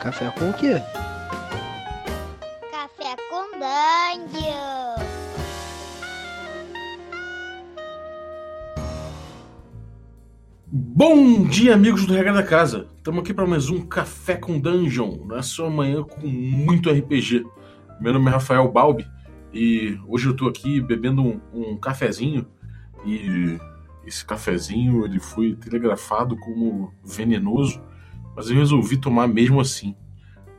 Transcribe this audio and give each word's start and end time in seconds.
Café 0.00 0.30
com 0.30 0.48
o 0.48 0.54
quê? 0.54 0.80
Café 2.70 3.16
com 3.28 3.50
Dungeon. 3.58 4.94
Bom 10.66 11.44
dia, 11.44 11.74
amigos 11.74 12.06
do 12.06 12.14
Regra 12.14 12.32
da 12.32 12.42
Casa. 12.42 12.88
Estamos 12.96 13.20
aqui 13.20 13.34
para 13.34 13.46
mais 13.46 13.68
um 13.68 13.84
Café 13.86 14.36
com 14.36 14.58
Dungeon, 14.58 15.26
na 15.26 15.42
sua 15.42 15.68
manhã 15.68 16.02
com 16.02 16.26
muito 16.26 16.90
RPG. 16.90 17.44
Meu 18.00 18.14
nome 18.14 18.30
é 18.30 18.32
Rafael 18.32 18.72
Balbi 18.72 19.06
e 19.52 19.98
hoje 20.08 20.28
eu 20.28 20.32
estou 20.32 20.48
aqui 20.48 20.80
bebendo 20.80 21.20
um, 21.20 21.40
um 21.52 21.76
cafezinho 21.76 22.46
e 23.04 23.58
esse 24.06 24.24
cafezinho 24.24 25.04
ele 25.04 25.20
foi 25.20 25.54
telegrafado 25.56 26.38
como 26.38 26.90
venenoso, 27.04 27.82
mas 28.40 28.48
eu 28.48 28.56
resolvi 28.56 28.96
tomar 28.96 29.28
mesmo 29.28 29.60
assim, 29.60 29.94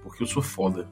porque 0.03 0.21
eu 0.21 0.27
sou 0.27 0.43
foda. 0.43 0.87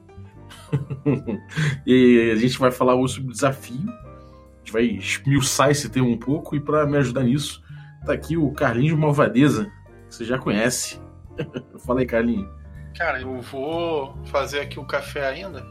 e 1.86 2.32
a 2.32 2.36
gente 2.36 2.58
vai 2.58 2.72
falar 2.72 2.96
hoje 2.96 3.14
sobre 3.14 3.30
desafio, 3.30 3.88
a 3.88 4.58
gente 4.58 4.72
vai 4.72 4.82
esmiuçar 4.82 5.70
esse 5.70 5.88
tema 5.88 6.08
um 6.08 6.18
pouco 6.18 6.56
e 6.56 6.60
para 6.60 6.84
me 6.86 6.96
ajudar 6.96 7.22
nisso 7.22 7.62
Tá 8.04 8.14
aqui 8.14 8.36
o 8.36 8.50
Carlinhos 8.50 8.98
Malvadeza, 8.98 9.70
que 10.08 10.14
você 10.14 10.24
já 10.24 10.38
conhece. 10.38 11.00
Fala 11.84 12.00
aí, 12.00 12.06
Carlinhos. 12.06 12.50
Cara, 12.96 13.20
eu 13.20 13.40
vou 13.40 14.16
fazer 14.24 14.60
aqui 14.60 14.80
o 14.80 14.84
café 14.84 15.28
ainda, 15.28 15.64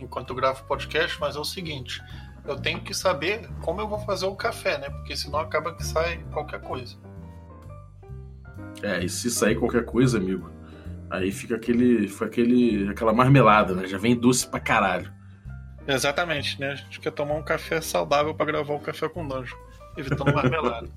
enquanto 0.00 0.30
eu 0.30 0.36
gravo 0.36 0.62
o 0.62 0.64
podcast, 0.64 1.20
mas 1.20 1.36
é 1.36 1.38
o 1.38 1.44
seguinte: 1.44 2.00
eu 2.46 2.56
tenho 2.56 2.80
que 2.80 2.94
saber 2.94 3.46
como 3.60 3.80
eu 3.80 3.88
vou 3.88 3.98
fazer 3.98 4.26
o 4.26 4.34
café, 4.34 4.78
né? 4.78 4.88
Porque 4.88 5.14
senão 5.16 5.40
acaba 5.40 5.74
que 5.74 5.84
sai 5.84 6.24
qualquer 6.32 6.62
coisa. 6.62 6.96
É, 8.80 9.04
e 9.04 9.08
se 9.08 9.30
sair 9.30 9.56
qualquer 9.56 9.84
coisa, 9.84 10.18
amigo, 10.18 10.50
aí 11.12 11.30
fica 11.30 11.56
aquele, 11.56 12.08
fica 12.08 12.24
aquele, 12.24 12.88
aquela 12.88 13.12
marmelada, 13.12 13.74
né? 13.74 13.86
Já 13.86 13.98
vem 13.98 14.16
doce 14.16 14.46
pra 14.48 14.58
caralho. 14.58 15.12
Exatamente, 15.86 16.58
né? 16.58 16.72
A 16.72 16.74
gente 16.76 17.00
quer 17.00 17.10
tomar 17.10 17.34
um 17.34 17.42
café 17.42 17.80
saudável 17.80 18.34
para 18.34 18.46
gravar 18.46 18.74
o 18.74 18.80
café 18.80 19.08
com 19.08 19.28
danjo, 19.28 19.56
evitando 19.96 20.32
marmelada. 20.34 20.88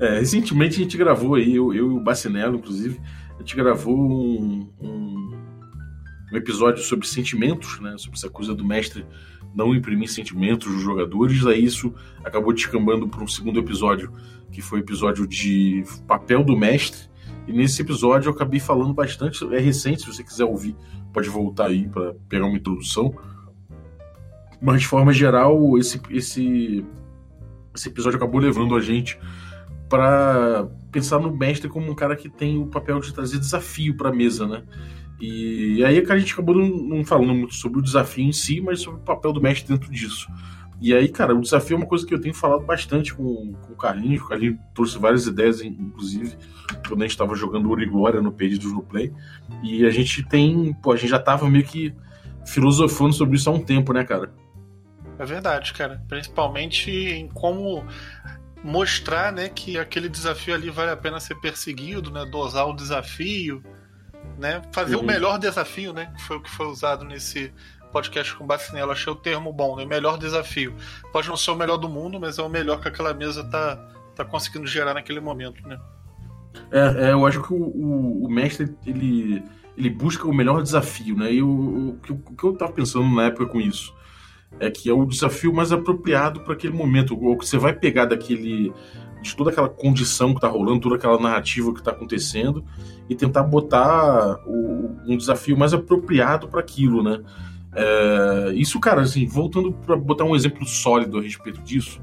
É, 0.00 0.18
recentemente 0.18 0.76
a 0.76 0.82
gente 0.82 0.96
gravou 0.96 1.34
aí, 1.34 1.54
eu, 1.54 1.74
eu 1.74 1.92
e 1.92 1.96
o 1.96 2.00
Bacinello, 2.00 2.56
inclusive, 2.56 3.00
a 3.34 3.38
gente 3.40 3.54
gravou 3.54 3.96
um, 3.96 4.72
um, 4.80 5.38
um, 6.32 6.36
episódio 6.36 6.82
sobre 6.82 7.06
sentimentos, 7.06 7.78
né? 7.80 7.96
Sobre 7.98 8.16
essa 8.16 8.30
coisa 8.30 8.54
do 8.54 8.64
mestre 8.64 9.04
não 9.54 9.74
imprimir 9.74 10.10
sentimentos 10.10 10.72
dos 10.72 10.82
jogadores. 10.82 11.44
Aí 11.46 11.64
isso 11.64 11.94
acabou 12.24 12.52
descambando 12.52 13.08
para 13.08 13.22
um 13.22 13.28
segundo 13.28 13.58
episódio, 13.58 14.12
que 14.52 14.62
foi 14.62 14.80
o 14.80 14.82
episódio 14.82 15.26
de 15.26 15.84
papel 16.06 16.44
do 16.44 16.56
mestre. 16.56 17.08
E 17.46 17.52
nesse 17.52 17.82
episódio 17.82 18.28
eu 18.28 18.34
acabei 18.34 18.58
falando 18.58 18.92
bastante, 18.92 19.44
é 19.54 19.58
recente, 19.58 20.02
se 20.02 20.12
você 20.12 20.24
quiser 20.24 20.44
ouvir, 20.44 20.76
pode 21.12 21.28
voltar 21.28 21.66
aí 21.66 21.88
para 21.88 22.14
pegar 22.28 22.46
uma 22.46 22.56
introdução. 22.56 23.14
Mas 24.60 24.80
de 24.80 24.88
forma 24.88 25.12
geral, 25.12 25.78
esse, 25.78 26.00
esse, 26.10 26.84
esse 27.74 27.88
episódio 27.88 28.16
acabou 28.16 28.40
levando 28.40 28.74
a 28.74 28.80
gente 28.80 29.18
para 29.88 30.68
pensar 30.90 31.18
no 31.18 31.34
mestre 31.34 31.68
como 31.68 31.90
um 31.90 31.94
cara 31.94 32.16
que 32.16 32.28
tem 32.28 32.58
o 32.58 32.66
papel 32.66 32.98
de 33.00 33.12
trazer 33.12 33.38
desafio 33.38 33.96
para 33.96 34.08
a 34.08 34.12
mesa, 34.12 34.46
né? 34.46 34.62
E 35.20 35.82
aí 35.84 35.98
a 35.98 36.18
gente 36.18 36.34
acabou 36.34 36.54
não, 36.54 37.04
falando 37.04 37.34
muito 37.34 37.54
sobre 37.54 37.78
o 37.78 37.82
desafio 37.82 38.24
em 38.24 38.32
si, 38.32 38.60
mas 38.60 38.80
sobre 38.80 39.00
o 39.00 39.04
papel 39.04 39.32
do 39.32 39.40
mestre 39.40 39.72
dentro 39.72 39.90
disso. 39.90 40.26
E 40.80 40.94
aí, 40.94 41.08
cara, 41.08 41.34
o 41.34 41.40
desafio 41.40 41.74
é 41.74 41.78
uma 41.78 41.86
coisa 41.86 42.06
que 42.06 42.12
eu 42.12 42.20
tenho 42.20 42.34
falado 42.34 42.64
bastante 42.64 43.14
com, 43.14 43.54
com 43.54 43.72
o 43.72 43.76
Carlinhos. 43.76 44.22
O 44.22 44.28
Carlinhos 44.28 44.58
trouxe 44.74 44.98
várias 44.98 45.26
ideias, 45.26 45.62
inclusive, 45.62 46.36
quando 46.86 47.02
a 47.02 47.04
gente 47.04 47.12
estava 47.12 47.34
jogando 47.34 47.68
Ouro 47.68 47.82
e 47.82 47.86
Glória 47.86 48.20
no 48.20 48.30
Perdidos 48.30 48.72
no 48.72 48.82
Play. 48.82 49.12
E 49.62 49.86
a 49.86 49.90
gente 49.90 50.22
tem, 50.22 50.74
pô, 50.74 50.92
a 50.92 50.96
gente 50.96 51.08
já 51.08 51.18
tava 51.18 51.48
meio 51.48 51.64
que 51.64 51.94
filosofando 52.44 53.14
sobre 53.14 53.36
isso 53.36 53.48
há 53.48 53.52
um 53.52 53.64
tempo, 53.64 53.92
né, 53.92 54.04
cara? 54.04 54.32
É 55.18 55.24
verdade, 55.24 55.72
cara. 55.72 56.02
Principalmente 56.08 56.90
em 56.90 57.26
como 57.28 57.82
mostrar 58.62 59.32
né, 59.32 59.48
que 59.48 59.78
aquele 59.78 60.08
desafio 60.08 60.54
ali 60.54 60.70
vale 60.70 60.90
a 60.90 60.96
pena 60.96 61.20
ser 61.20 61.36
perseguido, 61.36 62.10
né, 62.10 62.24
dosar 62.26 62.66
o 62.68 62.74
desafio, 62.74 63.62
né, 64.38 64.60
fazer 64.72 64.96
uhum. 64.96 65.02
o 65.02 65.06
melhor 65.06 65.38
desafio, 65.38 65.92
né, 65.92 66.12
que 66.16 66.22
foi 66.22 66.36
o 66.36 66.42
que 66.42 66.50
foi 66.50 66.66
usado 66.66 67.04
nesse 67.04 67.52
podcast 67.96 68.36
com 68.36 68.44
o 68.44 68.46
Bacinello. 68.46 68.92
Achei 68.92 69.10
o 69.10 69.16
termo 69.16 69.50
bom, 69.50 69.74
né, 69.74 69.86
melhor 69.86 70.18
desafio. 70.18 70.74
Pode 71.10 71.28
não 71.28 71.36
ser 71.36 71.50
o 71.52 71.56
melhor 71.56 71.78
do 71.78 71.88
mundo, 71.88 72.20
mas 72.20 72.38
é 72.38 72.42
o 72.42 72.48
melhor 72.48 72.78
que 72.78 72.88
aquela 72.88 73.14
mesa 73.14 73.42
tá, 73.44 73.76
tá 74.14 74.22
conseguindo 74.22 74.66
gerar 74.66 74.92
naquele 74.92 75.18
momento, 75.18 75.66
né. 75.66 75.78
É, 76.70 77.08
é 77.08 77.12
eu 77.12 77.26
acho 77.26 77.42
que 77.42 77.54
o, 77.54 77.56
o, 77.56 78.26
o, 78.26 78.30
mestre 78.30 78.76
ele, 78.84 79.42
ele 79.78 79.88
busca 79.88 80.26
o 80.26 80.34
melhor 80.34 80.62
desafio, 80.62 81.16
né? 81.16 81.32
E 81.32 81.42
o, 81.42 81.48
o, 81.48 81.98
o 82.10 82.36
que 82.36 82.44
eu 82.44 82.54
tava 82.54 82.72
pensando 82.72 83.08
na 83.14 83.24
época 83.24 83.46
com 83.46 83.60
isso 83.60 83.94
é 84.60 84.70
que 84.70 84.88
é 84.90 84.92
o 84.92 85.04
desafio 85.06 85.52
mais 85.52 85.72
apropriado 85.72 86.40
para 86.40 86.52
aquele 86.52 86.72
momento, 86.72 87.14
o 87.14 87.36
que 87.36 87.46
você 87.46 87.58
vai 87.58 87.72
pegar 87.72 88.04
daquele 88.06 88.72
de 89.22 89.34
toda 89.34 89.50
aquela 89.50 89.68
condição 89.68 90.30
que 90.30 90.36
está 90.36 90.48
rolando, 90.48 90.80
toda 90.80 90.96
aquela 90.96 91.18
narrativa 91.18 91.72
que 91.72 91.80
está 91.80 91.90
acontecendo 91.90 92.64
e 93.08 93.14
tentar 93.14 93.42
botar 93.42 94.38
o, 94.46 94.96
um 95.06 95.16
desafio 95.16 95.56
mais 95.56 95.72
apropriado 95.74 96.48
para 96.48 96.60
aquilo, 96.60 97.02
né? 97.02 97.22
É, 97.78 98.54
isso, 98.54 98.80
cara, 98.80 99.02
assim, 99.02 99.26
voltando 99.26 99.70
para 99.70 99.94
botar 99.96 100.24
um 100.24 100.34
exemplo 100.34 100.64
sólido 100.64 101.18
a 101.18 101.22
respeito 101.22 101.60
disso, 101.60 102.00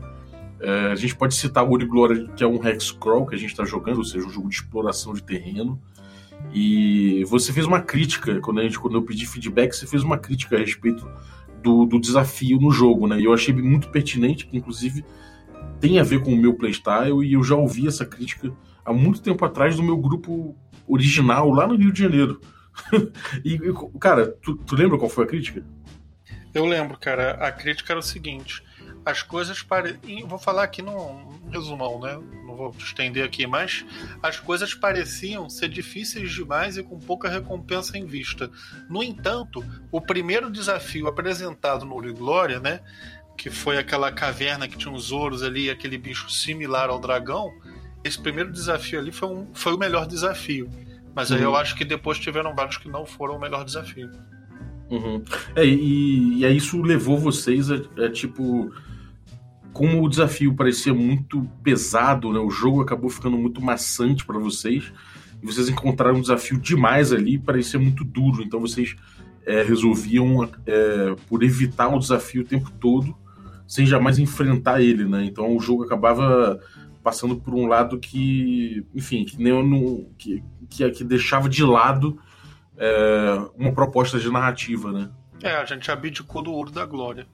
é, 0.60 0.92
a 0.92 0.96
gente 0.96 1.16
pode 1.16 1.34
citar 1.34 1.68
Ori 1.68 1.86
Glória, 1.86 2.28
que 2.36 2.44
é 2.44 2.48
um 2.48 2.66
Hexcrawl 2.66 3.26
que 3.26 3.34
a 3.34 3.38
gente 3.38 3.50
está 3.50 3.66
jogando, 3.66 3.98
ou 3.98 4.04
seja, 4.06 4.26
um 4.26 4.30
jogo 4.30 4.50
de 4.50 4.56
exploração 4.56 5.14
de 5.14 5.24
terreno. 5.24 5.82
E 6.54 7.24
você 7.26 7.52
fez 7.52 7.66
uma 7.66 7.82
crítica, 7.82 8.40
quando, 8.40 8.60
a 8.60 8.64
gente, 8.64 8.80
quando 8.80 8.96
eu 8.96 9.02
pedi 9.02 9.26
feedback, 9.26 9.74
você 9.74 9.88
fez 9.88 10.04
uma 10.04 10.18
crítica 10.18 10.56
a 10.56 10.60
respeito 10.60 11.10
do, 11.64 11.86
do 11.86 12.00
desafio 12.00 12.60
no 12.60 12.70
jogo, 12.70 13.08
né? 13.08 13.20
E 13.20 13.26
eu 13.26 13.34
achei 13.34 13.54
muito 13.54 13.90
pertinente, 13.90 14.46
que 14.46 14.56
inclusive 14.56 15.04
tem 15.80 16.00
a 16.00 16.04
ver 16.04 16.22
com 16.22 16.32
o 16.32 16.38
meu 16.38 16.54
playstyle, 16.54 17.26
e 17.26 17.34
eu 17.34 17.44
já 17.44 17.56
ouvi 17.56 17.88
essa 17.88 18.06
crítica 18.06 18.52
há 18.86 18.94
muito 18.94 19.22
tempo 19.22 19.44
atrás 19.44 19.76
do 19.76 19.84
meu 19.84 19.98
grupo 19.98 20.56
original 20.88 21.50
lá 21.50 21.66
no 21.66 21.76
Rio 21.76 21.92
de 21.92 22.00
Janeiro. 22.00 22.40
e, 23.44 23.60
cara, 24.00 24.32
tu, 24.42 24.56
tu 24.56 24.76
lembra 24.76 24.98
qual 24.98 25.10
foi 25.10 25.26
a 25.26 25.28
crítica? 25.28 25.64
Eu 26.54 26.66
lembro, 26.66 26.98
cara. 26.98 27.32
A 27.34 27.52
crítica 27.52 27.94
era 27.94 28.00
o 28.00 28.04
seguinte: 28.04 28.64
as 29.06 29.24
coisas 29.24 29.62
pareciam. 29.62 30.28
Vou 30.28 30.38
falar 30.38 30.64
aqui 30.64 30.82
num 30.82 31.40
resumão, 31.50 32.00
né? 32.00 32.20
Não 32.46 32.56
vou 32.56 32.76
estender 32.78 33.26
aqui, 33.26 33.48
mas 33.48 33.86
as 34.22 34.40
coisas 34.40 34.74
pareciam 34.74 35.50
ser 35.50 35.70
difíceis 35.70 36.32
demais 36.32 36.78
e 36.78 36.84
com 36.84 37.00
pouca 37.00 37.28
recompensa 37.28 37.98
em 37.98 38.06
vista. 38.06 38.50
No 38.90 39.04
entanto, 39.04 39.64
o 39.92 40.00
primeiro 40.00 40.52
desafio 40.52 41.08
apresentado 41.08 41.86
no 41.86 41.96
Uri 41.96 42.14
Glória, 42.14 42.60
né? 42.60 42.82
Que 43.36 43.50
foi 43.50 43.78
aquela 43.78 44.12
caverna 44.12 44.68
que 44.68 44.78
tinha 44.78 44.94
uns 44.94 45.12
ouros 45.12 45.42
ali, 45.42 45.70
aquele 45.70 45.98
bicho 45.98 46.30
similar 46.30 46.90
ao 46.90 47.00
dragão. 47.00 47.52
Esse 48.04 48.22
primeiro 48.22 48.52
desafio 48.52 49.00
ali 49.00 49.12
foi, 49.12 49.30
um, 49.30 49.48
foi 49.54 49.74
o 49.74 49.78
melhor 49.78 50.06
desafio. 50.06 50.70
Mas 51.16 51.32
aí 51.32 51.42
eu 51.42 51.56
acho 51.56 51.76
que 51.76 51.86
depois 51.86 52.18
tiveram 52.18 52.56
vários 52.56 52.78
que 52.78 52.90
não 52.90 53.06
foram 53.06 53.36
o 53.36 53.40
melhor 53.40 53.64
desafio. 53.64 54.10
Uhum. 54.90 55.24
É, 55.56 55.66
e, 55.66 56.40
e 56.40 56.46
aí 56.46 56.58
isso 56.58 56.82
levou 56.82 57.18
vocês 57.18 57.72
a, 57.72 57.76
a 57.98 58.12
tipo 58.12 58.72
como 59.74 60.04
o 60.04 60.08
desafio 60.08 60.54
parecia 60.54 60.94
muito 60.94 61.50
pesado, 61.64 62.32
né, 62.32 62.40
o 62.40 62.52
jogo 62.52 62.82
acabou 62.82 63.10
ficando 63.10 63.36
muito 63.36 63.60
maçante 63.60 64.24
para 64.24 64.38
vocês, 64.38 64.94
e 65.42 65.46
vocês 65.46 65.68
encontraram 65.68 66.18
um 66.18 66.22
desafio 66.22 66.60
demais 66.60 67.12
ali, 67.12 67.40
parecia 67.40 67.80
muito 67.80 68.04
duro, 68.04 68.44
então 68.44 68.62
vocês 68.62 68.96
é, 69.46 69.64
resolviam 69.64 70.48
é, 70.66 71.16
por 71.28 71.44
evitar 71.44 71.88
o 71.88 72.00
desafio 72.00 72.44
o 72.44 72.46
tempo 72.46 72.72
todo, 72.80 73.18
sem 73.68 73.86
jamais 73.86 74.20
enfrentar 74.20 74.82
ele, 74.82 75.06
né? 75.06 75.26
Então 75.26 75.56
o 75.56 75.60
jogo 75.60 75.84
acabava 75.84 76.60
passando 77.04 77.36
por 77.36 77.54
um 77.54 77.68
lado 77.68 78.00
que, 78.00 78.86
enfim, 78.94 79.26
que, 79.26 79.42
nem 79.42 79.52
não, 79.52 80.06
que, 80.18 80.42
que, 80.74 80.90
que 80.90 81.04
deixava 81.04 81.48
de 81.48 81.64
lado 81.64 82.20
é, 82.78 83.48
uma 83.56 83.72
proposta 83.72 84.20
de 84.20 84.30
narrativa, 84.30 84.92
né? 84.92 85.10
É, 85.42 85.56
a 85.56 85.66
gente 85.66 85.90
abdicou 85.92 86.42
do 86.42 86.52
ouro 86.52 86.72
da 86.72 86.86
glória. 86.86 87.28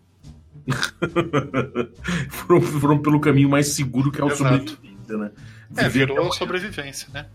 foram, 2.29 2.61
foram, 2.61 2.99
pelo 2.99 3.19
caminho 3.19 3.49
mais 3.49 3.69
seguro 3.69 4.11
que 4.11 4.19
é 4.19 4.25
o 4.25 4.29
sobrevivência, 4.29 5.17
né? 5.17 5.31
É, 5.77 5.87
virou 5.87 6.31
sobrevivência, 6.33 7.07
né? 7.13 7.27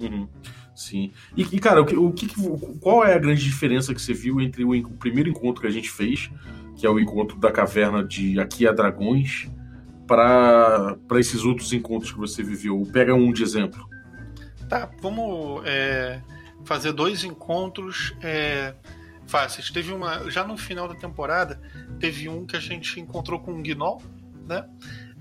Uhum. 0.00 0.26
Sim. 0.74 1.12
E, 1.36 1.42
e, 1.42 1.58
cara, 1.60 1.82
o, 1.82 2.06
o 2.06 2.12
que, 2.12 2.28
qual 2.80 3.04
é 3.04 3.14
a 3.14 3.18
grande 3.18 3.44
diferença 3.44 3.94
que 3.94 4.00
você 4.00 4.14
viu 4.14 4.40
entre 4.40 4.64
o, 4.64 4.72
o, 4.72 4.90
primeiro 4.96 5.28
encontro 5.28 5.60
que 5.60 5.68
a 5.68 5.70
gente 5.70 5.90
fez, 5.90 6.30
que 6.76 6.86
é 6.86 6.90
o 6.90 6.98
encontro 6.98 7.38
da 7.38 7.52
caverna 7.52 8.02
de 8.02 8.40
Aqui 8.40 8.66
a 8.66 8.72
Dragões, 8.72 9.48
para 10.06 10.96
esses 11.16 11.44
outros 11.44 11.72
encontros 11.72 12.12
que 12.12 12.18
você 12.18 12.42
viveu? 12.42 12.82
Pega 12.92 13.14
um 13.14 13.32
de 13.32 13.42
exemplo. 13.42 13.93
Tá, 14.74 14.90
vamos 15.00 15.64
é, 15.66 16.20
fazer 16.64 16.90
dois 16.90 17.22
encontros. 17.22 18.12
É 18.20 18.74
fáceis. 19.24 19.70
Teve 19.70 19.92
uma. 19.92 20.28
Já 20.32 20.44
no 20.44 20.56
final 20.56 20.88
da 20.88 20.96
temporada, 20.96 21.60
teve 22.00 22.28
um 22.28 22.44
que 22.44 22.56
a 22.56 22.60
gente 22.60 22.98
encontrou 22.98 23.38
com 23.38 23.52
um 23.52 23.62
Gnoll, 23.62 24.02
né? 24.48 24.68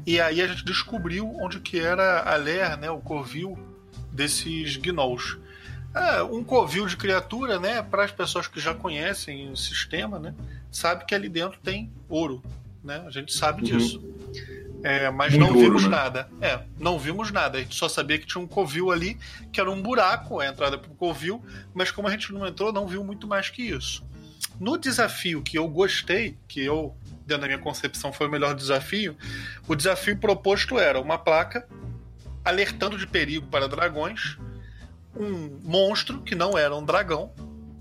E 0.07 0.19
aí 0.19 0.41
a 0.41 0.47
gente 0.47 0.65
descobriu 0.65 1.31
onde 1.39 1.59
que 1.59 1.79
era 1.79 2.23
a 2.23 2.35
Ler, 2.35 2.75
né? 2.77 2.89
O 2.89 2.99
covil 2.99 3.55
desses 4.11 4.75
Gnolls. 4.77 5.37
é, 5.93 6.23
um 6.23 6.43
covil 6.43 6.87
de 6.87 6.97
criatura, 6.97 7.59
né? 7.59 7.83
Para 7.83 8.05
as 8.05 8.11
pessoas 8.11 8.47
que 8.47 8.59
já 8.59 8.73
conhecem 8.73 9.51
o 9.51 9.55
sistema, 9.55 10.17
né? 10.17 10.33
Sabe 10.71 11.05
que 11.05 11.13
ali 11.13 11.29
dentro 11.29 11.59
tem 11.59 11.91
ouro, 12.09 12.41
né? 12.83 13.03
A 13.05 13.11
gente 13.11 13.31
sabe 13.31 13.71
uhum. 13.71 14.23
É, 14.83 15.09
mas 15.09 15.33
Muito 15.33 15.53
não 15.53 15.59
vimos 15.59 15.83
né? 15.83 15.89
nada. 15.89 16.29
É, 16.41 16.59
não 16.77 16.99
vimos 16.99 17.31
nada. 17.31 17.57
A 17.57 17.61
gente 17.61 17.73
só 17.73 17.87
sabia 17.87 18.19
que 18.19 18.25
tinha 18.25 18.43
um 18.43 18.47
covil 18.47 18.91
ali, 18.91 19.17
que 19.51 19.59
era 19.59 19.71
um 19.71 19.81
buraco, 19.81 20.41
a 20.41 20.47
entrada 20.47 20.77
para 20.77 20.91
o 20.91 20.95
covil, 20.95 21.41
mas 21.73 21.89
como 21.89 22.09
a 22.09 22.11
gente 22.11 22.33
não 22.33 22.45
entrou, 22.45 22.73
não 22.73 22.85
viu 22.85 23.01
muito 23.01 23.25
mais 23.25 23.49
que 23.49 23.63
isso. 23.63 24.05
No 24.59 24.77
desafio 24.77 25.41
que 25.41 25.57
eu 25.57 25.67
gostei, 25.69 26.37
que 26.49 26.61
eu, 26.61 26.95
dentro 27.25 27.41
da 27.41 27.47
minha 27.47 27.59
concepção, 27.59 28.11
foi 28.11 28.27
o 28.27 28.29
melhor 28.29 28.53
desafio, 28.53 29.15
o 29.67 29.73
desafio 29.73 30.17
proposto 30.17 30.77
era 30.77 30.99
uma 30.99 31.17
placa 31.17 31.65
alertando 32.43 32.97
de 32.97 33.07
perigo 33.07 33.47
para 33.47 33.69
dragões, 33.69 34.37
um 35.15 35.59
monstro 35.63 36.21
que 36.21 36.35
não 36.35 36.57
era 36.57 36.75
um 36.75 36.83
dragão, 36.83 37.31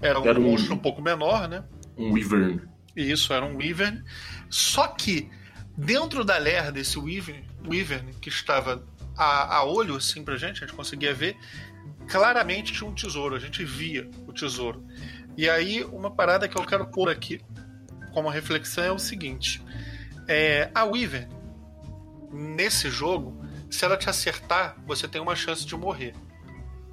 era 0.01 0.21
um, 0.21 0.27
era 0.27 0.39
um 0.39 0.43
monstro 0.43 0.75
um 0.75 0.79
pouco 0.79 1.03
menor, 1.03 1.49
né? 1.49 1.65
Um 1.97 2.13
Wyvern. 2.13 2.61
Isso, 2.95 3.33
era 3.33 3.45
um 3.45 3.57
Wyvern. 3.57 4.03
Só 4.49 4.87
que 4.87 5.29
dentro 5.77 6.25
da 6.25 6.39
lair 6.39 6.73
desse 6.73 6.99
Wyvern, 6.99 7.45
Wyvern 7.67 8.13
que 8.15 8.29
estava 8.29 8.85
a, 9.17 9.57
a 9.57 9.65
olho 9.65 9.97
assim 9.97 10.25
pra 10.25 10.37
gente, 10.37 10.63
a 10.63 10.67
gente 10.67 10.77
conseguia 10.77 11.15
ver, 11.15 11.37
claramente 12.09 12.73
tinha 12.73 12.89
um 12.89 12.95
tesouro, 12.95 13.35
a 13.35 13.39
gente 13.39 13.65
via 13.65 14.11
o 14.27 14.33
tesouro. 14.33 14.85
E 15.37 15.49
aí, 15.49 15.83
uma 15.85 16.11
parada 16.11 16.47
que 16.47 16.57
eu 16.57 16.65
quero 16.65 16.87
pôr 16.87 17.09
aqui 17.09 17.41
como 18.13 18.29
reflexão 18.29 18.85
é 18.85 18.93
o 18.93 18.99
seguinte: 18.99 19.63
é, 20.29 20.71
a 20.75 20.85
Wyvern, 20.85 21.29
nesse 22.31 22.91
jogo, 22.91 23.43
se 23.71 23.85
ela 23.85 23.97
te 23.97 24.09
acertar, 24.09 24.77
você 24.87 25.09
tem 25.09 25.21
uma 25.21 25.35
chance 25.35 25.65
de 25.65 25.75
morrer. 25.75 26.15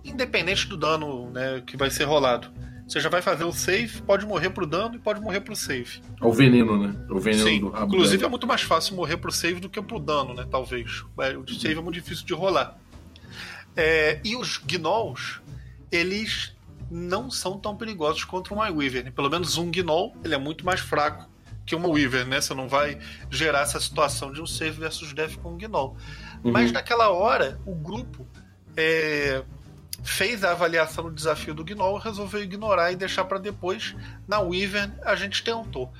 Independente 0.03 0.67
do 0.67 0.77
dano 0.77 1.29
né, 1.31 1.61
que 1.65 1.75
vai 1.75 1.91
ser 1.91 2.05
rolado. 2.05 2.51
Você 2.89 2.99
já 2.99 3.07
vai 3.07 3.21
fazer 3.21 3.43
o 3.43 3.53
save, 3.53 4.01
pode 4.01 4.25
morrer 4.25 4.49
pro 4.49 4.65
dano 4.65 4.95
e 4.95 4.99
pode 4.99 5.21
morrer 5.21 5.41
pro 5.41 5.55
save. 5.55 6.01
É 6.19 6.25
o 6.25 6.33
veneno, 6.33 6.75
né? 6.75 6.95
O 7.07 7.19
veneno 7.19 7.47
Sim, 7.47 7.59
do 7.59 7.69
rabo 7.69 7.85
Inclusive 7.85 8.17
dela. 8.17 8.27
é 8.27 8.31
muito 8.31 8.47
mais 8.47 8.63
fácil 8.63 8.95
morrer 8.95 9.15
pro 9.17 9.31
save 9.31 9.59
do 9.59 9.69
que 9.69 9.79
pro 9.79 9.99
dano, 9.99 10.33
né? 10.33 10.47
Talvez. 10.49 11.05
É, 11.19 11.37
o 11.37 11.47
save 11.47 11.77
é 11.77 11.81
muito 11.81 11.93
difícil 11.93 12.25
de 12.25 12.33
rolar. 12.33 12.79
É, 13.77 14.19
e 14.25 14.35
os 14.35 14.57
gnolls, 14.57 15.39
eles 15.91 16.55
não 16.89 17.29
são 17.29 17.59
tão 17.59 17.77
perigosos 17.77 18.23
contra 18.23 18.55
uma 18.55 18.67
Wyvern. 18.71 19.11
Pelo 19.11 19.29
menos 19.29 19.55
um 19.55 19.69
gnoll, 19.69 20.15
ele 20.23 20.33
é 20.33 20.39
muito 20.39 20.65
mais 20.65 20.79
fraco 20.79 21.29
que 21.67 21.75
uma 21.75 21.87
Wyvern, 21.87 22.27
né? 22.27 22.41
Você 22.41 22.55
não 22.55 22.67
vai 22.67 22.97
gerar 23.29 23.61
essa 23.61 23.79
situação 23.79 24.33
de 24.33 24.41
um 24.41 24.47
save 24.47 24.79
versus 24.79 25.13
death 25.13 25.35
com 25.37 25.53
um 25.53 25.57
gnoll. 25.59 25.95
Uhum. 26.43 26.51
Mas 26.51 26.71
naquela 26.71 27.09
hora, 27.09 27.59
o 27.67 27.75
grupo 27.75 28.27
é, 28.75 29.43
fez 30.03 30.43
a 30.43 30.51
avaliação 30.51 31.05
do 31.05 31.11
desafio 31.11 31.53
do 31.53 31.63
Gnoll, 31.63 31.97
resolveu 31.97 32.41
ignorar 32.41 32.91
e 32.91 32.95
deixar 32.95 33.25
para 33.25 33.37
depois. 33.37 33.95
Na 34.27 34.39
Wyvern, 34.39 34.93
a 35.03 35.15
gente 35.15 35.43
tentou. 35.43 35.91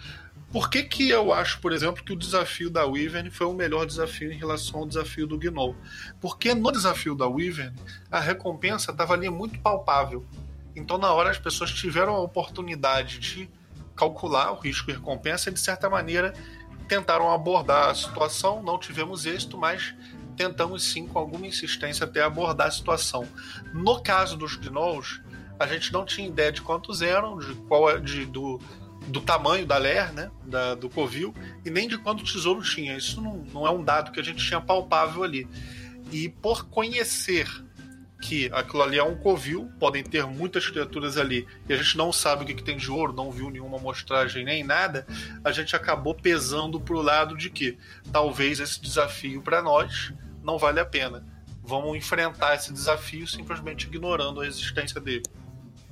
Por 0.51 0.69
que, 0.69 0.81
que 0.81 1.07
eu 1.09 1.31
acho, 1.31 1.59
por 1.59 1.71
exemplo, 1.71 2.03
que 2.03 2.11
o 2.11 2.15
desafio 2.15 2.71
da 2.71 2.83
Wyvern 2.83 3.29
foi 3.29 3.45
o 3.45 3.53
melhor 3.53 3.85
desafio 3.85 4.31
em 4.31 4.37
relação 4.37 4.79
ao 4.79 4.87
desafio 4.87 5.27
do 5.27 5.37
Gnoll? 5.37 5.75
Porque 6.19 6.55
no 6.55 6.71
desafio 6.71 7.13
da 7.13 7.27
Wyvern, 7.27 7.75
a 8.09 8.19
recompensa 8.19 8.91
estava 8.91 9.13
ali 9.13 9.29
muito 9.29 9.59
palpável. 9.59 10.25
Então, 10.75 10.97
na 10.97 11.13
hora, 11.13 11.29
as 11.29 11.37
pessoas 11.37 11.71
tiveram 11.71 12.15
a 12.15 12.19
oportunidade 12.19 13.19
de 13.19 13.49
calcular 13.95 14.51
o 14.51 14.59
risco 14.59 14.89
e 14.89 14.93
recompensa 14.93 15.49
e, 15.49 15.53
de 15.53 15.59
certa 15.59 15.87
maneira, 15.87 16.33
tentaram 16.87 17.31
abordar 17.31 17.89
a 17.89 17.95
situação. 17.95 18.63
Não 18.63 18.79
tivemos 18.79 19.27
êxito, 19.27 19.55
mas 19.55 19.93
tentamos 20.39 20.85
sim, 20.85 21.05
com 21.05 21.19
alguma 21.19 21.45
insistência, 21.45 22.05
até 22.05 22.23
abordar 22.23 22.67
a 22.67 22.71
situação. 22.71 23.27
No 23.73 24.01
caso 24.01 24.37
dos 24.37 24.55
gnolls, 24.55 25.21
a 25.59 25.67
gente 25.67 25.91
não 25.91 26.05
tinha 26.05 26.25
ideia 26.25 26.49
de 26.49 26.61
quantos 26.61 27.01
eram, 27.01 27.37
de 27.37 27.53
qual 27.67 27.89
é, 27.89 27.99
de, 27.99 28.25
do, 28.25 28.57
do 29.07 29.19
tamanho 29.19 29.65
da 29.65 29.77
ler, 29.77 30.13
né, 30.13 30.31
da, 30.45 30.75
do 30.75 30.89
covil, 30.89 31.35
e 31.65 31.69
nem 31.69 31.89
de 31.89 31.97
quanto 31.97 32.23
tesouro 32.23 32.61
tinha. 32.61 32.95
Isso 32.95 33.21
não, 33.21 33.43
não 33.53 33.67
é 33.67 33.69
um 33.69 33.83
dado 33.83 34.13
que 34.13 34.19
a 34.21 34.23
gente 34.23 34.47
tinha 34.47 34.61
palpável 34.61 35.25
ali. 35.25 35.45
E 36.09 36.29
por 36.29 36.69
conhecer 36.69 37.45
que 38.21 38.49
aquilo 38.53 38.83
ali 38.83 38.97
é 38.97 39.03
um 39.03 39.17
covil, 39.17 39.69
podem 39.77 40.03
ter 40.03 40.25
muitas 40.25 40.69
criaturas 40.69 41.17
ali, 41.17 41.45
e 41.67 41.73
a 41.73 41.75
gente 41.75 41.97
não 41.97 42.13
sabe 42.13 42.43
o 42.43 42.47
que, 42.47 42.53
que 42.53 42.63
tem 42.63 42.77
de 42.77 42.89
ouro, 42.89 43.11
não 43.11 43.29
viu 43.29 43.49
nenhuma 43.49 43.77
amostragem 43.77 44.45
nem 44.45 44.63
nada, 44.63 45.05
a 45.43 45.51
gente 45.51 45.75
acabou 45.75 46.15
pesando 46.15 46.79
pro 46.79 47.01
lado 47.01 47.35
de 47.37 47.49
que 47.49 47.77
talvez 48.11 48.61
esse 48.61 48.81
desafio 48.81 49.41
para 49.41 49.61
nós 49.61 50.13
não 50.49 50.57
vale 50.57 50.79
a 50.79 50.85
pena. 50.85 51.23
Vamos 51.63 51.95
enfrentar 51.95 52.55
esse 52.55 52.73
desafio 52.73 53.27
simplesmente 53.27 53.85
ignorando 53.85 54.41
a 54.41 54.47
existência 54.47 54.99
dele. 54.99 55.23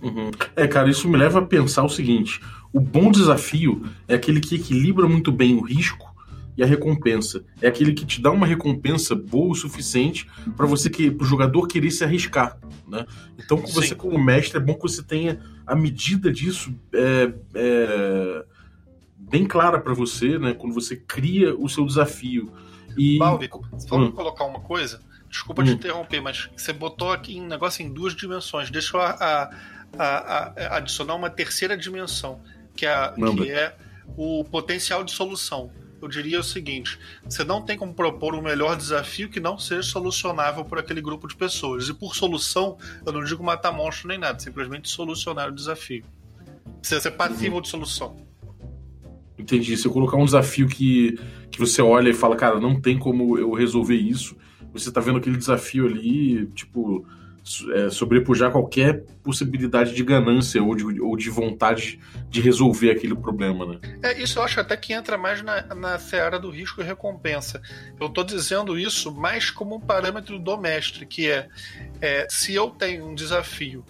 Uhum. 0.01 0.31
É, 0.55 0.67
cara, 0.67 0.89
isso 0.89 1.07
me 1.07 1.17
leva 1.17 1.39
a 1.39 1.45
pensar 1.45 1.83
o 1.83 1.89
seguinte: 1.89 2.41
o 2.73 2.79
bom 2.79 3.11
desafio 3.11 3.85
é 4.07 4.15
aquele 4.15 4.39
que 4.39 4.55
equilibra 4.55 5.07
muito 5.07 5.31
bem 5.31 5.55
o 5.55 5.61
risco 5.61 6.07
e 6.55 6.63
a 6.63 6.65
recompensa. 6.65 7.43
É 7.61 7.67
aquele 7.67 7.93
que 7.93 8.05
te 8.05 8.19
dá 8.19 8.31
uma 8.31 8.47
recompensa 8.47 9.13
boa 9.13 9.51
o 9.51 9.55
suficiente 9.55 10.27
para 10.55 10.65
você 10.65 10.89
que 10.89 11.15
o 11.19 11.23
jogador 11.23 11.67
querer 11.67 11.91
se 11.91 12.03
arriscar, 12.03 12.57
né? 12.87 13.05
Então, 13.37 13.57
você 13.57 13.89
Sim. 13.89 13.95
como 13.95 14.17
mestre 14.17 14.57
é 14.57 14.59
bom 14.59 14.73
que 14.73 14.81
você 14.81 15.03
tenha 15.03 15.39
a 15.67 15.75
medida 15.75 16.31
disso 16.31 16.73
é, 16.91 17.31
é, 17.53 18.45
bem 19.17 19.45
clara 19.45 19.79
para 19.79 19.93
você, 19.93 20.39
né? 20.39 20.53
Quando 20.53 20.73
você 20.73 20.95
cria 20.95 21.55
o 21.55 21.69
seu 21.69 21.85
desafio. 21.85 22.51
E... 22.97 23.17
Balvico, 23.17 23.67
só 23.77 23.97
hum. 23.97 24.11
colocar 24.11 24.45
uma 24.45 24.59
coisa, 24.59 25.01
desculpa 25.29 25.61
hum. 25.61 25.65
te 25.65 25.71
interromper, 25.71 26.21
mas 26.21 26.49
você 26.55 26.73
botou 26.73 27.11
aqui 27.11 27.39
um 27.39 27.47
negócio 27.47 27.85
em 27.85 27.91
duas 27.91 28.15
dimensões. 28.15 28.69
Deixa 28.69 28.95
eu 28.97 29.01
a, 29.01 29.49
a, 29.97 30.03
a, 30.03 30.77
adicionar 30.77 31.15
uma 31.15 31.29
terceira 31.29 31.77
dimensão, 31.77 32.41
que 32.75 32.85
é, 32.85 33.13
que 33.13 33.51
é 33.51 33.75
o 34.15 34.43
potencial 34.43 35.03
de 35.03 35.11
solução. 35.11 35.71
Eu 36.01 36.07
diria 36.07 36.39
o 36.39 36.43
seguinte: 36.43 36.99
você 37.23 37.43
não 37.43 37.61
tem 37.61 37.77
como 37.77 37.93
propor 37.93 38.35
um 38.35 38.41
melhor 38.41 38.75
desafio 38.75 39.29
que 39.29 39.39
não 39.39 39.57
seja 39.57 39.83
solucionável 39.83 40.63
por 40.63 40.77
aquele 40.77 41.01
grupo 41.01 41.27
de 41.27 41.35
pessoas. 41.35 41.89
E 41.89 41.93
por 41.93 42.15
solução, 42.15 42.77
eu 43.05 43.11
não 43.11 43.23
digo 43.23 43.43
matar 43.43 43.71
monstro 43.71 44.07
nem 44.07 44.17
nada, 44.17 44.39
simplesmente 44.39 44.89
solucionar 44.89 45.49
o 45.49 45.51
desafio. 45.51 46.03
Precisa 46.79 47.01
ser 47.01 47.11
passível 47.11 47.55
uhum. 47.55 47.61
de 47.61 47.69
solução. 47.69 48.15
Entendi. 49.37 49.75
Se 49.77 49.87
eu 49.87 49.91
colocar 49.91 50.17
um 50.17 50.25
desafio 50.25 50.67
que, 50.67 51.19
que 51.57 51.59
você 51.59 51.81
olha 51.81 52.09
e 52.09 52.13
fala, 52.13 52.35
cara, 52.35 52.59
não 52.59 52.79
tem 52.79 52.99
como 52.99 53.35
eu 53.35 53.51
resolver 53.51 53.95
isso, 53.95 54.37
você 54.71 54.91
tá 54.91 55.01
vendo 55.01 55.17
aquele 55.17 55.37
desafio 55.37 55.87
ali, 55.87 56.45
tipo, 56.53 57.03
é, 57.73 57.89
sobrepujar 57.89 58.51
qualquer 58.51 59.03
possibilidade 59.23 59.95
de 59.95 60.03
ganância 60.03 60.61
ou 60.61 60.75
de, 60.75 61.01
ou 61.01 61.17
de 61.17 61.31
vontade 61.31 61.99
de 62.29 62.41
resolver 62.41 62.91
aquele 62.91 63.15
problema, 63.15 63.65
né? 63.65 63.79
É, 64.03 64.21
isso 64.21 64.37
eu 64.37 64.43
acho 64.43 64.59
até 64.59 64.77
que 64.77 64.93
entra 64.93 65.17
mais 65.17 65.41
na, 65.41 65.63
na 65.73 65.97
seara 65.97 66.37
do 66.39 66.51
risco 66.51 66.79
e 66.79 66.83
recompensa. 66.83 67.59
Eu 67.99 68.07
tô 68.07 68.23
dizendo 68.23 68.77
isso 68.77 69.11
mais 69.11 69.49
como 69.49 69.77
um 69.77 69.79
parâmetro 69.79 70.37
do 70.37 70.57
mestre, 70.57 71.07
que 71.07 71.27
é, 71.27 71.47
é 71.99 72.27
se 72.29 72.53
eu 72.53 72.69
tenho 72.69 73.07
um 73.07 73.15
desafio 73.15 73.83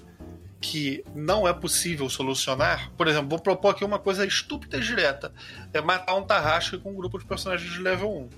que 0.60 1.04
não 1.14 1.48
é 1.48 1.54
possível 1.54 2.10
solucionar, 2.10 2.92
por 2.98 3.08
exemplo, 3.08 3.30
vou 3.30 3.40
propor 3.40 3.70
aqui 3.70 3.86
uma 3.86 4.00
coisa 4.00 4.26
estúpida 4.26 4.78
e 4.78 4.82
direta: 4.82 5.32
é 5.74 5.82
matar 5.82 6.16
um 6.16 6.24
Tarrasque 6.24 6.78
com 6.78 6.92
um 6.92 6.96
grupo 6.96 7.20
de 7.20 7.26
personagens 7.26 7.72
de 7.72 7.80
level 7.80 8.12
1. 8.12 8.30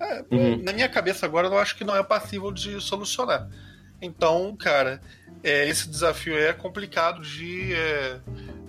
É, 0.00 0.24
uhum. 0.30 0.62
Na 0.62 0.72
minha 0.72 0.88
cabeça 0.88 1.26
agora 1.26 1.48
eu 1.48 1.58
acho 1.58 1.76
que 1.76 1.84
não 1.84 1.96
é 1.96 2.02
passível 2.02 2.52
de 2.52 2.80
solucionar. 2.80 3.48
Então, 4.00 4.54
cara, 4.56 5.00
é, 5.42 5.68
esse 5.68 5.88
desafio 5.88 6.38
é 6.38 6.52
complicado 6.52 7.22
de, 7.22 7.74
é, 7.74 8.20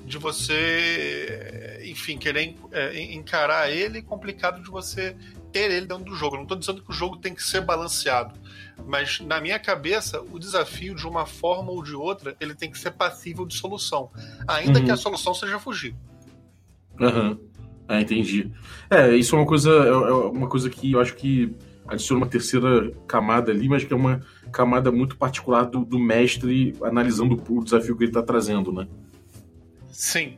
de 0.06 0.18
você, 0.18 1.80
enfim, 1.86 2.18
querer 2.18 2.56
é, 2.72 3.00
encarar 3.14 3.70
ele, 3.70 4.02
complicado 4.02 4.62
de 4.64 4.70
você 4.70 5.16
ter 5.52 5.72
ele 5.72 5.86
dentro 5.86 6.06
do 6.06 6.16
jogo. 6.16 6.36
Eu 6.36 6.38
não 6.38 6.44
estou 6.44 6.58
dizendo 6.58 6.82
que 6.82 6.90
o 6.90 6.94
jogo 6.94 7.18
tem 7.18 7.34
que 7.34 7.44
ser 7.44 7.62
balanceado, 7.62 8.34
mas 8.88 9.20
na 9.20 9.40
minha 9.40 9.60
cabeça, 9.60 10.22
o 10.22 10.40
desafio, 10.40 10.96
de 10.96 11.08
uma 11.08 11.26
forma 11.26 11.72
ou 11.72 11.84
de 11.84 11.96
outra, 11.96 12.36
ele 12.40 12.56
tem 12.56 12.72
que 12.72 12.78
ser 12.78 12.92
passível 12.92 13.46
de 13.46 13.56
solução, 13.56 14.10
ainda 14.48 14.80
uhum. 14.80 14.86
que 14.86 14.92
a 14.92 14.98
solução 14.98 15.34
seja 15.34 15.60
fugir. 15.60 15.96
Aham. 17.00 17.30
Uhum. 17.30 17.50
Ah, 17.88 18.00
entendi. 18.00 18.52
É, 18.88 19.16
isso 19.16 19.36
é 19.36 19.40
uma 19.40 19.48
coisa, 19.48 19.72
é, 19.72 19.88
é 19.88 20.14
uma 20.14 20.48
coisa 20.48 20.70
que 20.70 20.92
eu 20.92 21.00
acho 21.00 21.16
que 21.16 21.56
adiciona 21.88 22.24
uma 22.24 22.30
terceira 22.30 22.92
camada 23.08 23.52
ali, 23.52 23.68
mas 23.68 23.84
que 23.84 23.92
é 23.92 23.96
uma 23.96 24.22
camada 24.52 24.92
muito 24.92 25.18
particular 25.18 25.64
do, 25.64 25.84
do 25.84 25.98
mestre 25.98 26.76
analisando 26.84 27.42
o 27.50 27.64
desafio 27.64 27.98
que 27.98 28.04
ele 28.04 28.12
está 28.12 28.22
trazendo, 28.22 28.72
né? 28.72 28.88
Sim. 29.92 30.38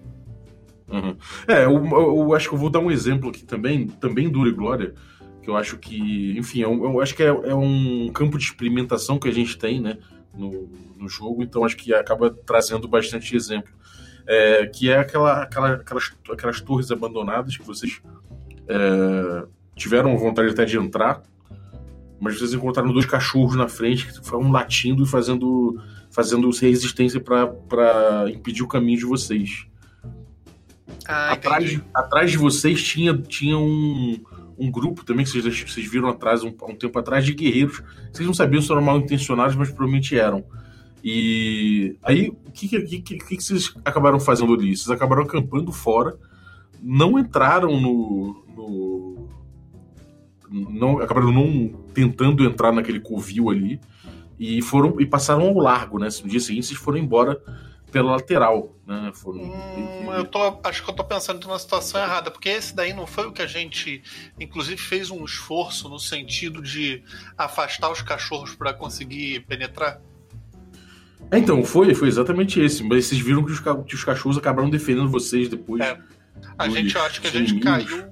Uhum. 0.88 1.16
É, 1.46 1.66
eu, 1.66 1.86
eu, 1.86 2.34
acho 2.34 2.48
que 2.48 2.56
eu 2.56 2.60
vou 2.60 2.70
dar 2.70 2.80
um 2.80 2.90
exemplo 2.90 3.30
aqui 3.30 3.44
também, 3.44 3.88
também 3.88 4.30
Dura 4.30 4.50
e 4.50 4.54
Glória, 4.54 4.94
que 5.42 5.50
eu 5.50 5.58
acho 5.58 5.78
que, 5.78 6.38
enfim, 6.38 6.62
eu, 6.62 6.72
é 6.72 6.88
eu 6.88 7.02
acho 7.02 7.16
que 7.16 7.24
é, 7.24 7.28
é, 7.28 7.56
um 7.56 8.10
campo 8.14 8.38
de 8.38 8.44
experimentação 8.44 9.18
que 9.18 9.28
a 9.28 9.34
gente 9.34 9.58
tem, 9.58 9.82
né, 9.82 9.98
no, 10.34 10.70
no 10.98 11.10
jogo, 11.10 11.44
então 11.44 11.66
acho 11.66 11.76
que 11.76 11.94
acaba 11.94 12.30
trazendo 12.30 12.88
bastante 12.88 13.36
exemplo. 13.36 13.74
É, 14.28 14.68
que 14.68 14.90
é 14.90 14.98
aquela, 14.98 15.42
aquela, 15.42 15.74
aquelas, 15.74 16.12
aquelas 16.32 16.62
torres 16.62 16.92
abandonadas 16.92 17.58
que 17.58 17.66
vocês 17.66 18.02
é, 18.68 19.46
tiveram 19.76 20.16
vontade 20.16 20.52
até 20.52 20.64
de 20.64 20.78
entrar, 20.78 21.24
mas 22.20 22.38
vocês 22.38 22.54
encontraram 22.54 22.94
dois 22.94 23.06
cachorros 23.06 23.56
na 23.56 23.68
frente 23.68 24.06
que 24.06 24.12
estavam 24.12 24.52
latindo 24.52 25.04
e 25.04 25.08
fazendo 25.08 25.82
fazendo 26.12 26.50
resistência 26.50 27.20
para 27.20 28.30
impedir 28.30 28.64
o 28.64 28.68
caminho 28.68 29.00
de 29.00 29.06
vocês. 29.06 29.66
Ah, 31.08 31.32
atrás, 31.32 31.64
entendi. 31.64 31.84
atrás 31.94 32.32
de 32.32 32.38
vocês 32.38 32.84
tinha, 32.84 33.18
tinha 33.18 33.58
um, 33.58 34.22
um 34.62 34.70
grupo 34.70 35.04
também 35.04 35.26
que 35.26 35.32
vocês, 35.32 35.62
vocês 35.62 35.90
viram 35.90 36.08
atrás, 36.08 36.44
um, 36.44 36.50
um 36.50 36.76
tempo 36.76 36.98
atrás, 37.00 37.26
de 37.26 37.34
guerreiros. 37.34 37.82
Vocês 38.14 38.28
não 38.28 38.34
sabiam 38.34 38.62
se 38.62 38.72
eram 38.72 38.82
mal 38.82 39.00
intencionados, 39.00 39.56
mas 39.56 39.70
provavelmente 39.70 40.18
eram. 40.18 40.46
E 41.04 41.96
aí, 42.04 42.30
o 42.30 42.52
que, 42.52 42.68
que, 42.68 43.02
que, 43.02 43.18
que 43.18 43.44
vocês 43.44 43.74
acabaram 43.84 44.20
fazendo 44.20 44.54
ali? 44.54 44.78
Vocês 44.78 44.92
acabaram 44.92 45.24
acampando 45.24 45.72
fora, 45.72 46.16
não 46.80 47.18
entraram 47.18 47.82
no. 47.82 48.46
no 48.56 49.30
não, 50.52 51.00
acabaram 51.00 51.32
não 51.32 51.70
tentando 51.94 52.44
entrar 52.44 52.72
naquele 52.72 53.00
covil 53.00 53.50
ali 53.50 53.80
e 54.38 54.62
foram 54.62 55.00
e 55.00 55.06
passaram 55.06 55.44
ao 55.44 55.58
largo, 55.58 55.98
né? 55.98 56.10
No 56.22 56.30
dia 56.30 56.40
seguinte 56.40 56.68
vocês 56.68 56.80
foram 56.80 56.98
embora 57.00 57.42
pela 57.92 58.12
lateral, 58.12 58.76
né? 58.86 59.12
Foram, 59.14 59.42
Hum, 59.42 60.14
eu 60.14 60.26
tô, 60.26 60.60
acho 60.64 60.84
que 60.84 60.90
eu 60.90 60.94
tô 60.94 61.04
pensando 61.04 61.46
numa 61.46 61.60
situação 61.60 62.02
errada, 62.02 62.32
porque 62.32 62.50
esse 62.50 62.76
daí 62.76 62.94
não 62.94 63.06
foi 63.06 63.28
o 63.28 63.32
que 63.32 63.42
a 63.42 63.48
gente, 63.48 64.02
inclusive, 64.40 64.78
fez 64.78 65.10
um 65.12 65.24
esforço 65.26 65.90
no 65.90 66.00
sentido 66.00 66.62
de 66.62 67.04
afastar 67.38 67.92
os 67.92 68.02
cachorros 68.02 68.56
para 68.56 68.74
conseguir 68.74 69.42
penetrar. 69.42 70.02
É, 71.30 71.38
então, 71.38 71.64
foi, 71.64 71.94
foi 71.94 72.08
exatamente 72.08 72.60
esse. 72.60 72.84
Mas 72.84 73.06
vocês 73.06 73.22
viram 73.22 73.44
que 73.46 73.52
os, 73.52 73.60
que 73.60 73.96
os 73.96 74.04
cachorros 74.04 74.38
acabaram 74.38 74.70
defendendo 74.70 75.10
vocês 75.10 75.48
depois. 75.48 75.82
É. 75.82 75.98
A 76.58 76.68
gente 76.68 76.96
eu 76.96 77.02
acho 77.04 77.22
que 77.22 77.28
a 77.28 77.32
gente 77.32 77.52
inimigos. 77.52 77.90
caiu 77.90 78.12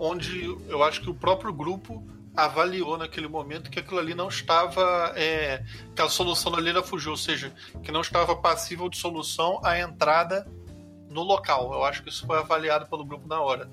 onde 0.00 0.44
eu 0.66 0.82
acho 0.82 1.02
que 1.02 1.10
o 1.10 1.14
próprio 1.14 1.52
grupo 1.52 2.02
avaliou 2.44 2.96
naquele 2.96 3.28
momento 3.28 3.70
que 3.70 3.78
aquilo 3.78 3.98
ali 3.98 4.14
não 4.14 4.28
estava. 4.28 5.12
É, 5.16 5.62
que 5.94 6.02
a 6.02 6.08
solução 6.08 6.54
ali 6.54 6.70
era 6.70 6.82
fugir, 6.82 7.08
ou 7.08 7.16
seja, 7.16 7.52
que 7.82 7.92
não 7.92 8.00
estava 8.00 8.36
passível 8.36 8.88
de 8.88 8.96
solução 8.96 9.60
a 9.64 9.78
entrada 9.78 10.46
no 11.08 11.22
local. 11.22 11.72
Eu 11.72 11.84
acho 11.84 12.02
que 12.02 12.08
isso 12.08 12.26
foi 12.26 12.38
avaliado 12.38 12.86
pelo 12.86 13.04
grupo 13.04 13.26
na 13.28 13.40
hora. 13.40 13.68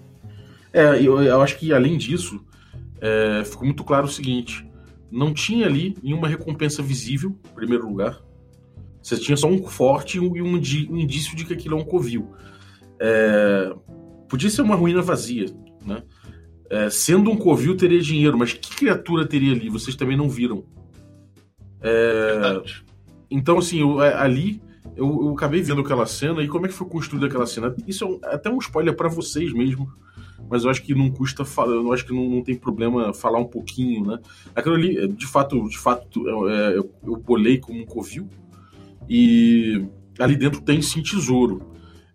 É, 0.73 1.01
eu, 1.01 1.21
eu 1.21 1.41
acho 1.41 1.57
que 1.57 1.73
além 1.73 1.97
disso, 1.97 2.43
é, 2.99 3.43
ficou 3.45 3.65
muito 3.65 3.83
claro 3.83 4.05
o 4.05 4.09
seguinte: 4.09 4.67
não 5.09 5.33
tinha 5.33 5.65
ali 5.65 5.95
nenhuma 6.03 6.27
recompensa 6.27 6.81
visível, 6.81 7.37
em 7.49 7.53
primeiro 7.53 7.87
lugar. 7.87 8.21
Você 9.01 9.17
tinha 9.17 9.37
só 9.37 9.47
um 9.47 9.65
forte 9.65 10.17
e 10.17 10.19
um, 10.19 10.33
um 10.33 10.97
indício 10.97 11.35
de 11.35 11.45
que 11.45 11.53
aquilo 11.53 11.77
é 11.77 11.81
um 11.81 11.85
covil. 11.85 12.35
É, 12.99 13.73
podia 14.27 14.49
ser 14.49 14.61
uma 14.61 14.75
ruína 14.75 15.01
vazia, 15.01 15.45
né? 15.85 16.03
É, 16.69 16.89
sendo 16.89 17.31
um 17.31 17.37
covil, 17.37 17.77
teria 17.77 18.01
dinheiro, 18.01 18.37
mas 18.37 18.53
que 18.53 18.75
criatura 18.75 19.25
teria 19.25 19.53
ali? 19.53 19.69
Vocês 19.69 19.95
também 19.95 20.17
não 20.17 20.29
viram. 20.29 20.63
Verdade. 21.81 22.83
Então, 23.29 23.57
assim, 23.57 23.79
eu- 23.79 24.01
é, 24.01 24.13
ali 24.15 24.61
eu, 24.95 25.07
eu 25.25 25.29
acabei 25.33 25.61
vendo 25.61 25.81
aquela 25.81 26.05
cena 26.05 26.41
e 26.41 26.47
como 26.47 26.65
é 26.65 26.69
que 26.69 26.75
foi 26.75 26.87
construída 26.87 27.27
aquela 27.27 27.45
cena. 27.45 27.73
Isso 27.87 28.03
é 28.03 28.07
um- 28.07 28.19
até 28.23 28.49
um 28.49 28.57
spoiler 28.57 28.95
pra 28.95 29.07
vocês 29.07 29.53
mesmo, 29.53 29.87
mas 30.49 30.63
eu 30.63 30.69
acho 30.69 30.81
que 30.81 30.95
não 30.95 31.11
custa 31.11 31.45
falar, 31.45 31.73
eu 31.75 31.93
acho 31.93 32.05
que 32.05 32.13
não, 32.13 32.27
não 32.29 32.43
tem 32.43 32.55
problema 32.55 33.13
falar 33.13 33.39
um 33.39 33.45
pouquinho, 33.45 34.05
né? 34.05 34.19
Aquilo 34.55 34.75
ali, 34.75 34.97
é, 34.97 35.07
de 35.07 35.27
fato, 35.27 35.69
de 35.69 35.77
fato, 35.77 36.27
é, 36.49 36.77
eu, 36.77 36.89
eu 37.05 37.15
bolei 37.17 37.59
como 37.59 37.79
um 37.81 37.85
covil 37.85 38.27
e 39.09 39.85
ali 40.19 40.35
dentro 40.35 40.61
tem 40.61 40.81
sim 40.81 41.01
tesouro. 41.01 41.61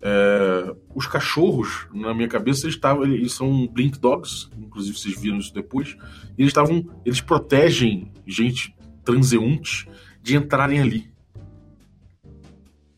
É, 0.04 0.74
os 0.94 1.06
cachorros, 1.06 1.86
na 1.94 2.12
minha 2.12 2.28
cabeça, 2.28 2.66
eles, 2.66 2.74
estavam, 2.74 3.04
eles 3.04 3.32
são 3.32 3.68
blink 3.68 3.98
dogs, 4.00 4.50
inclusive 4.58 4.98
vocês 4.98 5.18
viram 5.18 5.38
isso 5.38 5.54
depois. 5.54 5.96
Eles 6.36 6.50
estavam, 6.50 6.84
eles 7.04 7.20
protegem 7.20 8.10
gente 8.26 8.74
transeunte 9.04 9.88
de 10.20 10.36
entrarem 10.36 10.80
ali. 10.80 11.12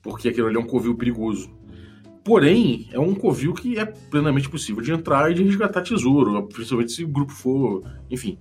Porque 0.03 0.29
aquilo 0.29 0.49
ali 0.49 0.57
é 0.57 0.61
um 0.61 0.67
covil 0.67 0.95
perigoso. 0.97 1.51
Porém, 2.25 2.89
é 2.91 2.99
um 2.99 3.15
covil 3.15 3.53
que 3.53 3.79
é 3.79 3.85
plenamente 3.85 4.49
possível 4.49 4.83
de 4.83 4.91
entrar 4.91 5.31
e 5.31 5.35
de 5.35 5.43
resgatar 5.43 5.83
tesouro, 5.83 6.43
principalmente 6.49 6.93
se 6.93 7.05
o 7.05 7.09
grupo 7.09 7.33
for, 7.33 7.85
enfim, 8.11 8.39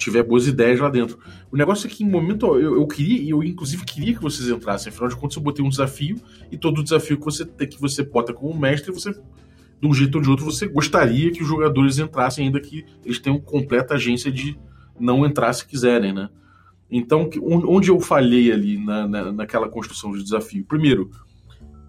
tiver 0.00 0.22
boas 0.22 0.46
ideias 0.46 0.80
lá 0.80 0.88
dentro. 0.88 1.18
O 1.52 1.56
negócio 1.56 1.86
é 1.86 1.90
que 1.90 2.02
em 2.02 2.08
momento 2.10 2.58
eu, 2.58 2.76
eu 2.76 2.86
queria, 2.86 3.28
eu 3.30 3.42
inclusive 3.44 3.84
queria 3.84 4.14
que 4.14 4.22
vocês 4.22 4.48
entrassem, 4.48 4.90
afinal 4.90 5.08
de 5.08 5.16
contas 5.16 5.36
eu 5.36 5.42
botei 5.42 5.64
um 5.64 5.68
desafio, 5.68 6.16
e 6.50 6.56
todo 6.56 6.82
desafio 6.82 7.18
que 7.18 7.24
você 7.24 7.44
que 7.44 7.80
você 7.80 8.02
bota 8.02 8.32
como 8.32 8.58
mestre, 8.58 8.90
você 8.92 9.12
de 9.12 9.86
um 9.86 9.94
jeito 9.94 10.16
ou 10.16 10.22
de 10.22 10.28
outro 10.28 10.44
você 10.44 10.66
gostaria 10.66 11.30
que 11.30 11.42
os 11.42 11.48
jogadores 11.48 11.98
entrassem, 11.98 12.46
ainda 12.46 12.60
que 12.60 12.84
eles 13.04 13.18
tenham 13.18 13.38
completa 13.38 13.94
agência 13.94 14.30
de 14.32 14.58
não 14.98 15.24
entrar 15.24 15.52
se 15.52 15.66
quiserem, 15.66 16.12
né? 16.12 16.28
Então, 16.90 17.30
onde 17.42 17.88
eu 17.88 18.00
falhei 18.00 18.50
ali 18.50 18.76
na, 18.76 19.06
na- 19.06 19.32
naquela 19.32 19.68
construção 19.68 20.10
de 20.12 20.22
desafio? 20.24 20.64
Primeiro, 20.64 21.10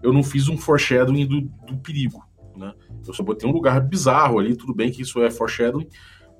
eu 0.02 0.12
não 0.12 0.22
fiz 0.22 0.48
um 0.48 0.56
foreshadowing 0.56 1.26
do, 1.26 1.40
do 1.40 1.76
perigo, 1.82 2.22
né? 2.56 2.72
Eu 3.06 3.12
só 3.12 3.22
botei 3.22 3.48
um 3.48 3.52
lugar 3.52 3.80
bizarro 3.80 4.38
ali, 4.38 4.54
tudo 4.56 4.72
bem 4.72 4.90
que 4.92 5.02
isso 5.02 5.20
é 5.22 5.30
foreshadowing, 5.30 5.88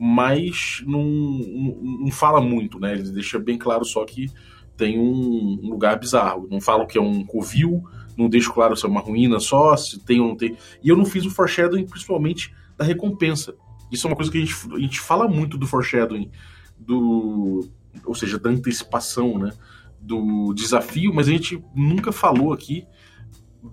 mas 0.04 0.82
não, 0.85 1.04
não, 1.04 1.78
não 2.00 2.11
fala 2.11 2.40
muito, 2.40 2.80
né? 2.80 2.92
Ele 2.92 3.09
deixa 3.12 3.38
bem 3.38 3.56
claro 3.56 3.85
só 3.85 4.04
que 4.04 4.28
tem 4.76 4.99
um, 4.99 5.61
um 5.62 5.71
lugar 5.71 5.97
bizarro. 5.97 6.49
Não 6.50 6.61
fala 6.61 6.85
que 6.85 6.99
é 6.99 7.00
um 7.00 7.25
covil, 7.25 7.85
não 8.18 8.28
deixa 8.28 8.50
claro 8.50 8.76
se 8.76 8.85
é 8.85 8.88
uma 8.88 9.00
ruína 9.00 9.38
só, 9.38 9.76
se 9.76 10.00
tem 10.00 10.18
ou 10.18 10.26
não 10.26 10.37
tem. 10.37 10.56
E 10.82 10.88
eu 10.88 10.97
não 10.97 11.04
fiz 11.04 11.25
o 11.25 11.30
foreshadowing 11.30 11.87
principalmente 11.87 12.52
da 12.76 12.85
recompensa. 12.85 13.54
Isso 13.92 14.04
é 14.04 14.11
uma 14.11 14.16
coisa 14.16 14.32
que 14.32 14.38
a 14.38 14.40
gente, 14.40 14.54
a 14.75 14.78
gente 14.80 14.99
fala 14.99 15.28
muito 15.28 15.56
do 15.56 15.68
foreshadowing, 15.68 16.32
do, 16.76 17.71
ou 18.04 18.14
seja, 18.16 18.40
da 18.40 18.50
antecipação, 18.50 19.38
né? 19.38 19.52
Do 20.00 20.52
desafio, 20.52 21.14
mas 21.14 21.28
a 21.28 21.30
gente 21.30 21.62
nunca 21.76 22.11
falou 22.11 22.52
aqui 22.52 22.85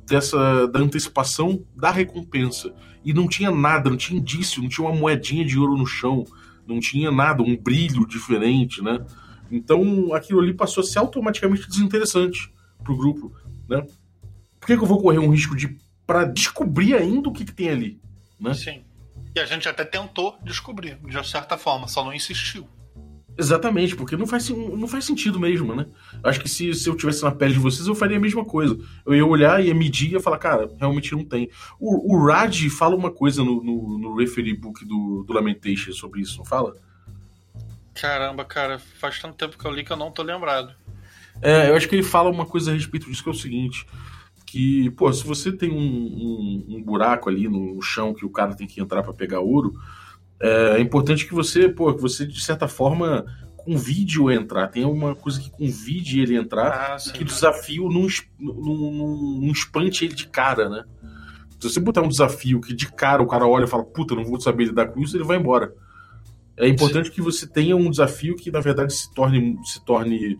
dessa 0.06 0.68
da 0.68 0.80
antecipação 0.80 1.66
da 1.76 1.92
recompensa. 1.92 2.74
E 3.04 3.14
não 3.14 3.28
tinha 3.28 3.50
nada, 3.50 3.90
não 3.90 3.98
tinha 3.98 4.20
indício, 4.20 4.62
não 4.62 4.70
tinha 4.70 4.88
uma 4.88 4.96
moedinha 4.96 5.46
de 5.46 5.58
ouro 5.58 5.78
no 5.78 5.86
chão, 5.86 6.26
não 6.68 6.80
tinha 6.80 7.12
nada, 7.12 7.42
um 7.42 7.58
brilho 7.58 8.06
diferente, 8.08 8.82
né? 8.82 9.04
Então 9.52 10.14
aquilo 10.14 10.40
ali 10.40 10.54
passou 10.54 10.84
a 10.84 10.86
ser 10.86 11.00
automaticamente 11.00 11.68
desinteressante 11.68 12.54
pro 12.84 12.96
grupo, 12.96 13.34
né? 13.68 13.82
Por 14.60 14.68
que, 14.68 14.78
que 14.78 14.84
eu 14.84 14.88
vou 14.88 15.02
correr 15.02 15.20
um 15.20 15.32
risco 15.32 15.56
de 15.56 15.78
para 16.06 16.26
descobrir 16.26 16.96
ainda 16.96 17.30
o 17.30 17.32
que, 17.32 17.46
que 17.46 17.54
tem 17.54 17.70
ali, 17.70 18.02
né? 18.40 18.54
Sim. 18.54 18.84
E 19.36 19.40
a 19.40 19.46
gente 19.46 19.70
até 19.70 19.86
tentou 19.86 20.38
descobrir, 20.44 20.98
de 21.06 21.28
certa 21.28 21.58
forma, 21.58 21.88
só 21.88 22.04
não 22.04 22.14
insistiu. 22.14 22.68
Exatamente, 23.40 23.96
porque 23.96 24.18
não 24.18 24.28
faz, 24.28 24.50
não 24.50 24.86
faz 24.86 25.06
sentido 25.06 25.40
mesmo, 25.40 25.74
né? 25.74 25.86
Acho 26.22 26.42
que 26.42 26.50
se, 26.50 26.74
se 26.74 26.90
eu 26.90 26.96
tivesse 26.96 27.24
na 27.24 27.32
pele 27.32 27.54
de 27.54 27.60
vocês, 27.60 27.88
eu 27.88 27.96
faria 27.96 28.18
a 28.18 28.20
mesma 28.20 28.44
coisa. 28.44 28.78
Eu 29.06 29.16
ia 29.16 29.26
olhar, 29.26 29.64
ia 29.64 29.74
medir 29.74 30.10
e 30.10 30.12
ia 30.14 30.20
falar, 30.20 30.38
cara, 30.38 30.70
realmente 30.78 31.14
não 31.14 31.24
tem. 31.24 31.50
O, 31.80 32.14
o 32.16 32.26
Raj 32.28 32.68
fala 32.70 32.98
uma 32.98 33.10
coisa 33.10 33.42
no, 33.42 33.64
no, 33.64 33.98
no 33.98 34.16
referee 34.18 34.54
book 34.54 34.84
do, 34.84 35.24
do 35.26 35.32
Lamentation 35.32 35.94
sobre 35.94 36.20
isso, 36.20 36.38
não 36.38 36.44
fala? 36.44 36.76
Caramba, 37.94 38.44
cara, 38.44 38.78
faz 38.78 39.20
tanto 39.22 39.36
tempo 39.36 39.58
que 39.58 39.66
eu 39.66 39.72
li 39.72 39.86
que 39.86 39.92
eu 39.92 39.98
não 39.98 40.12
tô 40.12 40.22
lembrado. 40.22 40.74
É, 41.42 41.70
eu 41.70 41.76
acho 41.76 41.88
que 41.88 41.96
ele 41.96 42.04
fala 42.04 42.30
uma 42.30 42.46
coisa 42.46 42.72
a 42.72 42.74
respeito 42.74 43.10
disso 43.10 43.24
que 43.24 43.30
é 43.30 43.32
o 43.32 43.36
seguinte: 43.36 43.86
que, 44.46 44.90
pô, 44.92 45.12
se 45.14 45.26
você 45.26 45.50
tem 45.52 45.72
um, 45.72 45.78
um- 45.78 46.66
um 46.76 46.84
buraco 46.84 47.30
ali 47.30 47.48
no 47.48 47.82
chão 47.82 48.14
que 48.14 48.26
o 48.26 48.30
cara 48.30 48.54
tem 48.54 48.68
que 48.68 48.82
entrar 48.82 49.02
pra 49.02 49.14
pegar 49.14 49.40
ouro, 49.40 49.74
é, 50.42 50.78
é 50.78 50.80
importante 50.80 51.26
que 51.28 51.34
você, 51.34 51.68
pô, 51.68 51.94
que 51.94 52.02
você, 52.02 52.26
de 52.26 52.42
certa 52.42 52.68
forma, 52.68 53.26
convide 53.58 54.20
o 54.20 54.32
entrar. 54.32 54.68
Tem 54.68 54.86
uma 54.86 55.14
coisa 55.16 55.40
que 55.40 55.52
convide 55.52 56.22
ele 56.22 56.36
entrar 56.36 56.94
Ah, 56.94 57.00
sim. 57.00 57.12
que 57.12 57.24
o 57.24 57.26
desafio 57.26 57.90
não, 57.90 58.08
não, 58.40 59.52
espante 59.52 60.06
ele 60.06 60.16
de 60.16 60.28
cara, 60.28 60.70
né? 60.70 60.84
Se 61.60 61.70
você 61.70 61.80
botar 61.80 62.02
um 62.02 62.08
desafio 62.08 62.62
que 62.62 62.74
de 62.74 62.90
cara 62.92 63.22
o 63.22 63.28
cara 63.28 63.46
olha 63.46 63.66
e 63.66 63.68
fala, 63.68 63.84
puta, 63.84 64.16
não 64.16 64.24
vou 64.24 64.40
saber 64.40 64.66
lidar 64.66 64.88
com 64.88 65.02
isso, 65.02 65.18
ele 65.18 65.26
vai 65.26 65.38
embora. 65.38 65.74
É 66.56 66.68
importante 66.68 67.12
que 67.12 67.22
você 67.22 67.46
tenha 67.46 67.76
um 67.76 67.90
desafio 67.90 68.36
que, 68.36 68.50
na 68.50 68.60
verdade, 68.60 68.94
se 68.94 69.14
torne, 69.14 69.58
se 69.66 69.84
torne 69.86 70.40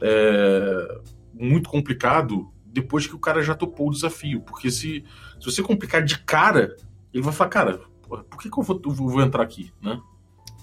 é, 0.00 0.98
muito 1.34 1.68
complicado 1.68 2.48
depois 2.66 3.06
que 3.06 3.14
o 3.14 3.18
cara 3.18 3.42
já 3.42 3.54
topou 3.54 3.88
o 3.88 3.92
desafio. 3.92 4.40
Porque 4.42 4.70
se, 4.70 5.04
se 5.40 5.44
você 5.44 5.62
complicar 5.62 6.04
de 6.04 6.18
cara, 6.20 6.76
ele 7.12 7.22
vai 7.22 7.32
falar, 7.32 7.50
cara, 7.50 7.80
porra, 8.08 8.24
por 8.24 8.40
que, 8.40 8.50
que 8.50 8.58
eu 8.58 8.62
vou, 8.62 8.80
vou 8.84 9.22
entrar 9.22 9.42
aqui, 9.42 9.72
né? 9.80 10.00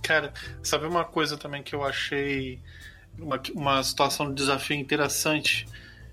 Cara, 0.02 0.34
sabe 0.62 0.86
uma 0.86 1.04
coisa 1.04 1.38
também 1.38 1.64
que 1.64 1.74
eu 1.74 1.84
achei 1.84 2.62
uma, 3.18 3.42
uma 3.56 3.84
situação 3.84 4.30
de 4.30 4.36
desafio 4.36 4.76
interessante? 4.78 5.66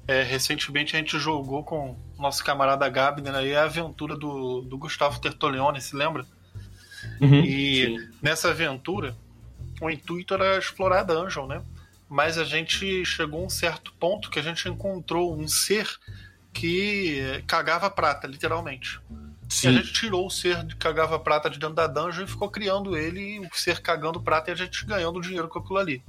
É, 0.07 0.23
recentemente 0.23 0.97
a 0.97 0.99
gente 0.99 1.19
jogou 1.19 1.63
com 1.63 1.97
o 2.19 2.23
nosso 2.23 2.43
camarada 2.45 2.89
Gabner 2.89 3.35
aí 3.35 3.55
a 3.55 3.65
aventura 3.65 4.17
do, 4.17 4.63
do 4.63 4.79
Gustavo 4.79 5.21
Tertolione, 5.21 5.81
se 5.81 5.95
lembra? 5.95 6.27
Uhum, 7.21 7.45
E 7.45 7.87
sim. 7.87 8.09
nessa 8.21 8.51
aventura, 8.51 9.17
o 9.81 9.91
intuito 9.91 10.35
era 10.35 10.59
explorar 10.59 11.01
a 11.01 11.05
dungeon, 11.05 11.47
né? 11.47 11.63
Mas 12.09 12.39
a 12.39 12.45
gente 12.45 13.05
chegou 13.05 13.43
a 13.43 13.47
um 13.47 13.51
certo 13.51 13.93
ponto 13.95 14.31
que 14.31 14.39
a 14.39 14.43
gente 14.43 14.69
encontrou 14.69 15.37
um 15.37 15.49
ser 15.49 15.89
que 16.53 17.43
cagava 17.47 17.91
prata, 17.91 18.27
literalmente. 18.27 19.01
E 19.53 19.55
Sim. 19.55 19.69
a 19.69 19.73
gente 19.73 19.93
tirou 19.93 20.27
o 20.27 20.31
ser 20.31 20.67
que 20.67 20.77
cagava 20.77 21.19
prata 21.19 21.51
de 21.51 21.59
dentro 21.59 21.75
da 21.75 21.87
dungeon 21.87 22.25
e 22.25 22.27
ficou 22.27 22.51
criando 22.51 22.97
ele, 22.97 23.39
o 23.41 23.49
ser 23.53 23.81
cagando 23.81 24.21
prata 24.21 24.51
e 24.51 24.53
a 24.53 24.57
gente 24.57 24.87
ganhando 24.87 25.21
dinheiro 25.21 25.47
com 25.47 25.59
aquilo 25.59 25.79
ali. 25.79 26.03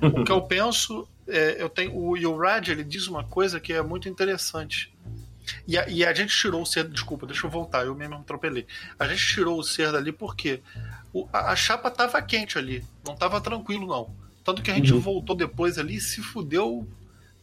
o 0.00 0.22
que 0.22 0.30
eu 0.30 0.40
penso 0.46 1.08
é, 1.26 1.60
eu 1.60 1.68
tenho 1.68 1.94
o, 1.94 2.16
e 2.16 2.26
o 2.26 2.36
Rad 2.36 2.68
ele 2.68 2.82
diz 2.82 3.06
uma 3.06 3.22
coisa 3.22 3.60
que 3.60 3.72
é 3.72 3.82
muito 3.82 4.08
interessante. 4.08 4.92
E 5.66 5.78
a, 5.78 5.88
e 5.88 6.04
a 6.04 6.12
gente 6.12 6.34
tirou 6.36 6.62
o 6.62 6.66
ser. 6.66 6.88
Desculpa, 6.88 7.26
deixa 7.26 7.46
eu 7.46 7.50
voltar, 7.50 7.84
eu 7.84 7.94
mesmo 7.94 8.16
atropelei. 8.16 8.66
A 8.98 9.06
gente 9.06 9.26
tirou 9.26 9.58
o 9.58 9.62
ser 9.62 9.92
dali 9.92 10.12
porque 10.12 10.60
o, 11.12 11.28
a, 11.32 11.52
a, 11.52 11.56
chapa 11.56 11.90
tava 11.90 12.20
quente 12.22 12.58
ali. 12.58 12.84
Não 13.04 13.14
tava 13.14 13.40
tranquilo, 13.40 13.86
não. 13.86 14.14
Tanto 14.44 14.62
que 14.62 14.70
a 14.70 14.74
gente 14.74 14.92
uhum. 14.92 15.00
voltou 15.00 15.36
depois 15.36 15.78
ali 15.78 15.96
e 15.96 16.00
se 16.00 16.22
fudeu 16.22 16.86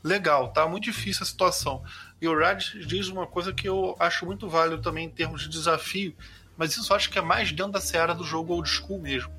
legal. 0.03 0.51
Tá 0.51 0.67
muito 0.67 0.85
difícil 0.85 1.23
a 1.23 1.25
situação. 1.25 1.83
E 2.25 2.27
o 2.27 2.35
Rad 2.35 2.63
diz 2.87 3.07
uma 3.07 3.27
coisa 3.27 3.53
que 3.53 3.69
eu 3.69 3.95
acho 3.99 4.25
muito 4.25 4.49
válido 4.49 4.81
também 4.81 5.05
em 5.05 5.11
termos 5.11 5.43
de 5.43 5.49
desafio, 5.49 6.15
mas 6.57 6.75
isso 6.75 6.91
eu 6.91 6.95
acho 6.95 7.07
que 7.11 7.19
é 7.19 7.21
mais 7.21 7.51
dentro 7.51 7.73
da 7.73 7.79
seara 7.79 8.15
do 8.15 8.23
jogo 8.23 8.51
old 8.51 8.67
school 8.67 8.99
mesmo. 8.99 9.31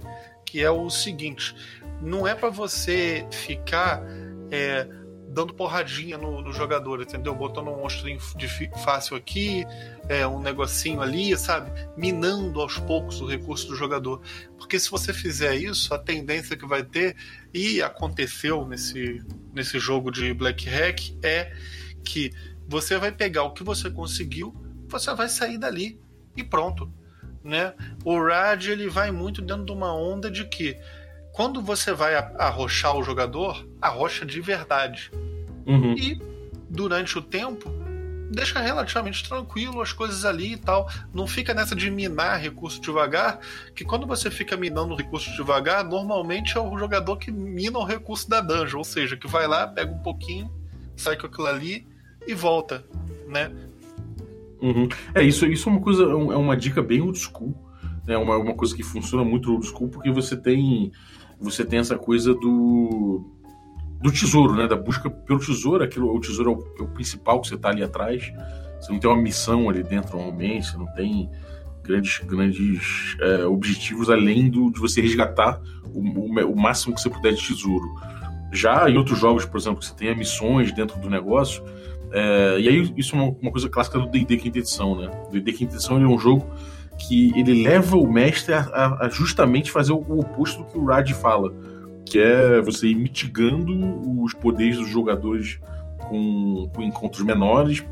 Que 0.45 0.62
é 0.62 0.71
o 0.71 0.88
seguinte: 0.88 1.52
não 2.00 2.28
é 2.28 2.35
para 2.35 2.49
você 2.49 3.26
ficar. 3.33 4.02
É, 4.52 4.87
dando 5.28 5.52
porradinha 5.52 6.16
no, 6.16 6.40
no, 6.40 6.50
jogador, 6.50 7.02
entendeu? 7.02 7.35
Botando 7.35 7.69
um 7.69 7.76
monstrinho 7.76 8.19
fácil 8.83 9.16
aqui, 9.16 9.66
é, 10.09 10.26
um 10.26 10.40
negocinho 10.40 11.02
ali, 11.02 11.37
sabe? 11.37 11.71
Minando 11.95 12.59
aos 12.59 12.78
poucos 12.78 13.21
o 13.21 13.26
recurso 13.26 13.66
do 13.66 13.76
jogador. 13.76 14.23
Porque 14.57 14.78
se 14.78 14.90
você 14.90 15.12
fizer 15.12 15.55
isso, 15.57 15.93
a 15.93 15.99
tendência 15.99 16.57
que 16.57 16.64
vai 16.64 16.83
ter, 16.83 17.16
e 17.52 17.83
aconteceu 17.83 18.64
nesse, 18.66 19.23
nesse 19.52 19.78
jogo 19.78 20.11
de 20.11 20.33
Black 20.33 20.66
Hack, 20.66 21.19
é 21.23 21.52
que 22.02 22.33
você 22.68 22.99
vai 22.99 23.12
pegar 23.12 23.44
o 23.44 23.52
que 23.52 23.62
você 23.62 23.90
conseguiu, 23.90 24.54
você 24.88 25.14
vai 25.14 25.28
sair 25.28 25.58
dali 25.58 26.00
e 26.37 26.42
pronto. 26.42 26.90
Né? 27.42 27.75
O 28.04 28.20
Rad 28.20 28.64
ele 28.66 28.88
vai 28.88 29.11
muito 29.11 29.40
dentro 29.40 29.64
de 29.64 29.73
uma 29.73 29.94
onda 29.94 30.30
de 30.30 30.44
que 30.44 30.76
quando 31.32 31.62
você 31.62 31.92
vai 31.92 32.14
arrochar 32.14 32.96
o 32.96 33.02
jogador, 33.02 33.66
arrocha 33.80 34.25
de 34.25 34.40
verdade. 34.40 35.11
Uhum. 35.66 35.94
E 35.96 36.20
durante 36.68 37.18
o 37.18 37.23
tempo, 37.23 37.70
deixa 38.30 38.58
relativamente 38.58 39.26
tranquilo 39.28 39.80
as 39.80 39.92
coisas 39.92 40.25
ali 40.25 40.54
e 40.54 40.56
tal. 40.56 40.90
Não 41.12 41.26
fica 41.26 41.54
nessa 41.54 41.76
de 41.76 41.90
minar 41.90 42.40
recurso 42.40 42.80
devagar, 42.80 43.38
que 43.75 43.85
quando 43.85 44.06
você 44.06 44.30
fica 44.30 44.56
minando 44.56 44.96
recurso 44.96 45.30
devagar, 45.37 45.85
normalmente 45.85 46.56
é 46.56 46.61
o 46.61 46.76
jogador 46.78 47.16
que 47.16 47.30
mina 47.30 47.78
o 47.78 47.85
recurso 47.85 48.28
da 48.28 48.40
dungeon, 48.40 48.78
ou 48.78 48.85
seja, 48.85 49.16
que 49.16 49.28
vai 49.28 49.46
lá, 49.46 49.68
pega 49.68 49.92
um 49.92 49.99
pouquinho, 49.99 50.50
sai 50.96 51.16
com 51.16 51.26
aquilo 51.26 51.46
ali 51.46 51.87
e 52.26 52.35
volta, 52.35 52.85
né? 53.28 53.50
Uhum. 54.61 54.88
É, 55.14 55.23
isso, 55.23 55.47
isso 55.47 55.68
é 55.68 55.73
uma 55.73 55.80
coisa, 55.80 56.04
é, 56.04 56.11
é 56.11 56.37
uma 56.37 56.56
dica 56.56 56.83
bem 56.83 57.00
old 57.00 57.18
school. 57.18 57.54
É 58.06 58.12
né? 58.12 58.16
uma, 58.16 58.37
uma 58.37 58.54
coisa 58.54 58.75
que 58.75 58.83
funciona 58.83 59.25
muito 59.25 59.52
old 59.52 59.66
school, 59.66 59.88
porque 59.88 60.11
você 60.11 60.37
tem 60.37 60.92
você 61.38 61.64
tem 61.64 61.78
essa 61.78 61.99
coisa 61.99 62.35
do 62.35 63.25
do 64.00 64.11
tesouro, 64.12 64.54
né? 64.54 64.66
Da 64.66 64.76
busca 64.76 65.11
pelo 65.11 65.38
tesouro. 65.38 65.85
Aquilo, 65.85 66.14
o 66.14 66.21
tesouro 66.21 66.50
é 66.50 66.54
o, 66.54 66.83
é 66.83 66.83
o 66.85 66.88
principal 66.88 67.40
que 67.40 67.49
você 67.49 67.54
está 67.54 67.71
ali 67.71 67.83
atrás. 67.83 68.33
Você 68.80 68.92
não 68.92 68.99
tem 68.99 69.11
uma 69.11 69.21
missão 69.21 69.68
ali 69.68 69.83
dentro 69.83 70.16
normalmente, 70.16 70.71
você 70.71 70.76
não 70.76 70.87
tem 70.95 71.30
grandes, 71.83 72.18
grandes 72.18 73.16
é, 73.21 73.45
objetivos 73.47 74.11
além 74.11 74.50
do, 74.50 74.71
de 74.71 74.78
você 74.78 75.00
resgatar 75.00 75.61
o, 75.95 76.00
o, 76.00 76.52
o, 76.52 76.56
máximo 76.56 76.95
que 76.95 77.00
você 77.00 77.09
puder 77.09 77.33
de 77.33 77.47
tesouro. 77.47 77.87
Já 78.52 78.88
em 78.88 78.97
outros 78.97 79.18
jogos, 79.18 79.45
por 79.45 79.59
exemplo, 79.59 79.80
que 79.80 79.87
você 79.87 79.95
tem 79.95 80.14
missões 80.16 80.73
dentro 80.73 80.99
do 81.00 81.09
negócio, 81.09 81.64
é, 82.12 82.60
e 82.60 82.68
aí 82.68 82.94
isso 82.96 83.16
é 83.16 83.18
uma, 83.18 83.36
uma 83.40 83.50
coisa 83.50 83.68
clássica 83.68 83.98
do 83.98 84.06
D&D 84.06 84.36
Quinta 84.36 84.58
Edição, 84.58 84.96
né? 84.96 85.10
D&D 85.30 85.52
Quinta 85.52 85.75
Edição 85.75 86.00
é 86.00 86.06
um 86.06 86.18
jogo 86.18 86.46
que 86.98 87.32
ele 87.38 87.62
leva 87.62 87.96
o 87.96 88.10
mestre 88.10 88.54
a, 88.54 88.60
a, 88.60 89.06
a 89.06 89.08
justamente 89.08 89.70
fazer 89.70 89.92
o, 89.92 89.98
o, 89.98 90.20
oposto 90.20 90.62
do 90.62 90.64
que 90.64 90.78
o 90.78 90.84
Rad 90.84 91.10
fala, 91.12 91.52
que 92.04 92.18
é 92.18 92.60
você 92.60 92.88
ir 92.88 92.94
mitigando 92.94 94.22
os 94.22 94.32
poderes 94.32 94.78
dos 94.78 94.88
jogadores 94.88 95.58
com, 96.08 96.70
com 96.75 96.82
encontros 96.82 97.22
menores 97.22 97.84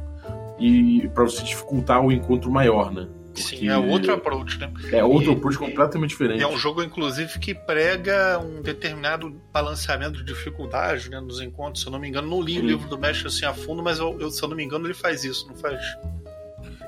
e 0.59 1.09
para 1.12 1.25
você 1.25 1.42
dificultar 1.42 2.00
o 2.00 2.12
encontro 2.12 2.50
maior, 2.50 2.93
né? 2.93 3.08
Sim, 3.40 3.68
é 3.68 3.76
outro 3.76 4.12
approach, 4.12 4.58
né? 4.58 4.73
É 4.92 5.04
outro 5.04 5.32
e, 5.32 5.34
approach 5.34 5.58
completamente 5.58 6.10
diferente. 6.10 6.42
É 6.42 6.47
um 6.47 6.56
jogo, 6.56 6.82
inclusive, 6.82 7.38
que 7.38 7.54
prega 7.54 8.38
um 8.38 8.62
determinado 8.62 9.30
balanceamento 9.52 10.18
de 10.18 10.25
dificuldade 10.25 11.10
né, 11.10 11.20
nos 11.20 11.40
encontros. 11.40 11.82
Se 11.82 11.88
eu 11.88 11.92
não 11.92 11.99
me 11.99 12.08
engano, 12.08 12.28
não 12.28 12.40
li 12.40 12.58
o 12.58 12.62
livro 12.62 12.88
do 12.88 12.99
mestre 12.99 13.26
assim 13.26 13.44
a 13.44 13.52
fundo, 13.52 13.82
mas 13.82 13.99
eu, 13.99 14.16
eu, 14.20 14.30
se 14.30 14.42
eu 14.42 14.49
não 14.49 14.56
me 14.56 14.64
engano, 14.64 14.86
ele 14.86 14.94
faz 14.94 15.25
isso, 15.25 15.47
não 15.49 15.56
faz? 15.56 15.80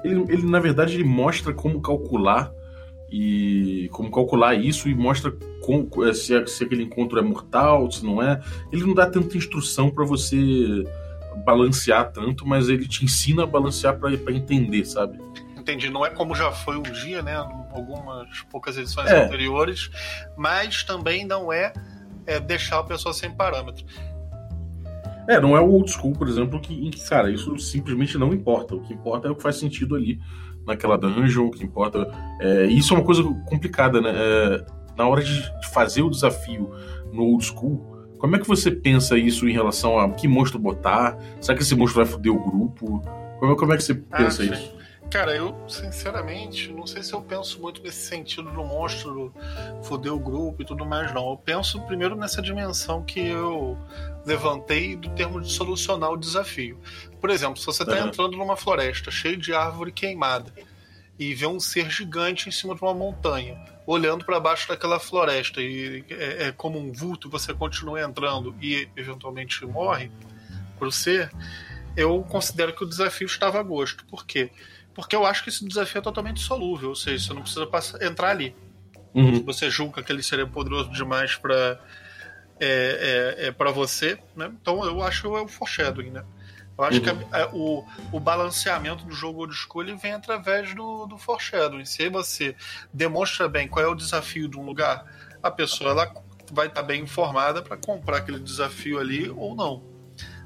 Ele, 0.05 0.25
ele, 0.29 0.47
na 0.47 0.61
verdade, 0.61 0.95
ele 0.95 1.05
mostra 1.05 1.53
como 1.53 1.81
calcular 1.81 2.53
e 3.11 3.89
como 3.93 4.11
calcular 4.11 4.55
isso 4.55 4.89
e 4.89 4.95
mostra 4.95 5.33
com, 5.61 5.89
se, 6.13 6.47
se 6.47 6.65
aquele 6.65 6.83
encontro 6.83 7.19
é 7.19 7.23
mortal, 7.23 7.91
se 7.91 8.05
não 8.05 8.23
é. 8.23 8.41
Ele 8.73 8.85
não 8.85 8.95
dá 8.95 9.09
tanta 9.09 9.37
instrução 9.37 9.91
para 9.91 10.05
você 10.05 10.85
balancear 11.45 12.13
tanto, 12.13 12.47
mas 12.47 12.69
ele 12.69 12.87
te 12.87 13.05
ensina 13.05 13.43
a 13.43 13.47
balancear 13.47 13.99
para 13.99 14.33
entender, 14.33 14.85
sabe? 14.85 15.19
Entendi. 15.67 15.91
Não 15.91 16.07
é 16.07 16.11
como 16.11 16.35
já 16.35 16.53
foi 16.53 16.77
um 16.77 16.83
dia, 16.83 17.21
né? 17.23 17.35
Algumas 17.35 18.41
poucas 18.51 18.79
edições 18.79 19.11
é. 19.11 19.25
anteriores, 19.25 19.91
mas 20.37 20.85
também 20.85 21.27
não 21.27 21.53
é, 21.53 21.73
é, 22.25 22.39
deixar 22.39 22.79
a 22.79 22.85
pessoa 22.85 23.13
sem 23.13 23.31
parâmetro. 23.31 23.85
É, 25.29 25.41
não 25.41 25.57
é 25.57 25.61
o 25.61 25.69
old 25.69 25.91
school, 25.91 26.13
por 26.13 26.29
exemplo, 26.29 26.61
que, 26.61 26.73
em 26.73 26.89
que, 26.89 27.05
cara, 27.09 27.31
isso 27.31 27.59
simplesmente 27.59 28.17
não 28.17 28.33
importa. 28.33 28.77
O 28.77 28.81
que 28.81 28.95
importa 28.95 29.27
é 29.27 29.31
o 29.31 29.35
que 29.35 29.43
faz 29.43 29.57
sentido 29.57 29.97
ali 29.97 30.21
naquela 30.65 30.97
dungeon, 30.97 31.47
o 31.47 31.51
que 31.51 31.65
importa. 31.65 32.09
É, 32.41 32.67
isso 32.67 32.95
é 32.95 32.97
uma 32.97 33.05
coisa 33.05 33.25
complicada, 33.47 34.01
né? 34.01 34.13
É, 34.15 34.67
na 34.97 35.09
hora 35.09 35.23
de 35.23 35.51
fazer 35.73 36.03
o 36.03 36.11
desafio 36.11 36.71
no 37.13 37.25
old 37.25 37.45
school, 37.45 37.97
como 38.19 38.37
é 38.37 38.39
que 38.39 38.47
você 38.47 38.71
pensa 38.71 39.19
isso 39.19 39.49
em 39.49 39.53
relação 39.53 39.99
a 39.99 40.09
que 40.11 40.29
monstro 40.29 40.59
botar? 40.61 41.19
Será 41.41 41.57
que 41.57 41.63
esse 41.63 41.75
monstro 41.75 42.03
vai 42.03 42.11
foder 42.11 42.33
o 42.33 42.39
grupo? 42.39 43.03
Como, 43.41 43.53
é, 43.53 43.57
como 43.57 43.73
é 43.75 43.77
que 43.77 43.83
você 43.83 43.95
pensa 43.95 44.43
ah, 44.43 44.47
isso? 44.47 44.76
Cara, 45.11 45.35
eu 45.37 45.57
sinceramente 45.69 46.73
não 46.73 46.87
sei 46.87 47.03
se 47.03 47.13
eu 47.13 47.23
penso 47.23 47.61
muito 47.61 47.83
nesse 47.83 48.07
sentido 48.07 48.51
do 48.51 48.65
monstro 48.65 49.33
foder 49.85 50.13
o 50.13 50.19
grupo 50.19 50.63
e 50.63 50.65
tudo 50.65 50.85
mais, 50.85 51.15
não. 51.15 51.31
Eu 51.31 51.37
penso 51.37 51.81
primeiro 51.83 52.17
nessa 52.17 52.43
dimensão 52.43 53.03
que 53.03 53.21
eu 53.21 53.79
levantei 54.27 54.97
do 54.97 55.09
termo 55.11 55.41
de 55.41 55.51
solucionar 55.51 56.11
o 56.11 56.17
desafio. 56.17 56.79
Por 57.21 57.31
exemplo, 57.31 57.57
se 57.57 57.65
você 57.65 57.85
está 57.85 57.95
uhum. 57.95 58.09
entrando 58.09 58.37
numa 58.37 58.57
floresta 58.57 59.11
cheia 59.11 59.37
de 59.37 59.55
árvore 59.55 59.93
queimada 59.93 60.53
e 61.19 61.33
vê 61.35 61.47
um 61.47 61.61
ser 61.61 61.89
gigante 61.89 62.49
em 62.49 62.53
cima 62.53 62.75
de 62.75 62.83
uma 62.83 62.93
montanha, 62.93 63.57
olhando 63.87 64.25
para 64.25 64.41
baixo 64.41 64.69
daquela 64.69 64.99
floresta 64.99 65.63
e 65.63 66.05
é, 66.11 66.49
é, 66.49 66.53
como 66.53 66.79
um 66.79 66.93
vulto, 66.93 67.31
você 67.31 67.55
continua 67.55 68.03
entrando 68.03 68.55
e 68.61 68.89
eventualmente 68.97 69.65
morre 69.65 70.11
para 70.79 70.89
o 70.89 70.93
ser, 70.93 71.31
eu 71.97 72.23
considero 72.29 72.75
que 72.75 72.85
o 72.85 72.89
desafio 72.89 73.27
estava 73.27 73.59
a 73.59 73.63
gosto. 73.63 74.05
Por 74.07 74.27
quê? 74.27 74.51
Porque 74.97 75.15
eu 75.15 75.27
acho 75.27 75.45
que 75.45 75.51
esse 75.51 75.63
desafio 75.69 75.99
é 75.99 76.03
totalmente 76.03 76.41
solúvel, 76.41 76.89
ou 76.89 76.97
seja, 76.97 77.27
você 77.27 77.35
não 77.35 77.43
precisa 77.43 77.67
passar, 77.67 78.03
entrar 78.03 78.31
ali. 78.31 78.57
Uhum. 79.15 79.45
Você 79.45 79.69
julga 79.69 80.03
que 80.03 80.11
ele 80.11 80.23
seria 80.23 80.47
poderoso 80.47 80.91
demais 80.91 81.35
para 81.37 81.79
é, 82.59 83.37
é, 83.39 83.47
é 83.49 83.53
para 83.53 83.71
você, 83.71 84.19
né? 84.35 84.51
Então 84.59 84.83
eu 84.87 85.03
acho 85.03 85.21
que 85.21 85.29
é 85.29 85.31
o 85.31 85.47
foreshadowing, 85.47 86.11
né? 86.11 86.25
Eu 86.79 86.85
acho 86.85 86.99
uhum. 86.99 87.05
que 87.05 87.11
a, 87.11 87.43
a, 87.43 87.49
o, 87.55 87.87
o 88.11 88.19
balanceamento 88.19 89.05
do 89.05 89.13
jogo 89.13 89.47
de 89.47 89.53
escolha 89.53 89.95
vem 89.97 90.13
através 90.13 90.75
do, 90.75 91.05
do 91.05 91.19
foreshadowing. 91.19 91.85
Se 91.85 92.09
você 92.09 92.57
demonstra 92.91 93.47
bem 93.49 93.69
qual 93.69 93.85
é 93.85 93.89
o 93.89 93.95
desafio 93.95 94.49
de 94.49 94.59
um 94.59 94.65
lugar, 94.65 95.05
a 95.43 95.51
pessoa 95.51 95.91
ela 95.91 96.15
vai 96.51 96.69
estar 96.69 96.83
bem 96.83 97.03
informada 97.03 97.61
para 97.61 97.77
comprar 97.77 98.19
aquele 98.19 98.39
desafio 98.39 98.99
ali 98.99 99.29
ou 99.29 99.55
não. 99.55 99.85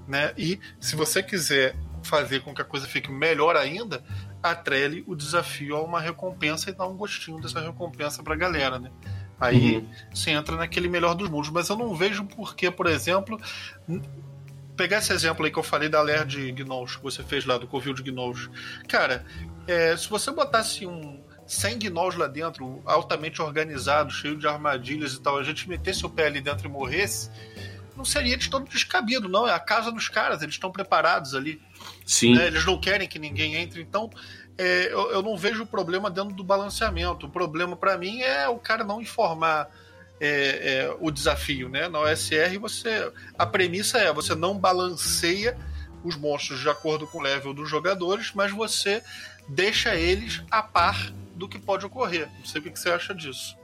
Né? 0.08 0.32
E 0.36 0.58
se 0.80 0.96
você 0.96 1.22
quiser 1.22 1.76
fazer 2.02 2.40
com 2.40 2.54
que 2.54 2.62
a 2.62 2.64
coisa 2.64 2.86
fique 2.86 3.10
melhor 3.12 3.56
ainda, 3.56 4.02
atrele 4.42 5.04
o 5.06 5.14
desafio 5.14 5.76
a 5.76 5.82
uma 5.82 6.00
recompensa 6.00 6.70
e 6.70 6.72
dá 6.72 6.86
um 6.86 6.96
gostinho 6.96 7.40
dessa 7.40 7.60
recompensa 7.60 8.22
pra 8.22 8.34
galera, 8.34 8.78
né? 8.78 8.90
Aí 9.38 9.76
uhum. 9.76 9.88
você 10.12 10.30
entra 10.30 10.56
naquele 10.56 10.88
melhor 10.88 11.14
dos 11.14 11.28
mundos. 11.28 11.50
Mas 11.50 11.68
eu 11.68 11.76
não 11.76 11.94
vejo 11.94 12.24
por 12.24 12.54
que, 12.54 12.70
por 12.70 12.86
exemplo, 12.86 13.40
pegar 14.76 14.98
esse 14.98 15.12
exemplo 15.12 15.44
aí 15.44 15.50
que 15.50 15.58
eu 15.58 15.62
falei 15.62 15.88
da 15.88 16.02
Lair 16.02 16.26
de 16.26 16.52
Gnolls, 16.52 16.96
que 16.96 17.02
você 17.02 17.22
fez 17.22 17.46
lá, 17.46 17.56
do 17.56 17.66
Covil 17.66 17.94
de 17.94 18.02
Gnolls. 18.02 18.50
Cara, 18.86 19.24
é, 19.66 19.96
se 19.96 20.08
você 20.08 20.30
botasse 20.30 20.86
um 20.86 21.22
100 21.46 21.78
Gnolls 21.78 22.18
lá 22.18 22.26
dentro, 22.26 22.82
altamente 22.84 23.42
organizado, 23.42 24.12
cheio 24.12 24.36
de 24.36 24.46
armadilhas 24.46 25.14
e 25.14 25.20
tal, 25.20 25.38
a 25.38 25.42
gente 25.42 25.68
metesse 25.68 26.04
o 26.06 26.10
pé 26.10 26.26
ali 26.26 26.40
dentro 26.40 26.68
e 26.68 26.70
morresse, 26.70 27.30
não 28.00 28.04
seria 28.04 28.36
de 28.36 28.48
todo 28.48 28.68
descabido, 28.68 29.28
não. 29.28 29.46
É 29.46 29.52
a 29.52 29.60
casa 29.60 29.92
dos 29.92 30.08
caras, 30.08 30.42
eles 30.42 30.54
estão 30.54 30.72
preparados 30.72 31.34
ali. 31.34 31.60
Sim. 32.04 32.34
Né? 32.34 32.46
Eles 32.46 32.64
não 32.64 32.80
querem 32.80 33.06
que 33.06 33.18
ninguém 33.18 33.56
entre. 33.56 33.80
Então, 33.80 34.10
é, 34.56 34.92
eu, 34.92 35.12
eu, 35.12 35.22
não 35.22 35.36
vejo 35.36 35.66
problema 35.66 36.10
dentro 36.10 36.34
do 36.34 36.42
balanceamento. 36.42 37.26
O 37.26 37.30
problema 37.30 37.76
para 37.76 37.96
mim 37.96 38.20
é 38.20 38.48
o 38.48 38.58
cara 38.58 38.82
não 38.84 39.00
informar 39.00 39.70
é, 40.20 40.28
é, 40.28 40.96
o 40.98 41.10
desafio, 41.10 41.68
né? 41.68 41.88
Na 41.88 42.00
OSR 42.00 42.58
você 42.58 43.10
a 43.38 43.46
premissa 43.46 43.98
é 43.98 44.12
você 44.12 44.34
não 44.34 44.58
balanceia 44.58 45.56
os 46.02 46.16
monstros 46.16 46.60
de 46.60 46.68
acordo 46.68 47.06
com 47.06 47.18
o 47.18 47.22
level 47.22 47.52
dos 47.52 47.68
jogadores, 47.68 48.32
mas 48.34 48.50
você 48.50 49.02
deixa 49.48 49.94
eles 49.94 50.42
a 50.50 50.62
par 50.62 51.10
do 51.34 51.48
que 51.48 51.58
pode 51.58 51.84
ocorrer. 51.84 52.28
Não 52.38 52.44
sei 52.44 52.60
o 52.60 52.64
que 52.64 52.78
você 52.78 52.90
acha 52.90 53.14
disso. 53.14 53.56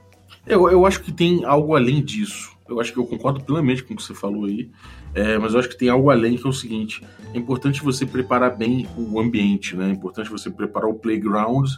Eu, 0.45 0.69
eu 0.69 0.85
acho 0.85 1.01
que 1.01 1.11
tem 1.11 1.43
algo 1.45 1.75
além 1.75 2.03
disso. 2.03 2.56
Eu 2.69 2.79
acho 2.81 2.91
que 2.91 2.99
eu 2.99 3.05
concordo 3.05 3.43
plenamente 3.43 3.83
com 3.83 3.93
o 3.93 3.97
que 3.97 4.03
você 4.03 4.13
falou 4.13 4.45
aí. 4.45 4.69
É, 5.13 5.37
mas 5.37 5.53
eu 5.53 5.59
acho 5.59 5.69
que 5.69 5.77
tem 5.77 5.89
algo 5.89 6.09
além 6.09 6.35
que 6.35 6.45
é 6.45 6.49
o 6.49 6.53
seguinte: 6.53 7.01
é 7.33 7.37
importante 7.37 7.83
você 7.83 8.05
preparar 8.05 8.55
bem 8.55 8.87
o 8.97 9.19
ambiente, 9.19 9.75
né? 9.75 9.89
É 9.89 9.91
importante 9.91 10.29
você 10.29 10.49
preparar 10.49 10.89
o 10.89 10.95
playground, 10.95 11.69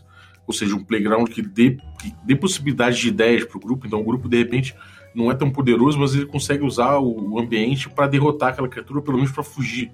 ou 0.47 0.53
seja, 0.53 0.75
um 0.75 0.83
playground 0.83 1.29
que 1.29 1.41
dê, 1.41 1.77
que 2.01 2.13
dê 2.23 2.35
possibilidade 2.35 2.99
de 2.99 3.07
ideias 3.07 3.45
para 3.45 3.57
o 3.57 3.59
grupo. 3.59 3.85
Então, 3.85 4.01
o 4.01 4.03
grupo, 4.03 4.27
de 4.27 4.37
repente, 4.37 4.75
não 5.13 5.31
é 5.31 5.35
tão 5.35 5.49
poderoso, 5.49 5.99
mas 5.99 6.13
ele 6.13 6.25
consegue 6.25 6.63
usar 6.63 6.99
o 6.99 7.39
ambiente 7.39 7.89
para 7.89 8.07
derrotar 8.07 8.49
aquela 8.49 8.67
criatura, 8.67 9.01
pelo 9.01 9.17
menos 9.17 9.31
para 9.31 9.43
fugir. 9.43 9.91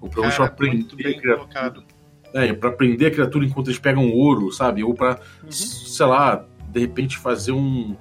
Ou 0.00 0.08
pelo 0.08 0.22
menos 0.22 0.36
para 0.36 0.48
prender 0.48 1.06
a 1.06 1.20
criatura. 1.20 1.84
É, 2.34 2.52
para 2.52 2.72
prender 2.72 3.08
a 3.08 3.10
criatura 3.10 3.46
enquanto 3.46 3.68
eles 3.68 3.78
pegam 3.78 4.10
ouro, 4.10 4.50
sabe? 4.50 4.82
Ou 4.82 4.92
para, 4.92 5.20
uhum. 5.42 5.50
sei 5.50 6.06
lá, 6.06 6.44
de 6.68 6.80
repente 6.80 7.16
fazer 7.16 7.52
um, 7.52 7.96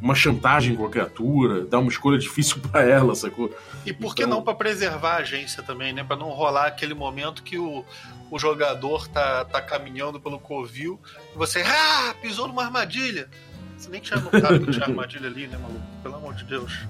uma 0.00 0.14
chantagem 0.14 0.74
com 0.74 0.86
a 0.86 0.90
criatura, 0.90 1.64
dar 1.64 1.78
uma 1.78 1.90
escolha 1.90 2.18
difícil 2.18 2.58
para 2.70 2.82
ela, 2.82 3.14
sacou? 3.14 3.54
E 3.84 3.92
por 3.92 4.14
que 4.14 4.22
então... 4.22 4.36
não 4.36 4.42
para 4.42 4.54
preservar 4.54 5.14
a 5.14 5.16
agência 5.18 5.62
também, 5.62 5.92
né? 5.92 6.02
Para 6.02 6.16
não 6.16 6.30
rolar 6.30 6.66
aquele 6.66 6.94
momento 6.94 7.42
que 7.42 7.58
o, 7.58 7.84
o 8.30 8.38
jogador 8.38 9.08
tá, 9.08 9.44
tá 9.44 9.60
caminhando 9.60 10.20
pelo 10.20 10.38
covil 10.38 10.98
e 11.34 11.38
você, 11.38 11.62
ah, 11.66 12.14
pisou 12.22 12.48
numa 12.48 12.64
armadilha. 12.64 13.28
Você 13.76 13.88
nem 13.88 14.00
tinha 14.00 14.20
notado 14.20 14.60
que 14.60 14.70
tinha 14.72 14.84
armadilha 14.84 15.28
ali, 15.28 15.46
né, 15.46 15.56
maluco? 15.56 15.80
Pelo 16.02 16.16
amor 16.16 16.34
de 16.34 16.44
Deus. 16.44 16.80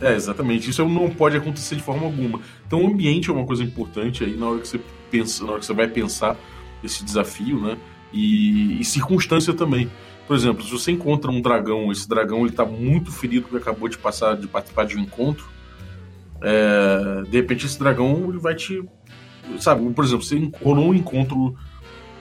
É, 0.00 0.14
exatamente. 0.14 0.70
Isso 0.70 0.86
não 0.86 1.10
pode 1.10 1.36
acontecer 1.36 1.76
de 1.76 1.82
forma 1.82 2.04
alguma. 2.04 2.40
Então, 2.66 2.82
o 2.82 2.86
ambiente 2.86 3.30
é 3.30 3.32
uma 3.32 3.44
coisa 3.44 3.64
importante 3.64 4.22
aí 4.22 4.36
na 4.36 4.48
hora 4.48 4.60
que 4.60 4.68
você 4.68 4.80
pensa, 5.10 5.44
na 5.44 5.52
hora 5.52 5.60
que 5.60 5.66
você 5.66 5.72
vai 5.72 5.88
pensar 5.88 6.36
esse 6.84 7.04
desafio, 7.04 7.60
né? 7.60 7.78
E, 8.12 8.80
e 8.80 8.84
circunstância 8.84 9.52
também. 9.52 9.90
Por 10.28 10.36
exemplo, 10.36 10.62
se 10.62 10.70
você 10.70 10.92
encontra 10.92 11.30
um 11.30 11.40
dragão, 11.40 11.90
esse 11.90 12.06
dragão 12.06 12.42
ele 12.42 12.54
tá 12.54 12.62
muito 12.62 13.10
ferido 13.10 13.48
porque 13.48 13.56
acabou 13.56 13.88
de 13.88 13.96
passar 13.96 14.36
de 14.36 14.46
participar 14.46 14.84
de 14.84 14.94
um 14.94 15.00
encontro, 15.00 15.48
é, 16.42 17.22
de 17.22 17.34
repente 17.38 17.64
esse 17.64 17.78
dragão 17.78 18.28
ele 18.28 18.38
vai 18.38 18.54
te, 18.54 18.84
sabe? 19.58 19.90
Por 19.90 20.04
exemplo, 20.04 20.22
você 20.22 20.52
rolou 20.62 20.90
um 20.90 20.94
encontro, 20.94 21.56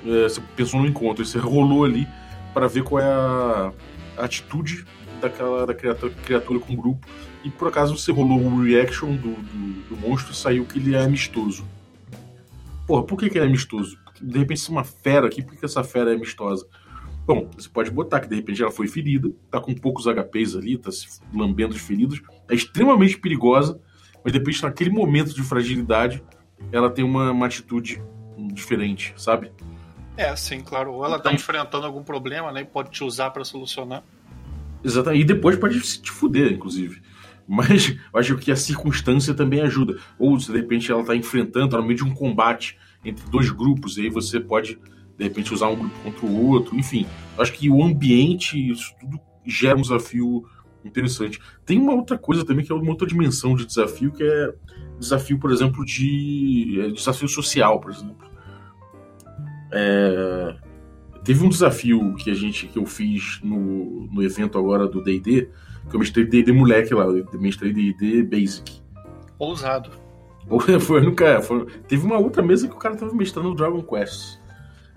é, 0.06 0.24
você 0.24 0.42
pensou 0.56 0.80
no 0.80 0.88
encontro, 0.88 1.26
você 1.26 1.38
rolou 1.38 1.84
ali 1.84 2.08
para 2.54 2.66
ver 2.68 2.82
qual 2.84 3.04
é 3.04 3.06
a, 3.06 3.74
atitude 4.20 4.86
daquela 5.20 5.68
da 5.68 5.74
criatura, 5.74 6.14
criatura 6.24 6.60
com 6.62 6.74
o 6.74 6.78
grupo 6.78 7.06
e 7.44 7.50
por 7.50 7.68
acaso 7.68 7.98
você 7.98 8.12
rolou 8.14 8.40
um 8.40 8.64
reaction 8.64 9.18
do, 9.18 9.34
do, 9.34 9.90
do 9.90 9.98
monstro 9.98 10.32
e 10.32 10.36
saiu 10.36 10.64
que 10.64 10.80
ele 10.80 10.96
é 10.96 11.04
amistoso. 11.04 11.68
Porra, 12.88 13.04
por 13.04 13.18
que, 13.18 13.30
que 13.30 13.38
ele 13.38 13.46
é 13.46 13.50
amistoso? 13.50 14.00
De 14.22 14.40
repente, 14.40 14.62
se 14.62 14.70
é 14.70 14.72
uma 14.72 14.86
fera 14.86 15.28
aqui, 15.28 15.44
por 15.44 15.58
que 15.58 15.66
essa 15.66 15.84
fera 15.84 16.12
é 16.12 16.16
amistosa? 16.16 16.66
Bom, 17.28 17.50
você 17.58 17.68
pode 17.68 17.92
botar 17.92 18.22
que 18.22 18.30
de 18.30 18.36
repente 18.36 18.62
ela 18.62 18.72
foi 18.72 18.88
ferida, 18.88 19.30
tá 19.52 19.60
com 19.60 19.76
poucos 19.76 20.06
HPs 20.06 20.56
ali, 20.56 20.78
tá 20.78 20.90
se 20.92 21.20
lambendo 21.34 21.76
os 21.76 21.82
feridos, 21.82 22.22
é 22.50 22.56
extremamente 22.56 23.20
perigosa, 23.20 23.80
mas 24.24 24.32
de 24.32 24.40
repente 24.40 24.64
naquele 24.64 24.90
momento 24.90 25.36
de 25.36 25.44
fragilidade 25.44 26.24
ela 26.72 26.90
tem 26.90 27.04
uma, 27.04 27.32
uma 27.32 27.46
atitude 27.46 28.02
diferente, 28.54 29.14
sabe? 29.18 29.52
É, 30.16 30.34
sim, 30.38 30.62
claro. 30.62 30.94
Ou 30.94 31.06
ela 31.06 31.16
tá 31.16 31.30
então, 31.30 31.32
tá 31.32 31.36
enfrentando 31.36 31.86
algum 31.86 32.02
problema, 32.02 32.50
né? 32.52 32.62
E 32.62 32.66
pode 32.66 32.92
te 32.92 33.04
usar 33.04 33.30
para 33.32 33.44
solucionar. 33.44 34.04
Exatamente. 34.84 35.22
E 35.22 35.26
depois 35.26 35.58
pode 35.58 35.80
te 35.80 36.10
fuder, 36.10 36.52
inclusive. 36.54 37.02
Mas 37.48 37.90
eu 37.90 38.20
acho 38.20 38.38
que 38.38 38.52
a 38.52 38.56
circunstância 38.56 39.34
também 39.34 39.62
ajuda. 39.62 40.00
Ou 40.18 40.40
se 40.40 40.52
de 40.52 40.58
repente 40.58 40.92
ela 40.92 41.02
está 41.02 41.16
enfrentando, 41.16 41.70
tá 41.70 41.78
no 41.78 41.84
meio 41.84 41.98
de 41.98 42.04
um 42.04 42.14
combate 42.14 42.78
entre 43.06 43.30
dois 43.30 43.50
grupos, 43.50 43.98
e 43.98 44.02
aí 44.02 44.10
você 44.10 44.40
pode, 44.40 44.80
de 45.18 45.24
repente, 45.24 45.54
usar 45.54 45.68
um 45.68 45.76
grupo 45.76 46.00
contra 46.04 46.26
o 46.26 46.48
outro. 46.48 46.76
Enfim, 46.78 47.08
acho 47.38 47.52
que 47.54 47.70
o 47.70 47.84
ambiente, 47.84 48.72
isso 48.72 48.94
tudo 49.00 49.20
gera 49.46 49.78
um 49.78 49.82
desafio 49.82 50.46
interessante. 50.86 51.40
Tem 51.66 51.80
uma 51.80 51.94
outra 51.94 52.18
coisa 52.18 52.46
também 52.46 52.64
que 52.64 52.72
é 52.72 52.76
uma 52.76 52.90
outra 52.90 53.08
dimensão 53.08 53.56
de 53.56 53.66
desafio, 53.66 54.12
que 54.12 54.24
é 54.24 54.54
desafio, 55.00 55.40
por 55.40 55.52
exemplo, 55.52 55.84
de. 55.84 56.80
É, 56.82 56.90
desafio 56.90 57.28
social, 57.28 57.80
por 57.80 57.92
exemplo. 57.92 58.28
É, 59.72 60.56
teve 61.24 61.44
um 61.44 61.50
desafio 61.50 62.16
que 62.16 62.30
a 62.30 62.34
gente 62.34 62.68
que 62.68 62.78
eu 62.78 62.86
fiz 62.86 63.40
no, 63.44 64.08
no 64.08 64.24
evento 64.24 64.58
agora 64.58 64.88
do 64.88 65.04
D&D, 65.04 65.50
que 65.90 65.96
eu 65.96 66.00
mestrei 66.00 66.26
D&D 66.26 66.52
moleque 66.52 66.94
lá, 66.94 67.06
eu 67.06 67.28
mestrei 67.40 67.74
D&D 67.74 68.24
Basic. 68.24 68.82
Ousado. 69.40 69.92
Foi, 70.80 71.02
nunca, 71.02 71.42
foi, 71.42 71.66
teve 71.90 72.06
uma 72.06 72.18
outra 72.18 72.42
mesa 72.42 72.70
que 72.70 72.74
o 72.74 72.78
cara 72.78 72.96
tava 72.96 73.14
mestrando 73.14 73.54
Dragon 73.54 73.84
Quest. 73.84 74.40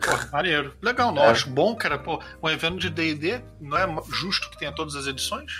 Pô, 0.01 0.33
maneiro. 0.33 0.73
Legal, 0.81 1.13
não. 1.13 1.23
É. 1.23 1.29
Acho 1.29 1.51
bom, 1.51 1.75
cara. 1.75 1.99
Pô, 1.99 2.21
um 2.43 2.49
evento 2.49 2.79
de 2.79 2.91
D&D 2.91 3.41
não 3.61 3.77
é 3.77 4.03
justo 4.09 4.51
que 4.51 4.59
tenha 4.59 4.73
todas 4.73 4.97
as 4.97 5.07
edições? 5.07 5.53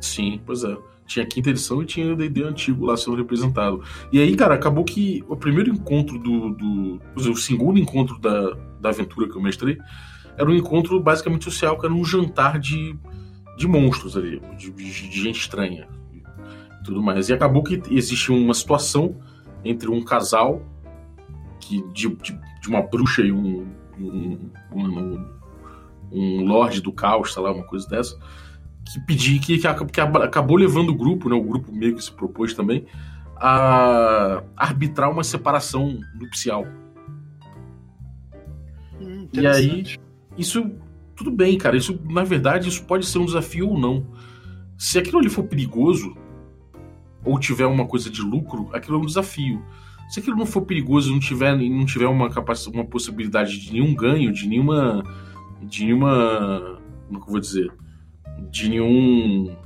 Sim, 0.00 0.40
pois 0.44 0.64
é. 0.64 0.76
Tinha 1.06 1.24
a 1.24 1.28
quinta 1.28 1.50
edição 1.50 1.82
e 1.82 1.86
tinha 1.86 2.12
o 2.12 2.16
D&D 2.16 2.44
antigo 2.44 2.86
lá 2.86 2.96
sendo 2.96 3.16
representado. 3.16 3.82
E 4.12 4.20
aí, 4.20 4.34
cara, 4.36 4.54
acabou 4.54 4.84
que 4.84 5.24
o 5.28 5.36
primeiro 5.36 5.70
encontro 5.70 6.18
do... 6.18 6.50
do 6.50 7.00
o 7.16 7.36
segundo 7.36 7.78
encontro 7.78 8.18
da, 8.18 8.56
da 8.80 8.88
aventura 8.90 9.28
que 9.28 9.36
eu 9.36 9.42
mestrei 9.42 9.78
era 10.36 10.48
um 10.48 10.54
encontro 10.54 10.98
basicamente 11.00 11.44
social, 11.44 11.78
que 11.78 11.84
era 11.84 11.94
um 11.94 12.04
jantar 12.04 12.58
de 12.58 12.96
de 13.56 13.68
monstros 13.68 14.16
ali, 14.16 14.40
de, 14.56 14.70
de, 14.70 15.22
gente 15.22 15.40
estranha 15.40 15.86
e 16.12 16.84
tudo 16.84 17.02
mais. 17.02 17.28
E 17.28 17.32
acabou 17.32 17.62
que 17.62 17.80
existe 17.90 18.32
uma 18.32 18.54
situação 18.54 19.16
entre 19.64 19.90
um 19.90 20.02
casal 20.02 20.62
que 21.60 21.82
de, 21.92 22.08
de, 22.16 22.38
de 22.62 22.68
uma 22.68 22.80
bruxa 22.80 23.22
e 23.22 23.32
um, 23.32 23.66
um, 23.98 24.50
um, 24.72 25.28
um 26.12 26.44
lorde 26.44 26.80
do 26.80 26.92
caos, 26.92 27.32
sei 27.34 27.42
lá, 27.42 27.52
uma 27.52 27.64
coisa 27.64 27.88
dessa, 27.88 28.16
que 28.84 29.00
pedi 29.00 29.40
que, 29.40 29.58
que, 29.58 29.66
acabou 29.66 30.56
levando 30.56 30.90
o 30.90 30.94
grupo, 30.94 31.28
né, 31.28 31.34
o 31.34 31.42
grupo 31.42 31.72
meio 31.72 31.96
que 31.96 32.02
se 32.02 32.12
propôs 32.12 32.54
também, 32.54 32.86
a 33.36 34.42
arbitrar 34.56 35.10
uma 35.10 35.24
separação 35.24 35.98
nupcial. 36.14 36.64
Hum, 39.00 39.28
e 39.32 39.44
aí, 39.44 39.98
isso 40.38 40.70
tudo 41.16 41.32
bem, 41.32 41.58
cara. 41.58 41.76
Isso, 41.76 41.98
na 42.08 42.22
verdade, 42.22 42.68
isso 42.68 42.84
pode 42.84 43.04
ser 43.06 43.18
um 43.18 43.26
desafio 43.26 43.68
ou 43.68 43.78
não. 43.78 44.06
Se 44.78 44.98
aquilo 44.98 45.18
ali 45.18 45.28
for 45.28 45.42
perigoso, 45.42 46.16
ou 47.24 47.38
tiver 47.38 47.66
uma 47.66 47.86
coisa 47.86 48.08
de 48.08 48.22
lucro, 48.22 48.70
aquilo 48.72 48.98
é 48.98 49.00
um 49.00 49.06
desafio. 49.06 49.64
Se 50.12 50.20
aquilo 50.20 50.36
não 50.36 50.44
for 50.44 50.60
perigoso 50.60 51.10
não 51.10 51.18
tiver, 51.18 51.56
não 51.56 51.86
tiver 51.86 52.06
uma, 52.06 52.28
capacidade, 52.28 52.76
uma 52.76 52.84
possibilidade 52.84 53.58
de 53.58 53.72
nenhum 53.72 53.94
ganho, 53.94 54.30
de 54.30 54.46
nenhuma. 54.46 55.02
de 55.62 55.86
nenhuma. 55.86 56.78
como 57.06 57.18
é 57.18 57.22
que 57.22 57.26
eu 57.28 57.32
vou 57.32 57.40
dizer? 57.40 57.72
De 58.50 58.68
nenhum. 58.68 59.56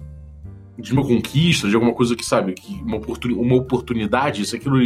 de 0.79 0.93
uma 0.93 1.03
conquista, 1.03 1.69
de 1.69 1.75
alguma 1.75 1.93
coisa 1.93 2.15
que, 2.15 2.25
sabe, 2.25 2.53
que 2.53 2.75
uma, 2.75 2.99
oportun, 2.99 3.33
uma 3.33 3.57
oportunidade, 3.57 4.47
se 4.47 4.55
aquilo 4.55 4.77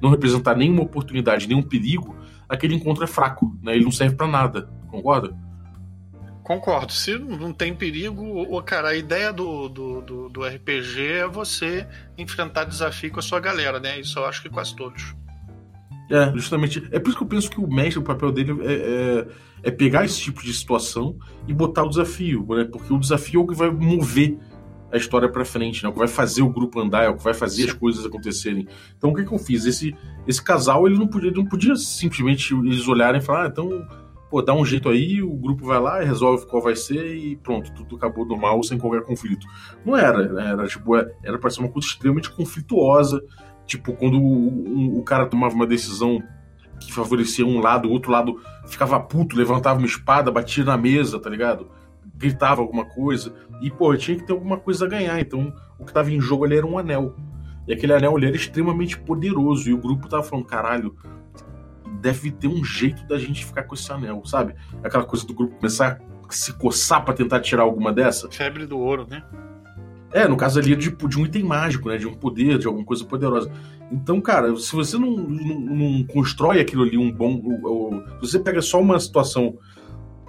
não 0.00 0.08
representar 0.08 0.56
nenhuma 0.56 0.84
oportunidade, 0.84 1.48
nenhum 1.48 1.62
perigo, 1.62 2.14
aquele 2.48 2.76
encontro 2.76 3.02
é 3.02 3.08
fraco, 3.08 3.58
né? 3.60 3.74
Ele 3.74 3.86
não 3.86 3.90
serve 3.90 4.14
para 4.14 4.28
nada, 4.28 4.70
concorda? 4.86 5.36
Concordo. 6.48 6.94
Se 6.94 7.18
não 7.18 7.52
tem 7.52 7.74
perigo, 7.74 8.22
o 8.24 8.62
cara, 8.62 8.88
a 8.88 8.96
ideia 8.96 9.30
do, 9.30 9.68
do, 9.68 10.00
do, 10.00 10.28
do, 10.30 10.42
RPG 10.46 11.06
é 11.18 11.28
você 11.28 11.86
enfrentar 12.16 12.64
desafio 12.64 13.12
com 13.12 13.18
a 13.18 13.22
sua 13.22 13.38
galera, 13.38 13.78
né? 13.78 14.00
Isso 14.00 14.18
eu 14.18 14.24
acho 14.24 14.40
que 14.40 14.48
quase 14.48 14.74
todos. 14.74 15.14
É, 16.10 16.32
justamente. 16.34 16.82
É 16.90 16.98
por 16.98 17.10
isso 17.10 17.18
que 17.18 17.22
eu 17.22 17.28
penso 17.28 17.50
que 17.50 17.60
o 17.60 17.68
mestre, 17.68 17.98
o 17.98 18.02
papel 18.02 18.32
dele 18.32 18.56
é, 18.62 18.72
é, 18.72 19.26
é 19.64 19.70
pegar 19.70 20.06
esse 20.06 20.18
tipo 20.22 20.42
de 20.42 20.54
situação 20.54 21.18
e 21.46 21.52
botar 21.52 21.84
o 21.84 21.90
desafio, 21.90 22.46
né? 22.48 22.64
Porque 22.64 22.94
o 22.94 22.98
desafio 22.98 23.40
é 23.40 23.44
o 23.44 23.46
que 23.46 23.54
vai 23.54 23.70
mover 23.70 24.38
a 24.90 24.96
história 24.96 25.28
para 25.28 25.44
frente, 25.44 25.82
né? 25.82 25.90
O 25.90 25.92
que 25.92 25.98
vai 25.98 26.08
fazer 26.08 26.40
o 26.40 26.48
grupo 26.48 26.80
andar, 26.80 27.04
é 27.04 27.10
o 27.10 27.16
que 27.18 27.24
vai 27.24 27.34
fazer 27.34 27.64
as 27.64 27.72
coisas 27.74 28.06
acontecerem. 28.06 28.66
Então 28.96 29.10
o 29.10 29.14
que, 29.14 29.22
que 29.22 29.34
eu 29.34 29.38
fiz? 29.38 29.66
Esse, 29.66 29.94
esse 30.26 30.42
casal, 30.42 30.86
ele 30.86 30.96
não 30.96 31.08
podia, 31.08 31.28
ele 31.28 31.36
não 31.36 31.46
podia 31.46 31.76
simplesmente 31.76 32.54
eles 32.54 32.88
olharem 32.88 33.20
e 33.20 33.22
falar, 33.22 33.44
ah, 33.44 33.48
então 33.48 33.86
pô, 34.30 34.42
dá 34.42 34.52
um 34.52 34.64
jeito 34.64 34.88
aí, 34.88 35.22
o 35.22 35.34
grupo 35.34 35.64
vai 35.64 35.80
lá, 35.80 36.00
resolve 36.00 36.46
qual 36.46 36.62
vai 36.62 36.76
ser 36.76 37.16
e 37.16 37.36
pronto, 37.36 37.72
tudo 37.72 37.96
acabou 37.96 38.26
normal, 38.26 38.62
sem 38.62 38.78
qualquer 38.78 39.02
conflito. 39.02 39.46
Não 39.84 39.96
era, 39.96 40.32
né? 40.32 40.50
era 40.50 40.66
tipo, 40.66 40.96
é, 40.96 41.10
era 41.22 41.38
para 41.38 41.50
ser 41.50 41.60
uma 41.60 41.70
coisa 41.70 41.88
extremamente 41.88 42.30
conflituosa, 42.30 43.22
tipo, 43.66 43.94
quando 43.94 44.20
o, 44.20 44.98
o, 44.98 45.02
cara 45.02 45.26
tomava 45.26 45.54
uma 45.54 45.66
decisão 45.66 46.22
que 46.80 46.92
favorecia 46.92 47.44
um 47.44 47.60
lado, 47.60 47.88
o 47.88 47.92
outro 47.92 48.10
lado 48.12 48.40
ficava 48.66 49.00
puto, 49.00 49.36
levantava 49.36 49.78
uma 49.78 49.86
espada, 49.86 50.30
batia 50.30 50.64
na 50.64 50.76
mesa, 50.76 51.18
tá 51.18 51.28
ligado? 51.28 51.70
Gritava 52.14 52.60
alguma 52.60 52.84
coisa, 52.84 53.32
e 53.60 53.70
pô, 53.70 53.96
tinha 53.96 54.16
que 54.16 54.24
ter 54.24 54.32
alguma 54.32 54.58
coisa 54.58 54.84
a 54.84 54.88
ganhar, 54.88 55.18
então 55.20 55.52
o 55.78 55.84
que 55.84 55.92
tava 55.92 56.10
em 56.12 56.20
jogo 56.20 56.44
ali 56.44 56.56
era 56.56 56.66
um 56.66 56.78
anel. 56.78 57.14
E 57.66 57.72
aquele 57.72 57.92
anel 57.92 58.16
ali 58.16 58.26
era 58.26 58.36
extremamente 58.36 58.98
poderoso, 58.98 59.68
e 59.68 59.74
o 59.74 59.78
grupo 59.78 60.08
tava 60.08 60.22
falando, 60.22 60.46
caralho, 60.46 60.96
deve 62.00 62.30
ter 62.30 62.48
um 62.48 62.64
jeito 62.64 63.06
da 63.06 63.18
gente 63.18 63.44
ficar 63.44 63.64
com 63.64 63.74
esse 63.74 63.90
anel, 63.92 64.22
sabe? 64.24 64.54
Aquela 64.82 65.04
coisa 65.04 65.26
do 65.26 65.34
grupo 65.34 65.56
começar 65.56 66.00
a 66.28 66.32
se 66.32 66.52
coçar 66.52 67.04
para 67.04 67.14
tentar 67.14 67.40
tirar 67.40 67.62
alguma 67.62 67.92
dessa. 67.92 68.30
Febre 68.30 68.66
do 68.66 68.78
ouro, 68.78 69.06
né? 69.08 69.22
É, 70.12 70.26
no 70.26 70.36
caso 70.36 70.58
ali 70.58 70.72
é 70.72 70.76
de, 70.76 70.90
de 70.90 71.18
um 71.18 71.26
item 71.26 71.42
mágico, 71.42 71.88
né? 71.88 71.96
De 71.98 72.06
um 72.06 72.14
poder, 72.14 72.58
de 72.58 72.66
alguma 72.66 72.84
coisa 72.84 73.04
poderosa. 73.04 73.50
Então, 73.90 74.20
cara, 74.20 74.54
se 74.56 74.74
você 74.74 74.96
não, 74.98 75.10
não, 75.10 75.60
não 75.60 76.04
constrói 76.04 76.60
aquilo 76.60 76.82
ali 76.82 76.96
um 76.96 77.12
bom. 77.12 77.42
Ou, 77.62 78.02
se 78.20 78.32
você 78.32 78.38
pega 78.38 78.62
só 78.62 78.80
uma 78.80 78.98
situação 78.98 79.58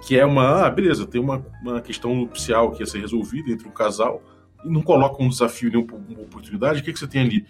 que 0.06 0.18
é 0.18 0.24
uma. 0.24 0.66
Ah, 0.66 0.70
beleza, 0.70 1.06
tem 1.06 1.20
uma, 1.20 1.44
uma 1.62 1.80
questão 1.80 2.14
nupcial 2.14 2.72
que 2.72 2.82
ia 2.82 2.86
ser 2.86 3.00
resolvida 3.00 3.50
entre 3.50 3.68
um 3.68 3.72
casal. 3.72 4.22
e 4.64 4.68
não 4.68 4.82
coloca 4.82 5.22
um 5.22 5.28
desafio 5.28 5.70
nem 5.70 5.86
uma 5.86 6.22
oportunidade, 6.22 6.80
o 6.80 6.84
que, 6.84 6.92
que 6.92 6.98
você 6.98 7.06
tem 7.06 7.22
ali? 7.22 7.46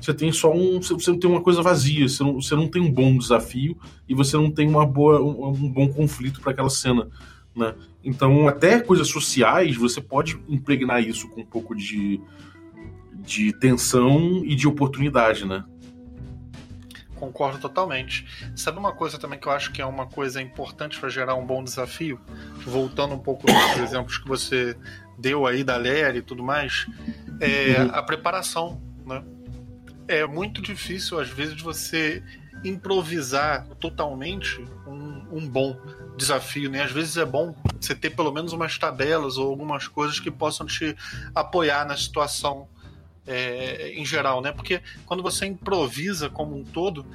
Você 0.00 0.12
tem 0.12 0.30
só 0.32 0.52
um. 0.52 0.80
Você 0.80 1.16
tem 1.16 1.30
uma 1.30 1.42
coisa 1.42 1.62
vazia, 1.62 2.08
você 2.08 2.22
não, 2.22 2.34
você 2.40 2.54
não 2.54 2.68
tem 2.68 2.82
um 2.82 2.92
bom 2.92 3.16
desafio 3.16 3.76
e 4.08 4.14
você 4.14 4.36
não 4.36 4.50
tem 4.50 4.68
uma 4.68 4.86
boa, 4.86 5.20
um, 5.20 5.48
um 5.48 5.68
bom 5.68 5.88
conflito 5.88 6.40
para 6.40 6.52
aquela 6.52 6.70
cena. 6.70 7.08
Né? 7.54 7.74
Então, 8.02 8.48
até 8.48 8.80
coisas 8.80 9.08
sociais, 9.08 9.76
você 9.76 10.00
pode 10.00 10.38
impregnar 10.48 11.02
isso 11.02 11.28
com 11.28 11.42
um 11.42 11.46
pouco 11.46 11.74
de, 11.74 12.20
de 13.14 13.52
tensão 13.58 14.44
e 14.44 14.54
de 14.54 14.66
oportunidade, 14.66 15.46
né? 15.46 15.64
Concordo 17.14 17.58
totalmente. 17.58 18.26
Sabe 18.56 18.78
uma 18.78 18.92
coisa 18.92 19.18
também 19.18 19.38
que 19.38 19.46
eu 19.46 19.52
acho 19.52 19.72
que 19.72 19.80
é 19.80 19.86
uma 19.86 20.06
coisa 20.06 20.42
importante 20.42 20.98
para 20.98 21.08
gerar 21.08 21.36
um 21.36 21.46
bom 21.46 21.62
desafio? 21.62 22.20
Voltando 22.66 23.14
um 23.14 23.18
pouco 23.18 23.46
nos 23.50 23.78
exemplos 23.78 24.18
que 24.18 24.28
você 24.28 24.76
deu 25.16 25.46
aí 25.46 25.62
da 25.62 25.76
Lery 25.76 26.18
e 26.18 26.22
tudo 26.22 26.42
mais, 26.42 26.86
é 27.40 27.80
uhum. 27.80 27.90
a 27.92 28.02
preparação, 28.02 28.82
né? 29.06 29.22
É 30.06 30.26
muito 30.26 30.60
difícil, 30.60 31.18
às 31.18 31.28
vezes, 31.28 31.60
você 31.60 32.22
improvisar 32.62 33.66
totalmente 33.80 34.60
um, 34.86 35.38
um 35.38 35.48
bom 35.48 35.78
desafio, 36.16 36.70
né? 36.70 36.82
Às 36.82 36.92
vezes 36.92 37.16
é 37.16 37.24
bom 37.24 37.54
você 37.80 37.94
ter 37.94 38.10
pelo 38.10 38.32
menos 38.32 38.52
umas 38.52 38.78
tabelas 38.78 39.36
ou 39.36 39.48
algumas 39.48 39.88
coisas 39.88 40.20
que 40.20 40.30
possam 40.30 40.66
te 40.66 40.96
apoiar 41.34 41.86
na 41.86 41.96
situação 41.96 42.68
é, 43.26 43.92
em 43.94 44.04
geral, 44.04 44.40
né? 44.40 44.52
Porque 44.52 44.80
quando 45.06 45.22
você 45.22 45.46
improvisa 45.46 46.28
como 46.28 46.56
um 46.56 46.64
todo, 46.64 47.06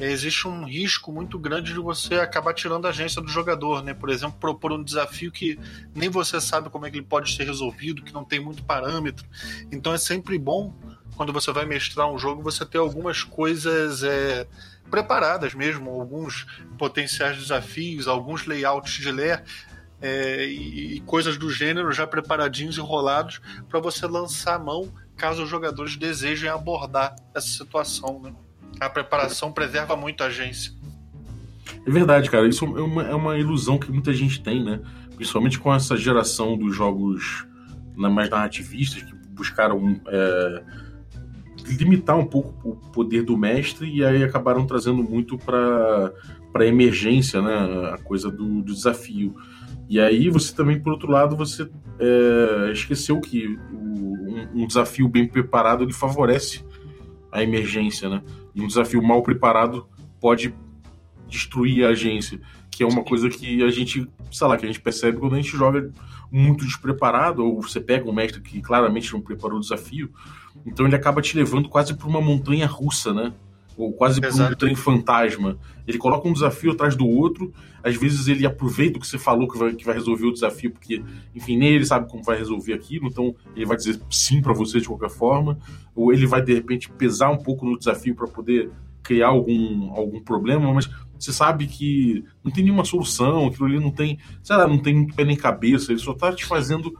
é, 0.00 0.10
existe 0.10 0.46
um 0.46 0.64
risco 0.64 1.12
muito 1.12 1.38
grande 1.38 1.72
de 1.72 1.80
você 1.80 2.16
acabar 2.16 2.54
tirando 2.54 2.86
a 2.86 2.90
agência 2.90 3.20
do 3.20 3.28
jogador, 3.28 3.82
né? 3.82 3.94
Por 3.94 4.10
exemplo, 4.10 4.36
propor 4.38 4.72
um 4.72 4.82
desafio 4.82 5.32
que 5.32 5.58
nem 5.94 6.08
você 6.08 6.40
sabe 6.40 6.70
como 6.70 6.86
é 6.86 6.90
que 6.90 6.98
ele 6.98 7.06
pode 7.06 7.34
ser 7.34 7.44
resolvido, 7.44 8.02
que 8.02 8.12
não 8.12 8.24
tem 8.24 8.40
muito 8.40 8.62
parâmetro. 8.64 9.26
Então 9.72 9.92
é 9.92 9.98
sempre 9.98 10.38
bom 10.38 10.74
quando 11.18 11.32
você 11.32 11.52
vai 11.52 11.66
mestrar 11.66 12.08
um 12.08 12.16
jogo 12.16 12.40
você 12.40 12.64
ter 12.64 12.78
algumas 12.78 13.24
coisas 13.24 14.04
é, 14.04 14.46
preparadas 14.88 15.52
mesmo, 15.52 15.90
alguns 15.90 16.46
potenciais 16.78 17.36
desafios, 17.36 18.06
alguns 18.06 18.46
layouts 18.46 18.92
de 18.92 19.10
ler 19.10 19.42
é, 20.00 20.46
e, 20.46 20.94
e, 20.94 21.00
coisas 21.00 21.36
do 21.36 21.50
gênero 21.50 21.90
já 21.90 22.06
preparadinhos 22.06 22.76
e 22.76 22.80
enrolados 22.80 23.40
para 23.68 23.80
você 23.80 24.06
lançar 24.06 24.54
a 24.54 24.58
mão 24.60 24.88
caso 25.16 25.42
os 25.42 25.50
jogadores 25.50 25.96
desejem 25.96 26.48
abordar 26.48 27.16
essa 27.34 27.48
situação. 27.48 28.20
Né? 28.22 28.32
A 28.78 28.88
preparação 28.88 29.50
preserva 29.50 29.96
muito 29.96 30.22
a 30.22 30.26
agência. 30.28 30.72
É 31.84 31.90
verdade, 31.90 32.30
cara. 32.30 32.46
Isso 32.46 32.64
é 32.64 32.80
uma, 32.80 33.02
é 33.02 33.14
uma 33.14 33.36
ilusão 33.36 33.76
que 33.76 33.90
muita 33.90 34.12
gente 34.12 34.40
tem, 34.40 34.62
né? 34.62 34.80
Principalmente 35.16 35.58
com 35.58 35.74
essa 35.74 35.96
geração 35.96 36.56
dos 36.56 36.76
jogos 36.76 37.44
mais 37.96 38.30
narrativistas 38.30 39.02
que 39.02 39.12
buscaram 39.30 40.00
é, 40.06 40.62
limitar 41.76 42.16
um 42.16 42.24
pouco 42.24 42.70
o 42.70 42.76
poder 42.90 43.22
do 43.22 43.36
mestre 43.36 43.88
e 43.88 44.04
aí 44.04 44.22
acabaram 44.22 44.66
trazendo 44.66 45.02
muito 45.02 45.36
para 45.38 46.12
para 46.52 46.66
emergência, 46.66 47.42
né? 47.42 47.90
A 47.92 47.98
coisa 47.98 48.30
do, 48.30 48.62
do, 48.62 48.74
desafio. 48.74 49.34
E 49.88 50.00
aí 50.00 50.28
você 50.28 50.54
também, 50.54 50.80
por 50.80 50.92
outro 50.92 51.10
lado, 51.10 51.36
você 51.36 51.68
é, 51.98 52.72
esqueceu 52.72 53.20
que 53.20 53.46
o, 53.72 53.76
um, 53.76 54.62
um, 54.62 54.66
desafio 54.66 55.08
bem 55.08 55.26
preparado 55.26 55.84
ele 55.84 55.92
favorece 55.92 56.64
a 57.30 57.42
emergência, 57.42 58.08
né? 58.08 58.22
E 58.54 58.62
um 58.62 58.66
desafio 58.66 59.02
mal 59.02 59.22
preparado 59.22 59.86
pode 60.20 60.54
destruir 61.28 61.84
a 61.84 61.90
agência, 61.90 62.40
que 62.70 62.82
é 62.82 62.86
uma 62.86 63.04
coisa 63.04 63.28
que 63.28 63.62
a 63.62 63.70
gente, 63.70 64.08
sei 64.32 64.46
lá, 64.46 64.56
que 64.56 64.64
a 64.64 64.68
gente 64.68 64.80
percebe 64.80 65.18
quando 65.18 65.34
a 65.34 65.36
gente 65.36 65.56
joga 65.56 65.92
muito 66.30 66.64
despreparado, 66.64 67.44
ou 67.44 67.60
você 67.60 67.80
pega 67.80 68.08
um 68.08 68.12
mestre 68.12 68.40
que 68.40 68.60
claramente 68.60 69.12
não 69.12 69.20
preparou 69.20 69.58
o 69.58 69.60
desafio, 69.60 70.10
então 70.66 70.86
ele 70.86 70.96
acaba 70.96 71.22
te 71.22 71.36
levando 71.36 71.68
quase 71.68 71.94
para 71.94 72.08
uma 72.08 72.20
montanha 72.20 72.66
russa, 72.66 73.12
né? 73.12 73.32
Ou 73.76 73.92
quase 73.92 74.20
para 74.20 74.30
um 74.30 74.54
trem 74.54 74.74
fantasma. 74.74 75.56
Ele 75.86 75.98
coloca 75.98 76.26
um 76.26 76.32
desafio 76.32 76.72
atrás 76.72 76.96
do 76.96 77.06
outro, 77.06 77.52
às 77.82 77.96
vezes 77.96 78.26
ele 78.26 78.44
aproveita 78.44 78.98
o 78.98 79.00
que 79.00 79.06
você 79.06 79.18
falou 79.18 79.48
que 79.48 79.56
vai, 79.56 79.72
que 79.72 79.84
vai 79.84 79.94
resolver 79.94 80.26
o 80.26 80.32
desafio, 80.32 80.72
porque, 80.72 81.02
enfim, 81.34 81.56
nem 81.56 81.68
ele 81.68 81.86
sabe 81.86 82.10
como 82.10 82.22
vai 82.22 82.36
resolver 82.36 82.72
aquilo, 82.72 83.06
então 83.06 83.34
ele 83.54 83.64
vai 83.64 83.76
dizer 83.76 84.00
sim 84.10 84.42
para 84.42 84.52
você 84.52 84.80
de 84.80 84.88
qualquer 84.88 85.10
forma, 85.10 85.58
ou 85.94 86.12
ele 86.12 86.26
vai 86.26 86.42
de 86.42 86.52
repente 86.52 86.90
pesar 86.90 87.30
um 87.30 87.38
pouco 87.38 87.64
no 87.64 87.78
desafio 87.78 88.16
para 88.16 88.26
poder 88.26 88.68
criar 89.02 89.28
algum, 89.28 89.92
algum 89.92 90.20
problema, 90.20 90.74
mas 90.74 90.90
você 91.18 91.32
sabe 91.32 91.66
que 91.66 92.24
não 92.44 92.52
tem 92.52 92.64
nenhuma 92.64 92.84
solução, 92.84 93.46
aquilo 93.46 93.66
ali 93.66 93.80
não 93.80 93.90
tem, 93.90 94.18
sei 94.42 94.56
lá, 94.56 94.68
não 94.68 94.78
tem 94.78 94.94
muito 94.94 95.14
pé 95.14 95.24
nem 95.24 95.36
cabeça, 95.36 95.92
ele 95.92 96.00
só 96.00 96.14
tá 96.14 96.32
te 96.32 96.44
fazendo 96.44 96.92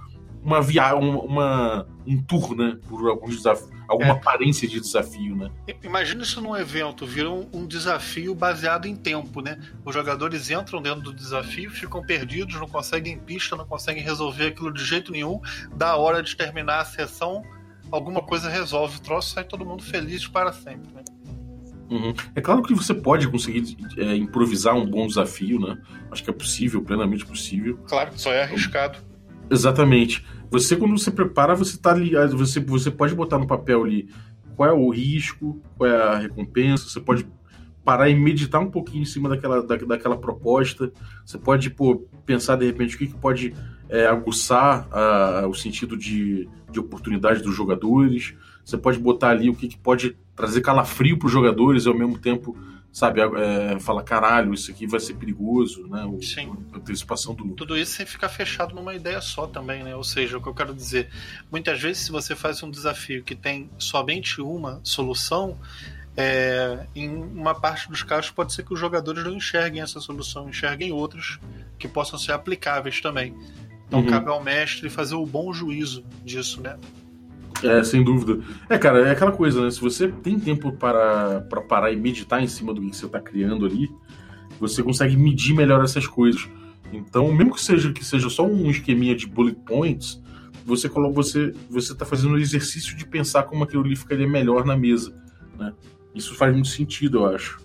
uma 0.48 0.62
viagem, 0.62 0.98
uma, 0.98 1.86
um 2.06 2.22
tour, 2.22 2.56
né? 2.56 2.78
Por 2.88 3.06
alguns 3.08 3.36
desafios, 3.36 3.70
alguma 3.86 4.10
é. 4.10 4.12
aparência 4.12 4.66
de 4.66 4.80
desafio, 4.80 5.36
né? 5.36 5.50
Imagina 5.82 6.22
isso 6.22 6.40
num 6.40 6.56
evento, 6.56 7.06
vira 7.06 7.30
um, 7.30 7.46
um, 7.52 7.66
desafio 7.66 8.34
baseado 8.34 8.86
em 8.86 8.96
tempo, 8.96 9.42
né? 9.42 9.60
Os 9.84 9.94
jogadores 9.94 10.50
entram 10.50 10.80
dentro 10.80 11.02
do 11.02 11.12
desafio, 11.12 11.70
ficam 11.70 12.02
perdidos, 12.02 12.54
não 12.54 12.66
conseguem 12.66 13.18
pista, 13.18 13.54
não 13.54 13.66
conseguem 13.66 14.02
resolver 14.02 14.46
aquilo 14.46 14.72
de 14.72 14.82
jeito 14.82 15.12
nenhum. 15.12 15.38
Da 15.76 15.96
hora 15.96 16.22
de 16.22 16.34
terminar 16.34 16.80
a 16.80 16.84
sessão, 16.86 17.42
alguma 17.92 18.22
coisa 18.22 18.48
resolve 18.48 18.96
o 18.96 19.00
troço, 19.00 19.34
sai 19.34 19.44
todo 19.44 19.66
mundo 19.66 19.82
feliz 19.82 20.26
para 20.26 20.50
sempre, 20.52 20.90
né? 20.94 21.04
Uhum. 21.90 22.12
É 22.34 22.40
claro 22.40 22.62
que 22.62 22.74
você 22.74 22.92
pode 22.92 23.26
conseguir 23.28 23.76
é, 23.96 24.14
improvisar 24.14 24.74
um 24.74 24.86
bom 24.86 25.06
desafio, 25.06 25.58
né? 25.58 25.78
Acho 26.10 26.22
que 26.22 26.30
é 26.30 26.32
possível, 26.32 26.82
plenamente 26.82 27.24
possível. 27.24 27.78
Claro, 27.86 28.12
só 28.14 28.32
é 28.32 28.42
arriscado. 28.42 28.98
Exatamente. 29.50 30.24
Você, 30.50 30.76
quando 30.76 30.98
você 30.98 31.10
prepara, 31.10 31.54
você 31.54 31.76
tá 31.76 31.90
ali. 31.90 32.12
Você, 32.28 32.60
você 32.60 32.90
pode 32.90 33.14
botar 33.14 33.38
no 33.38 33.46
papel 33.46 33.84
ali 33.84 34.08
qual 34.56 34.68
é 34.68 34.72
o 34.72 34.90
risco, 34.90 35.60
qual 35.76 35.88
é 35.88 35.96
a 35.96 36.18
recompensa, 36.18 36.88
você 36.88 37.00
pode 37.00 37.26
parar 37.84 38.08
e 38.10 38.14
meditar 38.14 38.60
um 38.60 38.70
pouquinho 38.70 39.02
em 39.02 39.06
cima 39.06 39.28
daquela, 39.28 39.62
da, 39.62 39.76
daquela 39.76 40.16
proposta. 40.16 40.92
Você 41.24 41.38
pode 41.38 41.70
pô, 41.70 42.06
pensar 42.26 42.56
de 42.56 42.66
repente 42.66 42.96
o 42.96 42.98
que, 42.98 43.06
que 43.06 43.16
pode 43.16 43.54
é, 43.88 44.06
aguçar 44.06 44.86
a, 44.90 45.46
o 45.46 45.54
sentido 45.54 45.96
de, 45.96 46.48
de 46.70 46.80
oportunidade 46.80 47.42
dos 47.42 47.54
jogadores. 47.54 48.34
Você 48.64 48.76
pode 48.76 48.98
botar 48.98 49.30
ali 49.30 49.48
o 49.48 49.54
que, 49.54 49.68
que 49.68 49.78
pode 49.78 50.18
trazer 50.36 50.60
calafrio 50.60 51.18
para 51.18 51.26
os 51.26 51.32
jogadores 51.32 51.86
e 51.86 51.88
ao 51.88 51.96
mesmo 51.96 52.18
tempo, 52.18 52.56
sabe, 52.92 53.20
é, 53.20 53.78
fala 53.80 54.02
caralho, 54.02 54.52
isso 54.52 54.70
aqui 54.70 54.86
vai 54.86 55.00
ser 55.00 55.14
perigoso, 55.14 55.86
né? 55.86 56.04
O, 56.04 56.20
Sim. 56.22 56.52
A 56.72 56.78
antecipação 56.78 57.34
do. 57.34 57.54
Tudo 57.54 57.76
isso 57.76 57.92
sem 57.92 58.06
ficar 58.06 58.28
fechado 58.28 58.74
numa 58.74 58.94
ideia 58.94 59.20
só 59.20 59.46
também, 59.46 59.84
né? 59.84 59.94
Ou 59.94 60.04
seja, 60.04 60.38
o 60.38 60.42
que 60.42 60.48
eu 60.48 60.54
quero 60.54 60.74
dizer, 60.74 61.08
muitas 61.50 61.80
vezes 61.80 62.04
se 62.04 62.12
você 62.12 62.34
faz 62.34 62.62
um 62.62 62.70
desafio 62.70 63.22
que 63.22 63.34
tem 63.34 63.70
somente 63.78 64.40
uma 64.40 64.80
solução, 64.82 65.58
é, 66.16 66.86
em 66.96 67.08
uma 67.08 67.54
parte 67.54 67.88
dos 67.88 68.02
casos 68.02 68.30
pode 68.30 68.52
ser 68.52 68.64
que 68.64 68.74
os 68.74 68.80
jogadores 68.80 69.22
não 69.22 69.36
enxerguem 69.36 69.80
essa 69.80 70.00
solução, 70.00 70.48
enxerguem 70.48 70.90
outros 70.90 71.38
que 71.78 71.86
possam 71.86 72.18
ser 72.18 72.32
aplicáveis 72.32 73.00
também. 73.00 73.36
Então 73.86 74.00
uhum. 74.00 74.06
cabe 74.06 74.28
ao 74.28 74.42
mestre 74.42 74.90
fazer 74.90 75.14
o 75.14 75.24
bom 75.24 75.52
juízo 75.52 76.04
disso, 76.24 76.60
né? 76.60 76.76
É, 77.62 77.82
sem 77.82 78.02
dúvida. 78.02 78.42
É, 78.68 78.78
cara, 78.78 79.08
é 79.08 79.10
aquela 79.10 79.32
coisa, 79.32 79.62
né? 79.62 79.70
Se 79.70 79.80
você 79.80 80.08
tem 80.08 80.38
tempo 80.38 80.72
para, 80.72 81.40
para 81.42 81.60
parar 81.60 81.92
e 81.92 81.96
meditar 81.96 82.42
em 82.42 82.46
cima 82.46 82.72
do 82.72 82.80
que 82.80 82.96
você 82.96 83.06
está 83.06 83.20
criando 83.20 83.66
ali, 83.66 83.90
você 84.60 84.82
consegue 84.82 85.16
medir 85.16 85.54
melhor 85.54 85.82
essas 85.82 86.06
coisas. 86.06 86.48
Então, 86.92 87.32
mesmo 87.32 87.54
que 87.54 87.60
seja 87.60 87.92
que 87.92 88.04
seja 88.04 88.30
só 88.30 88.46
um 88.46 88.70
esqueminha 88.70 89.14
de 89.14 89.26
bullet 89.26 89.58
points, 89.66 90.20
você 90.64 90.88
coloca 90.88 91.14
você 91.14 91.54
você 91.68 91.92
está 91.92 92.04
fazendo 92.04 92.34
o 92.34 92.38
exercício 92.38 92.96
de 92.96 93.06
pensar 93.06 93.44
como 93.44 93.64
aquilo 93.64 93.84
ali 93.84 93.96
ficaria 93.96 94.26
melhor 94.26 94.64
na 94.64 94.76
mesa, 94.76 95.14
né? 95.58 95.72
Isso 96.14 96.34
faz 96.34 96.52
muito 96.52 96.68
sentido, 96.68 97.18
eu 97.18 97.34
acho. 97.34 97.60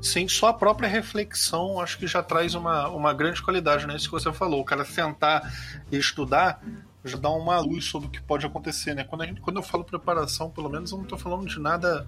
Sim, 0.00 0.28
só 0.28 0.48
a 0.48 0.54
própria 0.54 0.88
reflexão 0.88 1.80
acho 1.80 1.98
que 1.98 2.06
já 2.06 2.22
traz 2.22 2.54
uma, 2.54 2.88
uma 2.88 3.12
grande 3.12 3.42
qualidade, 3.42 3.86
né? 3.86 3.96
Isso 3.96 4.06
que 4.06 4.12
você 4.12 4.32
falou, 4.32 4.60
o 4.60 4.64
cara 4.64 4.84
sentar 4.84 5.52
e 5.90 5.96
estudar 5.96 6.62
já 7.06 7.16
dá 7.16 7.30
uma 7.30 7.58
luz 7.60 7.84
sobre 7.84 8.08
o 8.08 8.10
que 8.10 8.20
pode 8.20 8.44
acontecer, 8.44 8.94
né? 8.94 9.04
Quando, 9.04 9.24
gente, 9.24 9.40
quando 9.40 9.56
eu 9.56 9.62
falo 9.62 9.84
preparação, 9.84 10.50
pelo 10.50 10.68
menos 10.68 10.90
eu 10.90 10.98
não 10.98 11.04
estou 11.04 11.18
falando 11.18 11.46
de 11.46 11.58
nada 11.60 12.06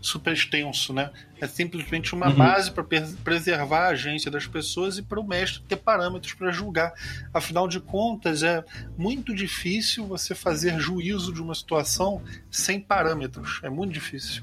super 0.00 0.32
extenso, 0.32 0.92
né? 0.92 1.10
É 1.40 1.46
simplesmente 1.46 2.14
uma 2.14 2.28
uhum. 2.28 2.36
base 2.36 2.70
para 2.70 2.84
preservar 3.24 3.86
a 3.86 3.88
agência 3.88 4.30
das 4.30 4.46
pessoas 4.46 4.98
e 4.98 5.02
para 5.02 5.20
o 5.20 5.26
mestre 5.26 5.62
ter 5.68 5.76
parâmetros 5.76 6.34
para 6.34 6.50
julgar. 6.50 6.92
Afinal 7.32 7.68
de 7.68 7.80
contas, 7.80 8.42
é 8.42 8.64
muito 8.96 9.34
difícil 9.34 10.06
você 10.06 10.34
fazer 10.34 10.78
juízo 10.78 11.32
de 11.32 11.42
uma 11.42 11.54
situação 11.54 12.22
sem 12.50 12.80
parâmetros. 12.80 13.60
É 13.62 13.70
muito 13.70 13.92
difícil. 13.92 14.42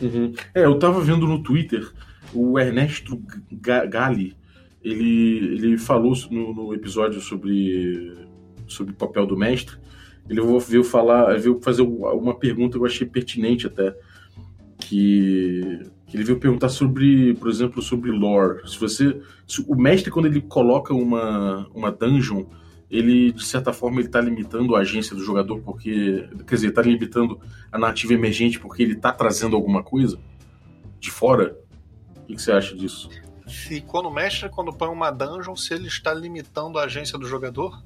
Uhum. 0.00 0.34
É, 0.54 0.64
eu 0.64 0.74
estava 0.74 1.00
vendo 1.00 1.26
no 1.26 1.42
Twitter 1.42 1.90
o 2.32 2.58
Ernesto 2.58 3.22
Gali. 3.50 4.36
Ele, 4.82 5.56
ele 5.56 5.78
falou 5.78 6.14
no, 6.30 6.54
no 6.54 6.74
episódio 6.74 7.20
sobre 7.20 8.25
sobre 8.66 8.92
o 8.92 8.96
papel 8.96 9.26
do 9.26 9.36
mestre, 9.36 9.76
ele 10.28 10.40
veio 10.60 10.82
falar, 10.82 11.38
veio 11.38 11.60
fazer 11.62 11.82
uma 11.82 12.34
pergunta 12.34 12.76
que 12.76 12.82
eu 12.82 12.86
achei 12.86 13.06
pertinente 13.06 13.66
até, 13.66 13.94
que, 14.78 15.80
que 16.06 16.16
ele 16.16 16.24
veio 16.24 16.38
perguntar 16.38 16.68
sobre, 16.68 17.34
por 17.34 17.48
exemplo, 17.48 17.80
sobre 17.80 18.10
lore. 18.10 18.68
Se 18.68 18.78
você, 18.78 19.20
se 19.46 19.64
o 19.66 19.76
mestre 19.76 20.10
quando 20.10 20.26
ele 20.26 20.40
coloca 20.40 20.92
uma 20.92 21.68
uma 21.74 21.92
dungeon, 21.92 22.44
ele, 22.90 23.32
de 23.32 23.44
certa 23.44 23.72
forma, 23.72 24.00
ele 24.00 24.08
tá 24.08 24.20
limitando 24.20 24.76
a 24.76 24.80
agência 24.80 25.14
do 25.14 25.22
jogador 25.22 25.60
porque. 25.60 26.28
Quer 26.46 26.54
dizer, 26.54 26.70
tá 26.72 26.82
limitando 26.82 27.40
a 27.70 27.78
narrativa 27.78 28.14
emergente 28.14 28.60
porque 28.60 28.82
ele 28.82 28.94
tá 28.94 29.12
trazendo 29.12 29.56
alguma 29.56 29.82
coisa 29.82 30.18
de 31.00 31.10
fora? 31.10 31.56
O 32.16 32.26
que, 32.26 32.40
você 32.40 32.52
acha 32.52 32.76
disso? 32.76 33.10
Se 33.46 33.80
quando 33.80 34.06
o 34.06 34.10
mestre, 34.10 34.48
quando 34.48 34.72
põe 34.72 34.88
uma 34.88 35.10
dungeon, 35.10 35.54
se 35.56 35.74
ele 35.74 35.88
está 35.88 36.12
limitando 36.12 36.78
a 36.78 36.84
agência 36.84 37.18
do 37.18 37.26
jogador? 37.26 37.82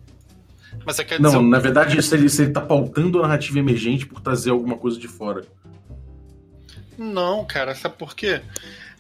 Mas 0.85 0.97
você 0.97 1.05
quer 1.05 1.21
dizer. 1.21 1.37
Não, 1.37 1.43
na 1.43 1.59
verdade, 1.59 2.01
se 2.03 2.15
ele, 2.15 2.29
se 2.29 2.43
ele 2.43 2.53
tá 2.53 2.61
pautando 2.61 3.19
a 3.19 3.23
narrativa 3.23 3.59
emergente 3.59 4.07
por 4.07 4.21
trazer 4.21 4.51
alguma 4.51 4.77
coisa 4.77 4.99
de 4.99 5.09
fora. 5.09 5.45
Não, 6.97 7.45
cara, 7.45 7.75
sabe 7.75 7.97
por 7.97 8.15
quê? 8.15 8.43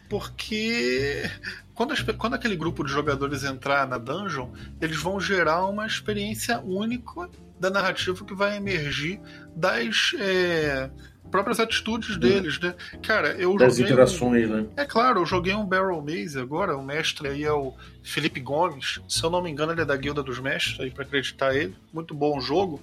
Porque 0.08 1.30
quando, 1.74 1.92
as, 1.92 2.02
quando 2.02 2.34
aquele 2.34 2.56
grupo 2.56 2.84
de 2.84 2.90
jogadores 2.90 3.44
entrar 3.44 3.86
na 3.86 3.98
dungeon, 3.98 4.48
eles 4.80 4.96
vão 4.96 5.20
gerar 5.20 5.66
uma 5.66 5.86
experiência 5.86 6.60
única 6.60 7.28
da 7.58 7.70
narrativa 7.70 8.24
que 8.24 8.34
vai 8.34 8.56
emergir 8.56 9.20
das, 9.54 10.12
é, 10.18 10.90
próprias 11.30 11.60
atitudes 11.60 12.16
deles, 12.16 12.58
né? 12.60 12.74
Cara, 13.02 13.28
eu 13.32 13.56
das 13.56 13.76
joguei. 13.76 13.92
interações, 13.92 14.50
um... 14.50 14.56
né? 14.56 14.66
É 14.76 14.84
claro, 14.84 15.20
eu 15.20 15.26
joguei 15.26 15.54
um 15.54 15.64
Barrel 15.64 16.02
Maze 16.02 16.38
agora, 16.38 16.76
o 16.76 16.84
mestre 16.84 17.28
aí 17.28 17.44
é 17.44 17.52
o 17.52 17.72
Felipe 18.02 18.40
Gomes. 18.40 19.00
Se 19.08 19.22
eu 19.22 19.30
não 19.30 19.42
me 19.42 19.50
engano, 19.50 19.72
ele 19.72 19.82
é 19.82 19.84
da 19.84 19.96
Guilda 19.96 20.22
dos 20.22 20.38
Mestres, 20.38 20.80
aí 20.80 20.90
para 20.90 21.04
acreditar 21.04 21.54
ele. 21.54 21.74
Muito 21.92 22.14
bom 22.14 22.38
o 22.38 22.40
jogo. 22.40 22.80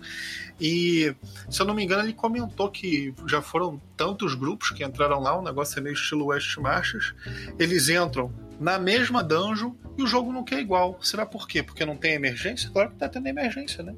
E, 0.60 1.14
se 1.50 1.62
eu 1.62 1.66
não 1.66 1.74
me 1.74 1.84
engano, 1.84 2.04
ele 2.04 2.14
comentou 2.14 2.70
que 2.70 3.14
já 3.28 3.42
foram 3.42 3.82
tantos 3.96 4.36
grupos 4.36 4.72
que 4.72 4.84
entraram 4.84 5.20
lá, 5.20 5.38
um 5.38 5.44
negócio 5.44 5.78
é 5.80 5.82
meio 5.82 5.94
estilo 5.94 6.28
West 6.28 6.58
Marches. 6.58 7.14
Eles 7.60 7.90
entram 7.90 8.32
na 8.60 8.80
mesma 8.80 9.24
dungeon 9.24 9.74
e 9.98 10.04
o 10.04 10.08
jogo 10.08 10.32
não 10.32 10.44
quer 10.44 10.60
igual. 10.60 10.98
Será 11.02 11.26
por 11.26 11.48
quê? 11.48 11.62
Porque 11.62 11.86
não 11.86 11.96
tem 11.96 12.14
emergência? 12.14 12.70
Claro 12.70 12.92
que 12.92 12.98
tá 12.98 13.10
tendo 13.10 13.28
emergência, 13.28 13.84
né? 13.84 13.94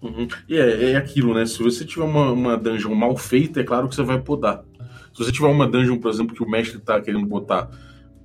Uhum. 0.00 0.28
E 0.48 0.56
é, 0.56 0.92
é, 0.92 0.96
aquilo, 0.96 1.34
né? 1.34 1.44
Se 1.46 1.62
você 1.62 1.84
tiver 1.84 2.04
uma, 2.04 2.30
uma 2.30 2.56
dungeon 2.56 2.94
mal 2.94 3.16
feita, 3.16 3.60
é 3.60 3.64
claro 3.64 3.88
que 3.88 3.94
você 3.94 4.02
vai 4.02 4.20
podar. 4.20 4.64
Se 5.12 5.24
você 5.24 5.32
tiver 5.32 5.48
uma 5.48 5.66
dungeon, 5.66 5.98
por 5.98 6.10
exemplo, 6.10 6.34
que 6.34 6.42
o 6.42 6.48
mestre 6.48 6.78
tá 6.78 7.00
querendo 7.00 7.26
botar 7.26 7.70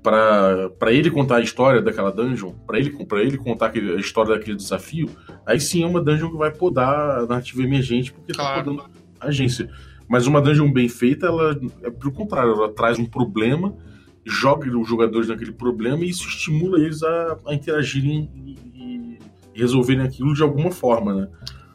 para 0.03 0.91
ele 0.91 1.09
contar 1.09 1.37
a 1.37 1.41
história 1.41 1.81
daquela 1.81 2.11
dungeon, 2.11 2.51
para 2.67 2.77
ele, 2.77 2.91
pra 3.05 3.21
ele 3.21 3.37
contar 3.37 3.71
a 3.73 3.99
história 3.99 4.35
daquele 4.35 4.57
desafio, 4.57 5.09
aí 5.45 5.59
sim 5.59 5.83
é 5.83 5.87
uma 5.87 6.01
dungeon 6.01 6.29
que 6.29 6.37
vai 6.37 6.51
podar 6.51 7.19
a 7.19 7.25
narrativa 7.25 7.63
emergente, 7.63 8.11
porque 8.11 8.33
tá 8.33 8.43
claro. 8.43 8.57
tá 8.57 8.63
podando 8.63 8.91
a 9.19 9.27
agência. 9.27 9.69
Mas 10.07 10.27
uma 10.27 10.41
dungeon 10.41 10.71
bem 10.71 10.89
feita, 10.89 11.27
ela 11.27 11.57
é 11.81 11.89
pelo 11.89 12.11
contrário, 12.11 12.51
ela 12.51 12.73
traz 12.73 12.99
um 12.99 13.05
problema, 13.05 13.73
joga 14.25 14.69
os 14.77 14.87
jogadores 14.87 15.29
naquele 15.29 15.53
problema 15.53 16.03
e 16.03 16.09
isso 16.09 16.27
estimula 16.27 16.77
eles 16.79 17.01
a, 17.01 17.37
a 17.47 17.53
interagirem 17.53 18.29
e, 18.35 19.19
e 19.55 19.59
resolverem 19.59 20.03
aquilo 20.03 20.33
de 20.33 20.43
alguma 20.43 20.69
forma, 20.69 21.13
né? 21.13 21.27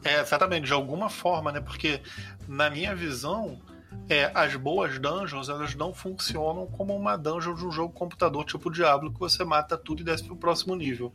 É, 0.03 0.21
exatamente, 0.21 0.65
de 0.65 0.73
alguma 0.73 1.09
forma, 1.09 1.51
né? 1.51 1.59
Porque, 1.59 2.01
na 2.47 2.69
minha 2.69 2.95
visão, 2.95 3.59
é, 4.07 4.31
as 4.33 4.55
boas 4.55 4.97
dungeons 4.99 5.49
elas 5.49 5.75
não 5.75 5.93
funcionam 5.93 6.65
como 6.67 6.95
uma 6.95 7.17
dungeon 7.17 7.53
de 7.53 7.65
um 7.65 7.71
jogo 7.71 7.93
computador 7.93 8.43
tipo 8.45 8.71
Diablo 8.71 9.11
que 9.11 9.19
você 9.19 9.43
mata 9.43 9.77
tudo 9.77 10.01
e 10.01 10.03
desce 10.03 10.23
para 10.23 10.33
o 10.33 10.37
próximo 10.37 10.75
nível. 10.75 11.13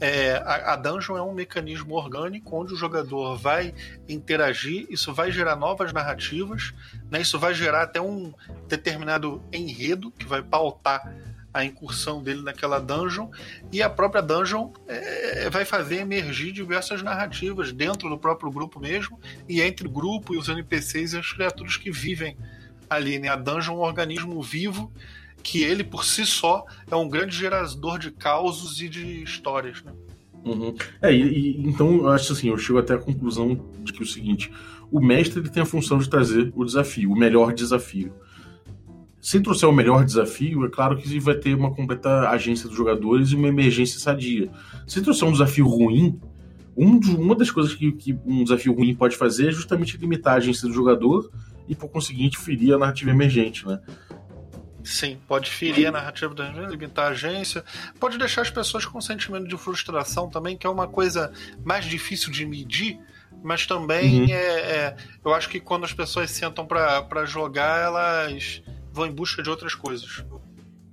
É, 0.00 0.36
a, 0.44 0.72
a, 0.72 0.76
dungeon 0.76 1.16
é 1.16 1.22
um 1.22 1.32
mecanismo 1.32 1.94
orgânico 1.94 2.56
onde 2.56 2.74
o 2.74 2.76
jogador 2.76 3.36
vai 3.36 3.74
interagir, 4.08 4.86
isso 4.90 5.14
vai 5.14 5.30
gerar 5.30 5.56
novas 5.56 5.92
narrativas, 5.92 6.74
né, 7.10 7.20
isso 7.20 7.38
vai 7.38 7.54
gerar 7.54 7.82
até 7.82 8.00
um 8.00 8.34
determinado 8.68 9.42
enredo 9.52 10.10
que 10.10 10.26
vai 10.26 10.42
pautar 10.42 11.10
a 11.56 11.64
incursão 11.64 12.22
dele 12.22 12.42
naquela 12.42 12.78
dungeon 12.78 13.30
e 13.72 13.82
a 13.82 13.88
própria 13.88 14.20
dungeon 14.20 14.70
é, 14.86 15.48
vai 15.48 15.64
fazer 15.64 15.96
emergir 15.96 16.52
diversas 16.52 17.02
narrativas 17.02 17.72
dentro 17.72 18.10
do 18.10 18.18
próprio 18.18 18.50
grupo 18.50 18.78
mesmo 18.78 19.18
e 19.48 19.62
entre 19.62 19.86
o 19.86 19.90
grupo 19.90 20.34
e 20.34 20.36
os 20.36 20.50
NPCs 20.50 21.14
e 21.14 21.18
as 21.18 21.32
criaturas 21.32 21.78
que 21.78 21.90
vivem 21.90 22.36
ali. 22.90 23.18
Né? 23.18 23.28
A 23.28 23.36
dungeon 23.36 23.72
é 23.72 23.76
um 23.78 23.80
organismo 23.80 24.42
vivo 24.42 24.92
que 25.42 25.62
ele 25.62 25.82
por 25.82 26.04
si 26.04 26.26
só 26.26 26.66
é 26.90 26.94
um 26.94 27.08
grande 27.08 27.34
gerador 27.34 27.98
de 27.98 28.10
causos 28.10 28.82
e 28.82 28.88
de 28.90 29.22
histórias. 29.22 29.82
Né? 29.82 29.92
Uhum. 30.44 30.74
É, 31.00 31.10
e, 31.10 31.22
e, 31.22 31.66
então 31.66 31.96
eu 31.96 32.08
acho 32.10 32.34
assim, 32.34 32.50
eu 32.50 32.58
chego 32.58 32.78
até 32.78 32.92
a 32.92 32.98
conclusão 32.98 33.58
de 33.82 33.94
que 33.94 34.00
é 34.00 34.02
o 34.02 34.06
seguinte: 34.06 34.52
o 34.90 35.00
mestre 35.00 35.40
ele 35.40 35.48
tem 35.48 35.62
a 35.62 35.66
função 35.66 35.96
de 35.96 36.10
trazer 36.10 36.52
o 36.54 36.66
desafio, 36.66 37.10
o 37.10 37.16
melhor 37.16 37.54
desafio. 37.54 38.12
Se 39.26 39.40
trouxer 39.40 39.68
o 39.68 39.72
melhor 39.72 40.04
desafio, 40.04 40.64
é 40.64 40.68
claro 40.70 40.96
que 40.96 41.18
vai 41.18 41.34
ter 41.34 41.52
uma 41.52 41.74
completa 41.74 42.30
agência 42.30 42.68
dos 42.68 42.76
jogadores 42.76 43.30
e 43.30 43.34
uma 43.34 43.48
emergência 43.48 43.98
sadia. 43.98 44.48
Se 44.86 45.02
trouxer 45.02 45.26
um 45.26 45.32
desafio 45.32 45.66
ruim, 45.66 46.20
um 46.76 47.00
uma 47.18 47.34
das 47.34 47.50
coisas 47.50 47.74
que, 47.74 47.90
que, 47.90 48.16
um 48.24 48.44
desafio 48.44 48.72
ruim 48.72 48.94
pode 48.94 49.16
fazer 49.16 49.48
é 49.48 49.50
justamente 49.50 49.96
limitar 49.96 50.34
a 50.34 50.36
agência 50.36 50.68
do 50.68 50.72
jogador 50.72 51.28
e, 51.66 51.74
por 51.74 51.88
conseguinte, 51.88 52.38
ferir 52.38 52.72
a 52.74 52.78
narrativa 52.78 53.10
emergente, 53.10 53.66
né? 53.66 53.80
Sim, 54.84 55.18
pode 55.26 55.50
ferir 55.50 55.88
a 55.88 55.90
narrativa 55.90 56.32
da 56.32 56.48
limitar 56.68 57.06
a 57.06 57.08
agência, 57.08 57.64
pode 57.98 58.18
deixar 58.18 58.42
as 58.42 58.50
pessoas 58.50 58.84
com 58.84 58.98
um 58.98 59.00
sentimento 59.00 59.48
de 59.48 59.56
frustração 59.56 60.30
também, 60.30 60.56
que 60.56 60.68
é 60.68 60.70
uma 60.70 60.86
coisa 60.86 61.32
mais 61.64 61.84
difícil 61.84 62.30
de 62.30 62.46
medir, 62.46 63.00
mas 63.42 63.66
também 63.66 64.20
uhum. 64.20 64.28
é, 64.30 64.36
é, 64.36 64.96
eu 65.24 65.34
acho 65.34 65.48
que 65.48 65.58
quando 65.58 65.82
as 65.82 65.92
pessoas 65.92 66.30
sentam 66.30 66.64
para 66.64 67.24
jogar, 67.24 67.80
elas 67.80 68.62
vão 68.96 69.06
em 69.06 69.12
busca 69.12 69.42
de 69.42 69.50
outras 69.50 69.74
coisas. 69.74 70.24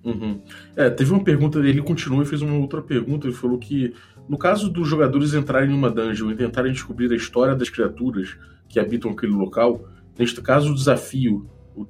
Uhum. 0.03 0.41
É, 0.75 0.89
teve 0.89 1.13
uma 1.13 1.23
pergunta, 1.23 1.57
ele 1.59 1.81
continuou 1.81 2.21
e 2.21 2.25
fez 2.25 2.41
uma 2.41 2.57
outra 2.57 2.81
pergunta. 2.81 3.25
Ele 3.25 3.35
falou 3.35 3.57
que, 3.57 3.93
no 4.27 4.37
caso 4.37 4.69
dos 4.69 4.87
jogadores 4.87 5.33
entrarem 5.33 5.71
em 5.71 5.73
uma 5.73 5.89
dungeon 5.89 6.29
e 6.31 6.35
tentarem 6.35 6.73
descobrir 6.73 7.11
a 7.11 7.15
história 7.15 7.55
das 7.55 7.69
criaturas 7.69 8.35
que 8.67 8.79
habitam 8.79 9.11
aquele 9.11 9.31
local, 9.31 9.87
neste 10.19 10.41
caso 10.41 10.71
o 10.71 10.75
desafio, 10.75 11.49
o 11.73 11.87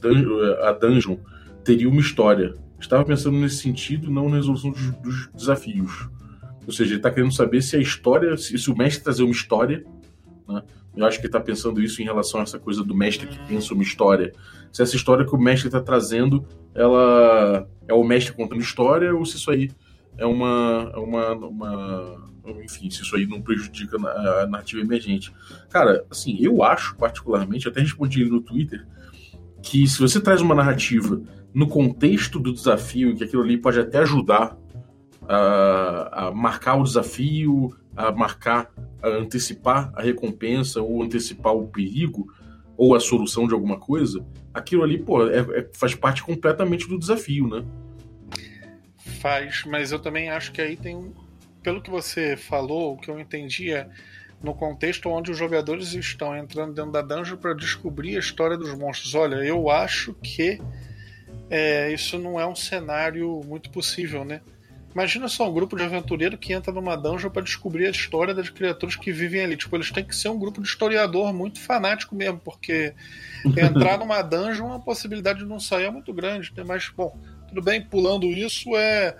a 0.63 0.71
dungeon, 0.71 1.17
teria 1.63 1.89
uma 1.89 1.99
história. 1.99 2.54
Estava 2.80 3.04
pensando 3.04 3.38
nesse 3.38 3.58
sentido, 3.58 4.12
não 4.12 4.30
na 4.30 4.36
resolução 4.36 4.71
dos, 4.71 4.91
dos 4.97 5.30
desafios. 5.34 6.08
Ou 6.67 6.71
seja, 6.71 6.91
ele 6.91 6.99
está 6.99 7.10
querendo 7.10 7.34
saber 7.34 7.62
se 7.62 7.76
a 7.76 7.80
história, 7.80 8.38
se, 8.38 8.58
se 8.58 8.69
o 8.69 8.78
mestre 8.78 9.04
trazer 9.04 9.23
uma 9.23 9.32
história, 9.32 9.84
né? 10.47 10.62
eu 10.95 11.06
acho 11.06 11.17
que 11.17 11.26
ele 11.26 11.30
está 11.30 11.39
pensando 11.39 11.82
isso 11.82 12.02
em 12.02 12.06
relação 12.06 12.39
a 12.39 12.43
essa 12.43 12.60
coisa 12.60 12.84
do 12.84 12.95
mestre 12.95 13.28
que 13.28 13.39
pensa 13.47 13.73
uma 13.73 13.84
história 13.84 14.34
se 14.73 14.81
essa 14.81 14.95
história 14.95 15.23
que 15.23 15.36
o 15.36 15.38
mestre 15.38 15.67
está 15.67 15.79
trazendo, 15.79 16.45
ela 16.73 17.69
é 17.88 17.93
o 17.93 18.03
mestre 18.03 18.33
contando 18.33 18.59
história 18.59 19.15
ou 19.15 19.23
se 19.23 19.38
isso 19.38 19.51
aí 19.51 19.69
é 20.17 20.25
uma, 20.25 20.91
uma, 20.97 21.31
uma 21.33 22.31
enfim, 22.63 22.89
se 22.89 23.03
isso 23.03 23.15
aí 23.15 23.27
não 23.27 23.39
prejudica 23.39 23.97
a 23.97 24.47
narrativa 24.47 24.81
emergente. 24.81 25.31
Cara, 25.69 26.03
assim, 26.09 26.38
eu 26.39 26.63
acho 26.63 26.95
particularmente, 26.95 27.67
até 27.67 27.81
respondi 27.81 28.25
no 28.25 28.41
Twitter, 28.41 28.86
que 29.62 29.88
se 29.88 29.99
você 29.99 30.19
traz 30.19 30.41
uma 30.41 30.55
narrativa 30.55 31.21
no 31.53 31.67
contexto 31.67 32.39
do 32.39 32.51
desafio, 32.51 33.15
que 33.15 33.23
aquilo 33.23 33.43
ali 33.43 33.57
pode 33.57 33.79
até 33.79 33.99
ajudar 33.99 34.57
a, 35.29 36.27
a 36.27 36.31
marcar 36.31 36.75
o 36.79 36.83
desafio, 36.83 37.75
a 37.95 38.12
marcar, 38.12 38.71
a 39.03 39.07
antecipar 39.07 39.91
a 39.95 40.01
recompensa 40.01 40.81
ou 40.81 41.03
antecipar 41.03 41.53
o 41.53 41.67
perigo 41.67 42.27
ou 42.77 42.95
a 42.95 42.99
solução 42.99 43.47
de 43.47 43.53
alguma 43.53 43.79
coisa, 43.79 44.25
aquilo 44.53 44.83
ali, 44.83 44.97
pô, 44.97 45.27
é, 45.27 45.39
é, 45.39 45.69
faz 45.73 45.95
parte 45.95 46.23
completamente 46.23 46.88
do 46.88 46.97
desafio, 46.97 47.47
né? 47.47 47.65
Faz, 49.19 49.63
mas 49.65 49.91
eu 49.91 49.99
também 49.99 50.29
acho 50.29 50.51
que 50.51 50.62
aí 50.62 50.75
tem. 50.75 51.13
Pelo 51.62 51.81
que 51.81 51.89
você 51.89 52.36
falou, 52.36 52.93
o 52.93 52.97
que 52.97 53.09
eu 53.09 53.19
entendi 53.19 53.71
é 53.71 53.89
no 54.41 54.53
contexto 54.53 55.07
onde 55.07 55.31
os 55.31 55.38
jogadores 55.38 55.93
estão 55.93 56.36
entrando 56.36 56.73
dentro 56.73 56.91
da 56.91 57.01
dungeon 57.01 57.38
para 57.38 57.53
descobrir 57.53 58.17
a 58.17 58.19
história 58.19 58.57
dos 58.57 58.77
monstros. 58.77 59.15
Olha, 59.15 59.36
eu 59.36 59.69
acho 59.69 60.13
que 60.15 60.59
é, 61.49 61.93
isso 61.93 62.19
não 62.19 62.38
é 62.38 62.45
um 62.45 62.55
cenário 62.55 63.41
muito 63.45 63.69
possível, 63.69 64.25
né? 64.25 64.41
Imagina 64.93 65.27
só 65.27 65.49
um 65.49 65.53
grupo 65.53 65.75
de 65.75 65.84
aventureiro 65.84 66.38
que 66.38 66.53
entra 66.53 66.71
numa 66.71 66.95
dungeon 66.95 67.32
para 67.32 67.41
descobrir 67.41 67.88
a 67.88 67.89
história 67.89 68.34
das 68.34 68.49
criaturas 68.49 68.95
que 68.95 69.12
vivem 69.12 69.41
ali. 69.41 69.58
Tipo, 69.58 69.75
eles 69.75 69.91
têm 69.91 70.06
que 70.06 70.15
ser 70.15 70.29
um 70.29 70.38
grupo 70.38 70.62
de 70.62 70.67
historiador 70.67 71.34
muito 71.34 71.60
fanático 71.60 72.15
mesmo, 72.15 72.39
porque 72.39 72.94
entrar 73.58 73.98
numa 73.98 74.21
dungeon, 74.21 74.71
a 74.71 74.79
possibilidade 74.79 75.39
de 75.39 75.46
não 75.46 75.60
sair 75.60 75.85
é 75.85 75.91
muito 75.91 76.13
grande. 76.13 76.54
Né? 76.56 76.63
Mas, 76.63 76.89
bom, 76.89 77.17
tudo 77.48 77.62
bem, 77.62 77.81
pulando 77.81 78.27
isso 78.27 78.75
é. 78.75 79.17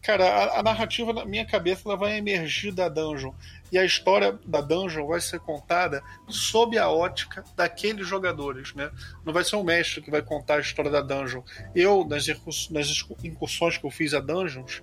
Cara, 0.00 0.24
a, 0.24 0.60
a, 0.60 0.62
narrativa 0.62 1.12
na 1.12 1.24
minha 1.24 1.44
cabeça 1.44 1.82
ela 1.84 1.96
vai 1.96 2.16
emergir 2.16 2.72
da 2.72 2.88
dungeon. 2.88 3.32
E 3.72 3.78
a 3.78 3.84
história 3.84 4.38
da 4.46 4.60
dungeon 4.60 5.08
vai 5.08 5.20
ser 5.20 5.40
contada 5.40 6.00
sob 6.28 6.78
a 6.78 6.88
ótica 6.88 7.42
daqueles 7.56 8.06
jogadores, 8.06 8.72
né? 8.74 8.90
Não 9.24 9.32
vai 9.32 9.42
ser 9.42 9.56
o 9.56 9.64
mestre 9.64 10.00
que 10.00 10.10
vai 10.10 10.22
contar 10.22 10.56
a 10.56 10.60
história 10.60 10.90
da 10.90 11.00
dungeon. 11.00 11.42
Eu, 11.74 12.06
nas, 12.08 12.26
nas 12.70 13.04
incursões 13.24 13.78
que 13.78 13.84
eu 13.84 13.90
fiz 13.90 14.14
a 14.14 14.20
dungeons, 14.20 14.80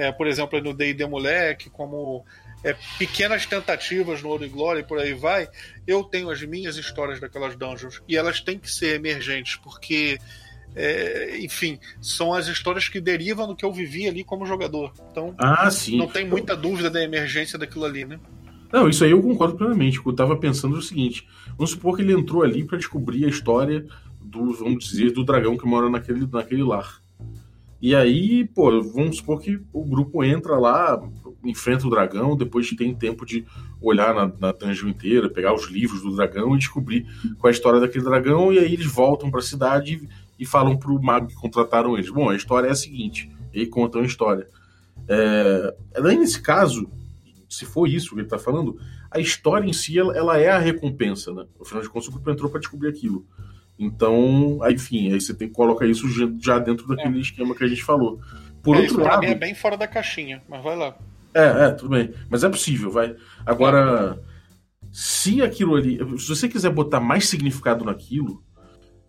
é, 0.00 0.10
por 0.10 0.26
exemplo, 0.26 0.60
no 0.62 0.72
D&D 0.72 1.04
Moleque, 1.06 1.68
como 1.68 2.24
é, 2.64 2.74
pequenas 2.98 3.44
tentativas 3.44 4.22
no 4.22 4.30
Ouro 4.30 4.46
e 4.46 4.48
Glória 4.48 4.80
e 4.80 4.82
por 4.82 4.98
aí 4.98 5.12
vai, 5.12 5.46
eu 5.86 6.02
tenho 6.02 6.30
as 6.30 6.42
minhas 6.42 6.76
histórias 6.78 7.20
daquelas 7.20 7.54
dungeons 7.54 8.02
e 8.08 8.16
elas 8.16 8.40
têm 8.40 8.58
que 8.58 8.70
ser 8.70 8.94
emergentes, 8.96 9.56
porque, 9.56 10.18
é, 10.74 11.38
enfim, 11.40 11.78
são 12.00 12.32
as 12.32 12.46
histórias 12.48 12.88
que 12.88 12.98
derivam 12.98 13.46
do 13.46 13.54
que 13.54 13.64
eu 13.64 13.72
vivi 13.72 14.08
ali 14.08 14.24
como 14.24 14.46
jogador. 14.46 14.90
Então, 15.10 15.34
ah, 15.36 15.70
sim. 15.70 15.98
não 15.98 16.06
tem 16.06 16.26
muita 16.26 16.56
dúvida 16.56 16.88
da 16.88 17.02
emergência 17.02 17.58
daquilo 17.58 17.84
ali, 17.84 18.06
né? 18.06 18.18
Não, 18.72 18.88
isso 18.88 19.04
aí 19.04 19.10
eu 19.10 19.20
concordo 19.20 19.56
plenamente. 19.56 20.00
Eu 20.04 20.12
tava 20.14 20.36
pensando 20.36 20.76
é 20.76 20.78
o 20.78 20.82
seguinte: 20.82 21.28
vamos 21.56 21.72
supor 21.72 21.96
que 21.96 22.02
ele 22.02 22.12
entrou 22.12 22.42
ali 22.42 22.64
para 22.64 22.78
descobrir 22.78 23.24
a 23.26 23.28
história 23.28 23.84
do, 24.20 24.54
vamos 24.54 24.84
dizer, 24.84 25.12
do 25.12 25.24
dragão 25.24 25.58
que 25.58 25.66
mora 25.66 25.90
naquele, 25.90 26.26
naquele 26.26 26.62
lar. 26.62 27.02
E 27.80 27.94
aí, 27.94 28.44
pô, 28.44 28.82
vamos 28.82 29.18
supor 29.18 29.40
que 29.40 29.58
o 29.72 29.84
grupo 29.84 30.22
entra 30.22 30.58
lá, 30.58 31.00
enfrenta 31.44 31.86
o 31.86 31.90
dragão, 31.90 32.36
depois 32.36 32.68
tem 32.70 32.94
tempo 32.94 33.24
de 33.24 33.46
olhar 33.80 34.14
na, 34.14 34.30
na 34.38 34.52
dungeon 34.52 34.88
inteira, 34.88 35.30
pegar 35.30 35.54
os 35.54 35.68
livros 35.68 36.02
do 36.02 36.14
dragão 36.14 36.54
e 36.54 36.58
descobrir 36.58 37.06
qual 37.38 37.48
é 37.48 37.48
a 37.48 37.56
história 37.56 37.80
daquele 37.80 38.04
dragão, 38.04 38.52
e 38.52 38.58
aí 38.58 38.74
eles 38.74 38.86
voltam 38.86 39.30
para 39.30 39.40
a 39.40 39.42
cidade 39.42 39.94
e, 40.38 40.42
e 40.42 40.46
falam 40.46 40.76
pro 40.76 41.00
mago 41.02 41.28
que 41.28 41.34
contrataram 41.34 41.94
eles. 41.96 42.10
Bom, 42.10 42.28
a 42.28 42.36
história 42.36 42.68
é 42.68 42.72
a 42.72 42.74
seguinte, 42.74 43.30
e 43.52 43.66
contam 43.66 44.02
a 44.02 44.04
história. 44.04 44.46
É, 45.08 45.74
nesse 46.02 46.40
caso, 46.40 46.90
se 47.48 47.64
for 47.64 47.88
isso 47.88 48.10
que 48.10 48.16
ele 48.16 48.22
está 48.22 48.38
falando, 48.38 48.78
a 49.10 49.18
história 49.18 49.66
em 49.66 49.72
si 49.72 49.98
ela, 49.98 50.16
ela, 50.16 50.38
é 50.38 50.48
a 50.48 50.58
recompensa, 50.58 51.32
né? 51.32 51.46
Afinal 51.60 51.82
de 51.82 51.88
contas, 51.88 52.08
o 52.08 52.12
grupo 52.12 52.30
entrou 52.30 52.50
para 52.50 52.60
descobrir 52.60 52.88
aquilo. 52.88 53.26
Então, 53.80 54.58
aí, 54.62 54.74
enfim, 54.74 55.10
aí 55.10 55.18
você 55.18 55.32
tem 55.32 55.48
que 55.48 55.54
colocar 55.54 55.86
isso 55.86 56.06
já 56.38 56.58
dentro 56.58 56.86
daquele 56.86 57.16
é. 57.16 57.22
esquema 57.22 57.54
que 57.54 57.64
a 57.64 57.66
gente 57.66 57.82
falou. 57.82 58.20
Por 58.62 58.76
é, 58.76 58.80
outro 58.80 58.96
isso 58.96 59.00
lado. 59.00 59.20
Mim 59.20 59.28
é 59.28 59.34
bem 59.34 59.54
fora 59.54 59.74
da 59.74 59.88
caixinha, 59.88 60.42
mas 60.46 60.62
vai 60.62 60.76
lá. 60.76 60.94
É, 61.32 61.64
é, 61.64 61.70
tudo 61.70 61.88
bem. 61.88 62.12
Mas 62.28 62.44
é 62.44 62.48
possível, 62.50 62.90
vai. 62.90 63.16
Agora, 63.46 64.20
se 64.92 65.40
aquilo 65.40 65.76
ali. 65.76 65.98
Se 66.18 66.28
você 66.28 66.46
quiser 66.46 66.68
botar 66.68 67.00
mais 67.00 67.26
significado 67.26 67.82
naquilo, 67.82 68.44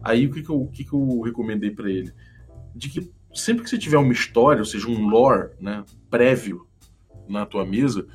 aí 0.02 0.26
o 0.26 0.32
que, 0.32 0.42
que, 0.42 0.50
eu, 0.50 0.62
o 0.62 0.68
que, 0.70 0.86
que 0.86 0.94
eu 0.94 1.20
recomendei 1.20 1.72
para 1.72 1.90
ele? 1.92 2.14
De 2.74 2.88
que 2.88 3.12
sempre 3.34 3.66
que 3.66 3.70
você 3.70 3.78
tiver 3.78 3.98
uma 3.98 4.14
história, 4.14 4.60
ou 4.62 4.66
seja, 4.66 4.88
um 4.88 5.06
lore 5.06 5.50
né, 5.60 5.84
prévio 6.10 6.66
na 7.28 7.46
tua 7.46 7.66
mesa, 7.66 8.08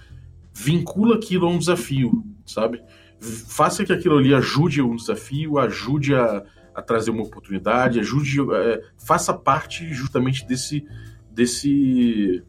vincula 0.55 1.17
aquilo 1.17 1.47
a 1.47 1.51
um 1.51 1.59
desafio, 1.59 2.25
sabe? 2.47 2.83
Faça 3.21 3.85
que 3.85 3.93
aquilo 3.93 4.19
ali 4.19 4.35
ajude 4.35 4.83
um 4.83 4.97
desafio, 4.97 5.59
ajude 5.59 6.15
a, 6.15 6.45
a 6.75 6.83
trazer 6.83 7.11
uma 7.11 7.23
oportunidade, 7.23 8.01
ajude, 8.01 8.41
é, 8.41 8.83
faça 8.99 9.33
parte 9.33 9.93
justamente 9.93 10.47
desse, 10.47 10.87
desse, 11.31 12.43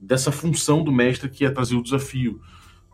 dessa 0.00 0.30
função 0.30 0.82
do 0.82 0.92
mestre 0.92 1.28
que 1.28 1.44
é 1.44 1.50
trazer 1.50 1.76
o 1.76 1.82
desafio. 1.82 2.40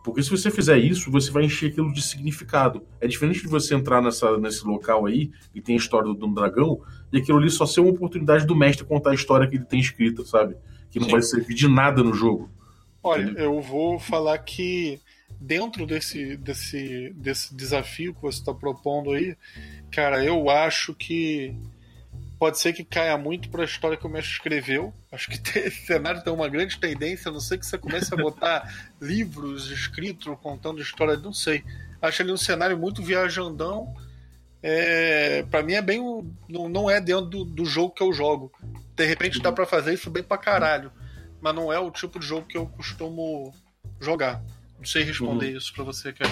Porque 0.03 0.21
se 0.21 0.29
você 0.29 0.51
fizer 0.51 0.77
isso, 0.77 1.09
você 1.09 1.31
vai 1.31 1.45
encher 1.45 1.71
aquilo 1.71 1.91
de 1.91 1.99
significado. 1.99 2.83
É 3.01 3.07
diferente 3.07 3.41
de 3.41 3.47
você 3.47 3.73
entrar 3.73 4.03
nessa, 4.03 4.37
nesse 4.37 4.63
local 4.63 5.07
aí, 5.07 5.31
e 5.53 5.59
tem 5.59 5.73
a 5.73 5.79
história 5.79 6.07
do, 6.07 6.13
do 6.13 6.27
dragão, 6.31 6.79
e 7.11 7.17
aquilo 7.17 7.39
ali 7.39 7.49
só 7.49 7.65
ser 7.65 7.79
uma 7.79 7.89
oportunidade 7.89 8.45
do 8.45 8.55
mestre 8.55 8.85
contar 8.85 9.11
a 9.11 9.15
história 9.15 9.47
que 9.47 9.55
ele 9.55 9.65
tem 9.65 9.79
escrita, 9.79 10.23
sabe? 10.23 10.55
Que 10.91 10.99
não 10.99 11.07
Sim. 11.07 11.11
vai 11.11 11.21
servir 11.23 11.55
de 11.55 11.67
nada 11.67 12.03
no 12.03 12.13
jogo. 12.13 12.51
Olha, 13.01 13.23
Entendeu? 13.23 13.55
eu 13.55 13.61
vou 13.61 13.97
falar 13.97 14.37
que 14.37 14.99
dentro 15.45 15.85
desse, 15.85 16.35
desse, 16.37 17.13
desse 17.15 17.55
desafio 17.55 18.15
que 18.15 18.21
você 18.21 18.39
está 18.39 18.53
propondo 18.53 19.11
aí, 19.11 19.37
cara, 19.91 20.23
eu 20.23 20.49
acho 20.49 20.93
que 20.93 21.55
pode 22.39 22.59
ser 22.59 22.73
que 22.73 22.83
caia 22.83 23.17
muito 23.17 23.49
para 23.49 23.61
a 23.61 23.65
história 23.65 23.95
que 23.95 24.05
o 24.05 24.09
mestre 24.09 24.33
escreveu. 24.33 24.93
Acho 25.11 25.29
que 25.29 25.59
esse 25.59 25.85
cenário 25.85 26.23
tem 26.23 26.33
uma 26.33 26.49
grande 26.49 26.79
tendência, 26.79 27.29
a 27.29 27.31
não 27.31 27.39
ser 27.39 27.59
que 27.59 27.65
você 27.65 27.77
comece 27.77 28.13
a 28.13 28.17
botar 28.17 28.73
livros 28.99 29.69
escritos 29.69 30.35
contando 30.41 30.81
história, 30.81 31.15
não 31.15 31.33
sei. 31.33 31.63
Acho 32.01 32.23
ele 32.23 32.31
um 32.31 32.37
cenário 32.37 32.77
muito 32.77 33.03
viajandão. 33.03 33.95
É, 34.63 35.43
para 35.43 35.61
mim 35.61 35.73
é 35.73 35.81
bem. 35.81 35.99
Não, 36.49 36.67
não 36.67 36.89
é 36.89 36.99
dentro 36.99 37.25
do, 37.25 37.45
do 37.45 37.65
jogo 37.65 37.93
que 37.93 38.01
eu 38.01 38.11
jogo. 38.11 38.51
De 38.95 39.05
repente 39.05 39.39
dá 39.39 39.51
para 39.51 39.65
fazer 39.65 39.93
isso 39.93 40.09
bem 40.09 40.23
pra 40.23 40.37
caralho. 40.37 40.91
Mas 41.39 41.53
não 41.53 41.71
é 41.71 41.77
o 41.77 41.91
tipo 41.91 42.19
de 42.19 42.25
jogo 42.25 42.47
que 42.47 42.57
eu 42.57 42.65
costumo 42.65 43.53
jogar. 43.99 44.41
Não 44.77 44.85
sei 44.85 45.03
responder 45.03 45.51
uhum. 45.51 45.57
isso 45.57 45.73
para 45.73 45.83
você, 45.83 46.11
cara. 46.13 46.31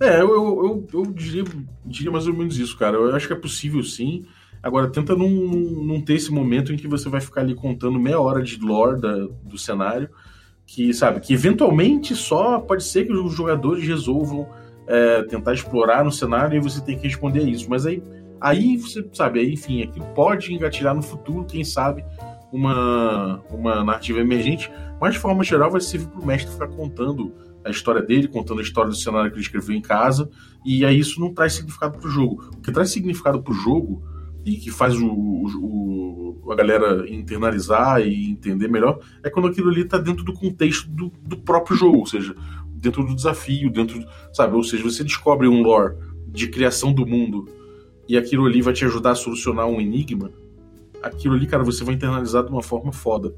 É, 0.00 0.20
eu, 0.20 0.30
eu, 0.30 0.86
eu, 0.92 1.00
eu 1.00 1.06
diria, 1.12 1.44
diria, 1.84 2.10
mais 2.10 2.26
ou 2.26 2.34
menos 2.34 2.58
isso, 2.58 2.76
cara. 2.76 2.96
Eu 2.96 3.14
acho 3.14 3.26
que 3.26 3.32
é 3.32 3.36
possível 3.36 3.82
sim. 3.82 4.24
Agora, 4.62 4.88
tenta 4.88 5.16
não, 5.16 5.28
não 5.28 6.00
ter 6.00 6.14
esse 6.14 6.30
momento 6.30 6.72
em 6.72 6.76
que 6.76 6.86
você 6.86 7.08
vai 7.08 7.20
ficar 7.20 7.40
ali 7.40 7.54
contando 7.54 7.98
meia 7.98 8.20
hora 8.20 8.42
de 8.42 8.58
lore 8.58 9.00
da, 9.00 9.26
do 9.44 9.58
cenário, 9.58 10.08
que, 10.66 10.94
sabe, 10.94 11.20
que 11.20 11.34
eventualmente 11.34 12.14
só 12.14 12.60
pode 12.60 12.84
ser 12.84 13.06
que 13.06 13.12
os 13.12 13.34
jogadores 13.34 13.86
resolvam 13.86 14.48
é, 14.86 15.22
tentar 15.24 15.52
explorar 15.52 16.04
no 16.04 16.12
cenário 16.12 16.56
e 16.56 16.60
você 16.60 16.80
tem 16.80 16.96
que 16.96 17.06
responder 17.06 17.40
a 17.40 17.44
isso. 17.44 17.68
Mas 17.68 17.86
aí, 17.86 18.02
aí 18.40 18.76
você 18.76 19.04
sabe, 19.12 19.40
aí, 19.40 19.52
enfim, 19.52 19.82
aquilo 19.82 20.06
pode 20.14 20.54
engatilhar 20.54 20.94
no 20.94 21.02
futuro, 21.02 21.44
quem 21.44 21.64
sabe, 21.64 22.04
uma, 22.52 23.42
uma 23.50 23.82
narrativa 23.82 24.20
emergente, 24.20 24.70
mas 25.00 25.14
de 25.14 25.20
forma 25.20 25.42
geral 25.42 25.70
vai 25.70 25.80
servir 25.80 26.06
para 26.08 26.20
o 26.20 26.26
mestre 26.26 26.52
ficar 26.52 26.68
contando 26.68 27.34
a 27.64 27.70
história 27.70 28.02
dele, 28.02 28.28
contando 28.28 28.60
a 28.60 28.62
história 28.62 28.90
do 28.90 28.96
cenário 28.96 29.30
que 29.30 29.36
ele 29.36 29.42
escreveu 29.42 29.74
em 29.74 29.80
casa, 29.80 30.28
e 30.64 30.84
aí 30.84 30.98
isso 30.98 31.20
não 31.20 31.32
traz 31.32 31.54
significado 31.54 31.98
para 31.98 32.08
o 32.08 32.10
jogo. 32.10 32.50
O 32.56 32.60
que 32.60 32.72
traz 32.72 32.90
significado 32.90 33.42
para 33.42 33.52
o 33.52 33.56
jogo 33.56 34.02
e 34.44 34.56
que 34.56 34.70
faz 34.70 34.96
o, 34.96 35.06
o, 35.06 36.50
a 36.50 36.54
galera 36.54 37.08
internalizar 37.08 38.00
e 38.00 38.30
entender 38.30 38.68
melhor 38.68 38.98
é 39.22 39.30
quando 39.30 39.48
aquilo 39.48 39.70
ali 39.70 39.82
está 39.82 39.98
dentro 39.98 40.24
do 40.24 40.32
contexto 40.32 40.88
do, 40.88 41.12
do, 41.22 41.36
próprio 41.36 41.76
jogo, 41.76 41.98
ou 41.98 42.06
seja, 42.06 42.34
dentro 42.74 43.04
do 43.04 43.14
desafio, 43.14 43.70
dentro, 43.70 44.04
sabe, 44.32 44.56
ou 44.56 44.64
seja, 44.64 44.82
você 44.82 45.04
descobre 45.04 45.46
um 45.46 45.62
lore 45.62 45.94
de 46.28 46.48
criação 46.48 46.92
do 46.92 47.06
mundo 47.06 47.48
e 48.08 48.16
aquilo 48.16 48.46
ali 48.46 48.60
vai 48.60 48.72
te 48.72 48.84
ajudar 48.84 49.12
a 49.12 49.14
solucionar 49.14 49.66
um 49.66 49.80
enigma, 49.80 50.32
aquilo 51.02 51.34
ali, 51.34 51.46
cara, 51.46 51.62
você 51.62 51.84
vai 51.84 51.94
internalizar 51.94 52.44
de 52.44 52.50
uma 52.50 52.62
forma 52.62 52.92
foda. 52.92 53.34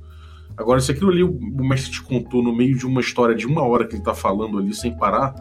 Agora, 0.57 0.81
se 0.81 0.93
aquilo 0.93 1.11
ali 1.11 1.23
o 1.23 1.65
mestre 1.65 1.91
te 1.91 2.03
contou 2.03 2.43
no 2.43 2.55
meio 2.55 2.77
de 2.77 2.87
uma 2.87 3.01
história 3.01 3.35
de 3.35 3.47
uma 3.47 3.63
hora 3.63 3.87
que 3.87 3.97
ele 3.97 4.03
tá 4.03 4.15
falando 4.15 4.59
ali 4.59 4.73
sem 4.73 4.97
parar, 4.97 5.35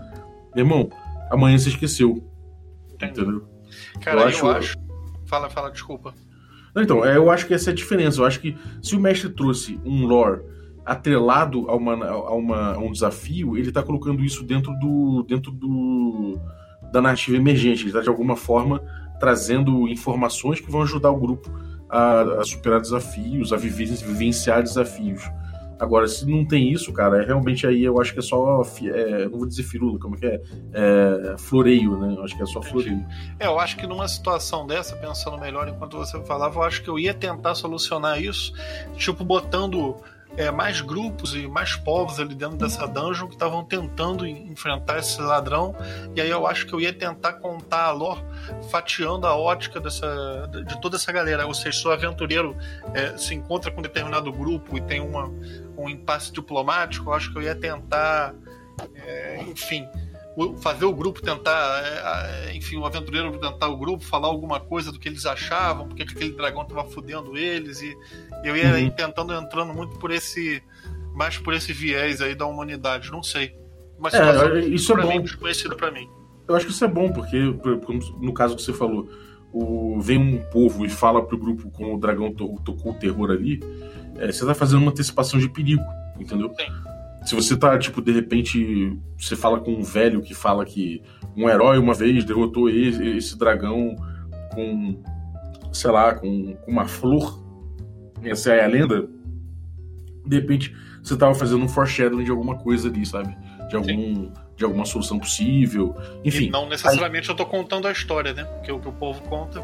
meu 0.55 0.65
irmão, 0.65 0.89
amanhã 1.31 1.57
você 1.57 1.69
esqueceu. 1.69 2.23
Entendi. 2.93 3.21
Entendeu? 3.21 3.47
Cara, 4.01 4.21
eu 4.21 4.27
acho... 4.27 4.45
eu 4.45 4.51
acho. 4.51 4.77
Fala, 5.25 5.49
fala, 5.49 5.71
desculpa. 5.71 6.13
então, 6.75 7.05
é, 7.05 7.17
eu 7.17 7.29
acho 7.29 7.47
que 7.47 7.53
essa 7.53 7.69
é 7.69 7.73
a 7.73 7.75
diferença. 7.75 8.21
Eu 8.21 8.25
acho 8.25 8.39
que 8.39 8.55
se 8.81 8.95
o 8.95 8.99
mestre 8.99 9.29
trouxe 9.29 9.79
um 9.85 10.05
lore 10.05 10.41
atrelado 10.85 11.69
a, 11.69 11.75
uma, 11.75 12.05
a, 12.05 12.33
uma, 12.33 12.73
a 12.73 12.77
um 12.77 12.91
desafio, 12.91 13.57
ele 13.57 13.71
tá 13.71 13.81
colocando 13.83 14.23
isso 14.23 14.43
dentro 14.43 14.73
do. 14.79 15.23
dentro 15.27 15.51
do. 15.51 16.39
da 16.91 17.01
narrativa 17.01 17.37
emergente. 17.37 17.85
Ele 17.85 17.93
tá 17.93 18.01
de 18.01 18.09
alguma 18.09 18.35
forma 18.35 18.81
trazendo 19.19 19.87
informações 19.87 20.59
que 20.59 20.71
vão 20.71 20.81
ajudar 20.81 21.11
o 21.11 21.19
grupo 21.19 21.49
a, 21.93 22.41
a 22.41 22.43
superar 22.43 22.81
desafios, 22.81 23.53
a 23.53 23.57
vivenciar 23.57 24.63
desafios. 24.63 25.21
Agora, 25.79 26.07
se 26.07 26.25
não 26.29 26.45
tem 26.45 26.71
isso, 26.71 26.93
cara, 26.93 27.21
é 27.21 27.25
realmente 27.25 27.67
aí 27.67 27.83
eu 27.83 27.99
acho 27.99 28.13
que 28.13 28.19
é 28.19 28.21
só. 28.21 28.61
É, 28.83 29.25
não 29.27 29.37
vou 29.37 29.47
dizer 29.47 29.63
firula, 29.63 29.99
como 29.99 30.15
é 30.15 30.19
que 30.19 30.25
é? 30.25 30.41
é? 30.73 31.35
Floreio, 31.37 31.97
né? 31.97 32.15
Eu 32.17 32.23
acho 32.23 32.35
que 32.37 32.41
é 32.41 32.45
só 32.45 32.61
floreio. 32.61 33.05
É, 33.39 33.47
eu 33.47 33.59
acho 33.59 33.75
que 33.75 33.85
numa 33.85 34.07
situação 34.07 34.65
dessa, 34.65 34.95
pensando 34.95 35.37
melhor 35.37 35.67
enquanto 35.67 35.97
você 35.97 36.19
falava, 36.23 36.59
eu 36.59 36.63
acho 36.63 36.81
que 36.81 36.89
eu 36.89 36.97
ia 36.97 37.13
tentar 37.13 37.53
solucionar 37.55 38.21
isso, 38.21 38.53
tipo, 38.95 39.23
botando 39.25 39.97
é, 40.37 40.49
mais 40.51 40.81
grupos 40.81 41.35
e 41.35 41.47
mais 41.47 41.75
povos 41.75 42.19
ali 42.19 42.33
dentro 42.33 42.57
dessa 42.57 42.87
dungeon 42.87 43.27
que 43.27 43.35
estavam 43.35 43.63
tentando 43.63 44.25
enfrentar 44.25 44.99
esse 44.99 45.21
ladrão. 45.21 45.75
E 46.15 46.21
aí 46.21 46.29
eu 46.29 46.47
acho 46.47 46.65
que 46.65 46.73
eu 46.73 46.81
ia 46.81 46.93
tentar 46.93 47.33
contar 47.33 47.85
a 47.85 47.91
lore 47.91 48.21
fatiando 48.69 49.27
a 49.27 49.35
ótica 49.35 49.79
dessa, 49.79 50.49
de 50.65 50.79
toda 50.81 50.95
essa 50.95 51.11
galera. 51.11 51.45
Ou 51.45 51.53
seja, 51.53 51.77
se 51.77 51.87
o 51.87 51.91
aventureiro 51.91 52.55
é, 52.93 53.17
se 53.17 53.33
encontra 53.33 53.71
com 53.71 53.79
um 53.79 53.83
determinado 53.83 54.31
grupo 54.31 54.77
e 54.77 54.81
tem 54.81 54.99
uma, 54.99 55.31
um 55.77 55.87
impasse 55.89 56.31
diplomático, 56.31 57.09
eu 57.09 57.13
acho 57.13 57.31
que 57.31 57.37
eu 57.37 57.41
ia 57.41 57.55
tentar, 57.55 58.33
é, 58.95 59.43
enfim 59.43 59.87
fazer 60.59 60.85
o 60.85 60.93
grupo 60.93 61.21
tentar, 61.21 61.83
é, 61.83 62.49
é, 62.49 62.55
enfim, 62.55 62.77
o 62.77 62.85
aventureiro 62.85 63.31
tentar 63.39 63.67
o 63.67 63.77
grupo 63.77 64.03
falar 64.03 64.27
alguma 64.27 64.59
coisa 64.59 64.91
do 64.91 64.99
que 64.99 65.07
eles 65.07 65.25
achavam, 65.25 65.87
porque 65.87 66.03
aquele 66.03 66.31
dragão 66.31 66.65
tava 66.65 66.83
fudendo 66.85 67.37
eles, 67.37 67.81
e 67.81 67.95
eu 68.43 68.55
ia 68.55 68.75
uhum. 68.75 68.89
tentando 68.89 69.33
entrando 69.33 69.73
muito 69.73 69.97
por 69.97 70.11
esse, 70.11 70.61
mais 71.13 71.37
por 71.37 71.53
esse 71.53 71.73
viés 71.73 72.21
aí 72.21 72.35
da 72.35 72.45
humanidade, 72.45 73.11
não 73.11 73.23
sei. 73.23 73.55
Mas 73.99 74.13
é, 74.13 74.59
isso 74.65 74.91
é 74.93 75.01
bom. 75.01 75.21
desconhecido 75.21 75.75
para 75.75 75.91
mim. 75.91 76.09
Eu 76.47 76.55
acho 76.55 76.65
que 76.65 76.71
isso 76.71 76.83
é 76.83 76.87
bom, 76.87 77.11
porque 77.11 77.37
no 78.19 78.33
caso 78.33 78.55
que 78.55 78.61
você 78.61 78.73
falou, 78.73 79.09
o, 79.53 80.01
vem 80.01 80.17
um 80.17 80.43
povo 80.51 80.85
e 80.85 80.89
fala 80.89 81.23
pro 81.23 81.37
grupo 81.37 81.69
como 81.71 81.95
o 81.95 81.99
dragão 81.99 82.33
to, 82.33 82.59
tocou 82.65 82.91
o 82.91 82.95
terror 82.95 83.31
ali, 83.31 83.61
é, 84.17 84.31
você 84.31 84.45
tá 84.45 84.53
fazendo 84.53 84.81
uma 84.81 84.91
antecipação 84.91 85.39
de 85.39 85.47
perigo, 85.47 85.83
entendeu? 86.19 86.53
Sim. 86.59 86.65
Se 87.25 87.35
você 87.35 87.55
tá, 87.55 87.77
tipo, 87.77 88.01
de 88.01 88.11
repente, 88.11 88.97
você 89.17 89.35
fala 89.35 89.59
com 89.59 89.71
um 89.71 89.83
velho 89.83 90.21
que 90.21 90.33
fala 90.33 90.65
que 90.65 91.01
um 91.37 91.49
herói 91.49 91.77
uma 91.77 91.93
vez 91.93 92.25
derrotou 92.25 92.69
esse, 92.69 93.01
esse 93.17 93.37
dragão 93.37 93.95
com, 94.53 95.01
sei 95.71 95.91
lá, 95.91 96.13
com, 96.13 96.55
com, 96.55 96.71
uma 96.71 96.85
flor, 96.85 97.41
essa 98.25 98.53
é 98.53 98.63
a 98.63 98.67
lenda, 98.67 99.07
de 100.25 100.35
repente 100.35 100.75
você 101.03 101.17
tava 101.17 101.35
fazendo 101.35 101.63
um 101.63 101.67
foreshadowing 101.67 102.23
de 102.23 102.31
alguma 102.31 102.55
coisa 102.55 102.87
ali, 102.87 103.05
sabe? 103.05 103.35
De 103.67 103.75
algum. 103.75 104.31
De 104.55 104.63
alguma 104.63 104.85
solução 104.85 105.19
possível. 105.19 105.95
Enfim. 106.23 106.45
E 106.45 106.49
não 106.49 106.69
necessariamente 106.69 107.29
aí... 107.29 107.33
eu 107.33 107.35
tô 107.35 107.45
contando 107.45 107.87
a 107.87 107.91
história, 107.91 108.33
né? 108.33 108.43
Porque 108.45 108.71
o 108.71 108.79
que 108.79 108.87
o 108.87 108.91
povo 108.91 109.21
conta. 109.23 109.61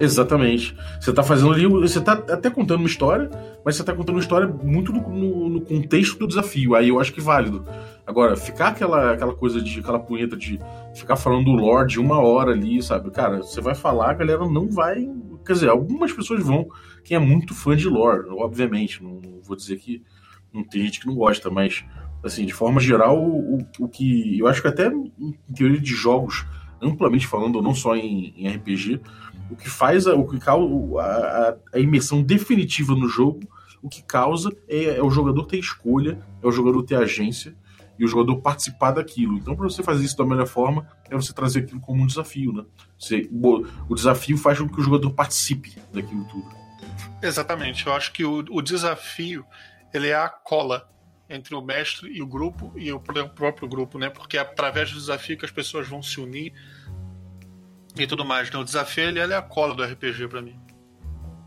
Exatamente. 0.00 0.74
Você 0.98 1.12
tá 1.12 1.22
fazendo 1.22 1.52
ali, 1.52 1.66
você 1.66 2.00
tá 2.00 2.12
até 2.12 2.48
contando 2.48 2.78
uma 2.78 2.88
história, 2.88 3.28
mas 3.62 3.76
você 3.76 3.84
tá 3.84 3.92
contando 3.92 4.14
uma 4.16 4.22
história 4.22 4.46
muito 4.46 4.92
no, 4.92 5.06
no, 5.10 5.48
no, 5.50 5.60
contexto 5.60 6.18
do 6.18 6.26
desafio. 6.26 6.74
Aí 6.74 6.88
eu 6.88 6.98
acho 6.98 7.12
que 7.12 7.20
é 7.20 7.22
válido. 7.22 7.66
Agora, 8.06 8.34
ficar 8.34 8.68
aquela, 8.68 9.12
aquela 9.12 9.34
coisa 9.34 9.60
de, 9.60 9.80
aquela 9.80 9.98
punheta 9.98 10.36
de 10.36 10.58
ficar 10.94 11.16
falando 11.16 11.44
do 11.44 11.52
Lorde 11.52 12.00
uma 12.00 12.18
hora 12.18 12.52
ali, 12.52 12.82
sabe? 12.82 13.10
Cara, 13.10 13.38
você 13.38 13.60
vai 13.60 13.74
falar, 13.74 14.12
a 14.12 14.14
galera 14.14 14.48
não 14.48 14.70
vai. 14.70 15.06
Quer 15.44 15.54
dizer, 15.54 15.68
algumas 15.68 16.12
pessoas 16.12 16.42
vão, 16.42 16.68
quem 17.04 17.16
é 17.16 17.20
muito 17.20 17.54
fã 17.54 17.76
de 17.76 17.88
lore, 17.88 18.28
obviamente. 18.30 19.02
Não, 19.02 19.20
não 19.20 19.40
vou 19.42 19.56
dizer 19.56 19.78
que 19.78 20.02
não 20.52 20.64
tem 20.64 20.82
gente 20.82 21.00
que 21.00 21.06
não 21.06 21.14
gosta, 21.14 21.50
mas, 21.50 21.84
assim, 22.22 22.44
de 22.44 22.52
forma 22.52 22.80
geral, 22.80 23.22
o, 23.22 23.58
o 23.78 23.88
que. 23.88 24.38
Eu 24.38 24.46
acho 24.46 24.60
que 24.60 24.68
até 24.68 24.88
em 24.88 25.34
teoria 25.54 25.80
de 25.80 25.94
jogos, 25.94 26.44
amplamente 26.80 27.26
falando, 27.26 27.62
não 27.62 27.74
só 27.74 27.96
em, 27.96 28.34
em 28.36 28.48
RPG 28.48 29.00
o 29.50 29.56
que 29.56 29.68
faz 29.68 30.06
a, 30.06 30.14
o 30.14 30.26
que 30.26 30.38
causa 30.38 31.00
a, 31.00 31.56
a, 31.74 31.78
imersão 31.78 32.22
definitiva 32.22 32.94
no 32.94 33.08
jogo, 33.08 33.40
o 33.82 33.88
que 33.88 34.02
causa 34.02 34.50
é, 34.68 34.96
é, 34.98 35.02
o 35.02 35.10
jogador 35.10 35.44
ter 35.46 35.58
escolha, 35.58 36.18
é 36.42 36.46
o 36.46 36.52
jogador 36.52 36.82
ter 36.84 36.94
agência 36.94 37.54
e 38.00 38.04
o 38.04 38.08
jogador 38.08 38.40
participar 38.40 38.92
daquilo. 38.92 39.36
Então, 39.36 39.54
para 39.54 39.68
você 39.68 39.82
fazer 39.82 40.02
isso 40.02 40.16
da 40.16 40.24
melhor 40.24 40.46
forma, 40.46 40.88
é 41.10 41.14
você 41.14 41.34
trazer 41.34 41.60
aquilo 41.60 41.80
como 41.80 42.02
um 42.02 42.06
desafio, 42.06 42.50
né? 42.50 42.64
Você, 42.98 43.28
o 43.30 43.94
desafio 43.94 44.38
faz 44.38 44.58
com 44.58 44.66
que 44.66 44.80
o 44.80 44.82
jogador 44.82 45.10
participe 45.10 45.76
daquilo 45.92 46.24
tudo. 46.24 46.48
Exatamente. 47.22 47.86
Eu 47.86 47.92
acho 47.92 48.10
que 48.10 48.24
o, 48.24 48.42
o 48.50 48.62
desafio 48.62 49.44
ele 49.92 50.08
é 50.08 50.14
a 50.14 50.30
cola 50.30 50.88
entre 51.28 51.54
o 51.54 51.60
mestre 51.60 52.10
e 52.10 52.22
o 52.22 52.26
grupo 52.26 52.72
e 52.74 52.90
o 52.90 52.98
próprio 52.98 53.68
grupo, 53.68 53.98
né? 53.98 54.08
Porque 54.08 54.38
é 54.38 54.40
através 54.40 54.90
do 54.90 54.98
desafio 54.98 55.36
que 55.36 55.44
as 55.44 55.50
pessoas 55.50 55.86
vão 55.86 56.02
se 56.02 56.18
unir 56.18 56.54
e 57.98 58.06
tudo 58.06 58.24
mais. 58.24 58.50
Né? 58.50 58.58
O 58.58 58.64
desafio 58.64 59.04
ele, 59.04 59.20
ele 59.20 59.34
é 59.34 59.36
a 59.36 59.42
cola 59.42 59.74
do 59.74 59.84
RPG 59.84 60.26
para 60.28 60.40
mim. 60.40 60.58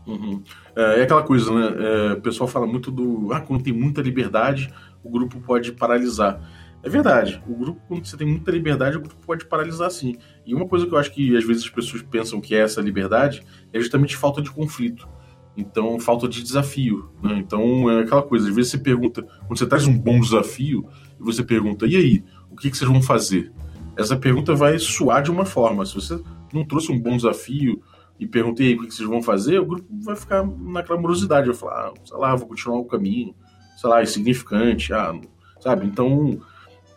Uhum. 0.06 0.42
É, 0.76 1.00
é, 1.00 1.02
aquela 1.02 1.22
coisa, 1.24 1.52
né? 1.52 1.76
É, 1.78 2.12
o 2.12 2.20
pessoal 2.20 2.48
fala 2.48 2.66
muito 2.66 2.92
do. 2.92 3.32
Ah, 3.32 3.40
quando 3.40 3.64
tem 3.64 3.72
muita 3.72 4.00
liberdade, 4.00 4.72
o 5.04 5.10
grupo 5.10 5.40
pode 5.40 5.72
paralisar. 5.72 6.40
É 6.82 6.88
verdade. 6.88 7.42
O 7.46 7.54
grupo, 7.54 7.80
quando 7.86 8.04
você 8.04 8.16
tem 8.16 8.26
muita 8.26 8.50
liberdade, 8.50 8.96
o 8.96 9.00
grupo 9.00 9.16
pode 9.24 9.46
paralisar 9.46 9.90
sim. 9.90 10.16
E 10.44 10.54
uma 10.54 10.66
coisa 10.66 10.86
que 10.86 10.92
eu 10.92 10.98
acho 10.98 11.12
que 11.12 11.36
às 11.36 11.44
vezes 11.44 11.64
as 11.64 11.70
pessoas 11.70 12.02
pensam 12.02 12.40
que 12.40 12.54
é 12.54 12.60
essa 12.60 12.80
liberdade 12.80 13.42
é 13.72 13.78
justamente 13.78 14.16
falta 14.16 14.42
de 14.42 14.50
conflito. 14.50 15.08
Então, 15.56 16.00
falta 16.00 16.28
de 16.28 16.42
desafio. 16.42 17.10
Né? 17.22 17.36
Então, 17.38 17.88
é 17.90 18.00
aquela 18.00 18.22
coisa. 18.22 18.48
Às 18.48 18.54
vezes 18.54 18.72
você 18.72 18.78
pergunta, 18.78 19.22
quando 19.46 19.58
você 19.58 19.66
traz 19.66 19.86
um 19.86 19.96
bom 19.96 20.18
desafio, 20.18 20.86
você 21.18 21.44
pergunta, 21.44 21.86
e 21.86 21.96
aí, 21.96 22.24
o 22.50 22.56
que, 22.56 22.70
que 22.70 22.76
vocês 22.76 22.90
vão 22.90 23.00
fazer? 23.00 23.52
essa 23.96 24.16
pergunta 24.16 24.54
vai 24.54 24.78
soar 24.78 25.22
de 25.22 25.30
uma 25.30 25.44
forma. 25.44 25.86
Se 25.86 25.94
você 25.94 26.20
não 26.52 26.64
trouxe 26.64 26.90
um 26.90 26.98
bom 26.98 27.16
desafio 27.16 27.82
e 28.18 28.26
perguntei 28.26 28.74
o 28.74 28.80
que 28.80 28.94
vocês 28.94 29.08
vão 29.08 29.22
fazer, 29.22 29.58
o 29.58 29.66
grupo 29.66 29.86
vai 30.02 30.16
ficar 30.16 30.44
naquela 30.44 31.00
morosidade. 31.00 31.46
Vai 31.46 31.56
falar, 31.56 31.88
ah, 31.88 31.92
sei 32.04 32.16
lá, 32.16 32.34
vou 32.34 32.48
continuar 32.48 32.78
o 32.78 32.84
caminho, 32.84 33.34
sei 33.76 33.90
lá, 33.90 34.02
insignificante, 34.02 34.92
ah, 34.92 35.14
sabe? 35.60 35.86
Então, 35.86 36.40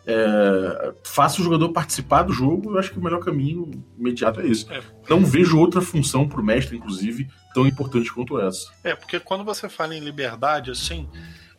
é, 0.06 0.94
faça 1.04 1.40
o 1.40 1.44
jogador 1.44 1.70
participar 1.70 2.22
do 2.22 2.32
jogo. 2.32 2.70
Eu 2.70 2.78
acho 2.78 2.90
que 2.90 2.98
o 2.98 3.02
melhor 3.02 3.20
caminho 3.20 3.70
imediato 3.98 4.40
é 4.40 4.46
esse. 4.46 4.70
É. 4.72 4.82
Não 5.08 5.24
vejo 5.24 5.58
outra 5.58 5.82
função 5.82 6.26
para 6.26 6.40
o 6.40 6.44
mestre, 6.44 6.78
inclusive, 6.78 7.28
tão 7.52 7.66
importante 7.66 8.10
quanto 8.10 8.40
essa. 8.40 8.72
É, 8.82 8.94
porque 8.94 9.20
quando 9.20 9.44
você 9.44 9.68
fala 9.68 9.94
em 9.94 10.00
liberdade, 10.00 10.70
assim, 10.70 11.06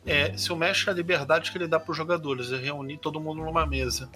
é, 0.03 0.35
se 0.35 0.51
o 0.51 0.55
mestre 0.55 0.89
é 0.89 0.93
a 0.93 0.95
liberdade 0.95 1.51
que 1.51 1.57
ele 1.59 1.67
dá 1.67 1.79
para 1.79 1.91
os 1.91 1.97
jogadores, 1.97 2.51
é 2.51 2.57
reunir 2.57 2.97
todo 2.97 3.19
mundo 3.19 3.43
numa 3.43 3.67
mesa. 3.67 4.09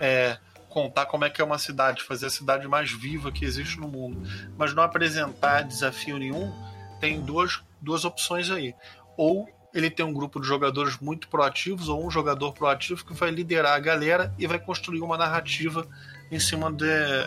É, 0.00 0.38
contar 0.68 1.06
como 1.06 1.24
é 1.24 1.30
que 1.30 1.42
é 1.42 1.44
uma 1.44 1.58
cidade, 1.58 2.02
fazer 2.02 2.26
a 2.26 2.30
cidade 2.30 2.68
mais 2.68 2.92
viva 2.92 3.32
que 3.32 3.44
existe 3.44 3.78
no 3.80 3.88
mundo, 3.88 4.22
mas 4.56 4.72
não 4.72 4.82
apresentar 4.82 5.62
desafio 5.62 6.18
nenhum, 6.18 6.52
tem 7.00 7.20
duas, 7.20 7.60
duas 7.80 8.04
opções 8.04 8.48
aí. 8.48 8.74
Ou 9.16 9.48
ele 9.74 9.90
tem 9.90 10.04
um 10.04 10.12
grupo 10.12 10.40
de 10.40 10.46
jogadores 10.46 10.98
muito 11.00 11.28
proativos, 11.28 11.88
ou 11.88 12.06
um 12.06 12.10
jogador 12.10 12.52
proativo 12.52 13.04
que 13.04 13.14
vai 13.14 13.30
liderar 13.30 13.74
a 13.74 13.78
galera 13.78 14.34
e 14.38 14.46
vai 14.46 14.58
construir 14.58 15.00
uma 15.00 15.16
narrativa 15.16 15.86
em 16.30 16.38
cima 16.38 16.72
de, 16.72 16.86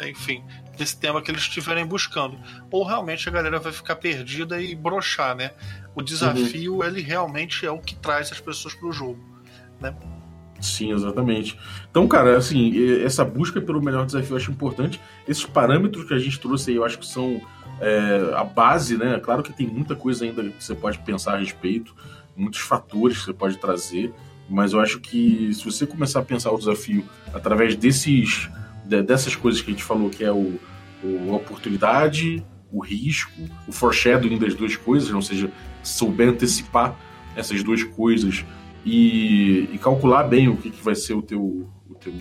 enfim, 0.09 0.43
desse 0.77 0.97
tema 0.97 1.21
que 1.21 1.31
eles 1.31 1.41
estiverem 1.41 1.85
buscando. 1.85 2.37
Ou 2.71 2.83
realmente 2.83 3.27
a 3.27 3.31
galera 3.31 3.59
vai 3.59 3.71
ficar 3.71 3.95
perdida 3.95 4.61
e 4.61 4.75
brochar, 4.75 5.35
né? 5.35 5.51
O 5.95 6.01
desafio, 6.01 6.77
uhum. 6.77 6.83
ele 6.83 7.01
realmente 7.01 7.65
é 7.65 7.71
o 7.71 7.79
que 7.79 7.95
traz 7.95 8.31
as 8.31 8.39
pessoas 8.39 8.73
para 8.73 8.87
o 8.87 8.91
jogo, 8.91 9.19
né? 9.79 9.95
Sim, 10.59 10.93
exatamente. 10.93 11.57
Então, 11.89 12.07
cara, 12.07 12.37
assim, 12.37 13.03
essa 13.03 13.23
busca 13.23 13.61
pelo 13.61 13.81
melhor 13.81 14.05
desafio 14.05 14.33
eu 14.33 14.37
acho 14.37 14.51
importante. 14.51 14.99
Esses 15.27 15.45
parâmetros 15.45 16.05
que 16.05 16.13
a 16.13 16.19
gente 16.19 16.39
trouxe 16.39 16.71
aí, 16.71 16.77
eu 16.77 16.85
acho 16.85 16.97
que 16.97 17.05
são 17.05 17.41
é, 17.79 18.33
a 18.35 18.43
base, 18.43 18.97
né? 18.97 19.19
Claro 19.19 19.43
que 19.43 19.53
tem 19.53 19.67
muita 19.67 19.95
coisa 19.95 20.25
ainda 20.25 20.43
que 20.43 20.63
você 20.63 20.73
pode 20.73 20.97
pensar 20.99 21.35
a 21.35 21.37
respeito, 21.37 21.95
muitos 22.35 22.59
fatores 22.59 23.19
que 23.19 23.25
você 23.25 23.33
pode 23.33 23.57
trazer, 23.57 24.13
mas 24.49 24.73
eu 24.73 24.79
acho 24.79 24.99
que 24.99 25.53
se 25.53 25.63
você 25.63 25.85
começar 25.87 26.19
a 26.19 26.23
pensar 26.23 26.51
o 26.51 26.57
desafio 26.57 27.03
através 27.33 27.75
desses 27.75 28.49
dessas 28.85 29.35
coisas 29.35 29.61
que 29.61 29.71
a 29.71 29.73
gente 29.73 29.83
falou, 29.83 30.11
que 30.11 30.23
é 30.23 30.31
o, 30.31 30.59
o 31.03 31.31
a 31.31 31.35
oportunidade, 31.37 32.45
o 32.71 32.79
risco, 32.83 33.31
o 33.67 33.71
foreshadowing 33.71 34.37
das 34.37 34.53
duas 34.53 34.75
coisas, 34.75 35.09
ou 35.11 35.21
seja, 35.21 35.51
souber 35.81 36.29
antecipar 36.29 36.95
essas 37.35 37.63
duas 37.63 37.83
coisas 37.83 38.45
e, 38.85 39.69
e 39.73 39.77
calcular 39.79 40.23
bem 40.23 40.47
o 40.47 40.57
que, 40.57 40.69
que 40.69 40.83
vai 40.83 40.95
ser 40.95 41.13
o 41.13 41.21
teu. 41.21 41.67
O 41.89 41.95
teu 41.95 42.13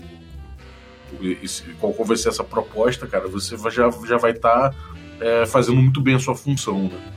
qual, 1.79 1.93
qual 1.93 2.05
vai 2.05 2.17
ser 2.17 2.29
essa 2.29 2.43
proposta, 2.43 3.07
cara, 3.07 3.27
você 3.27 3.55
já, 3.69 3.89
já 4.05 4.17
vai 4.17 4.31
estar 4.31 4.71
tá, 4.71 4.75
é, 5.21 5.45
fazendo 5.45 5.77
muito 5.77 6.01
bem 6.01 6.15
a 6.15 6.19
sua 6.19 6.35
função, 6.35 6.83
né? 6.83 7.13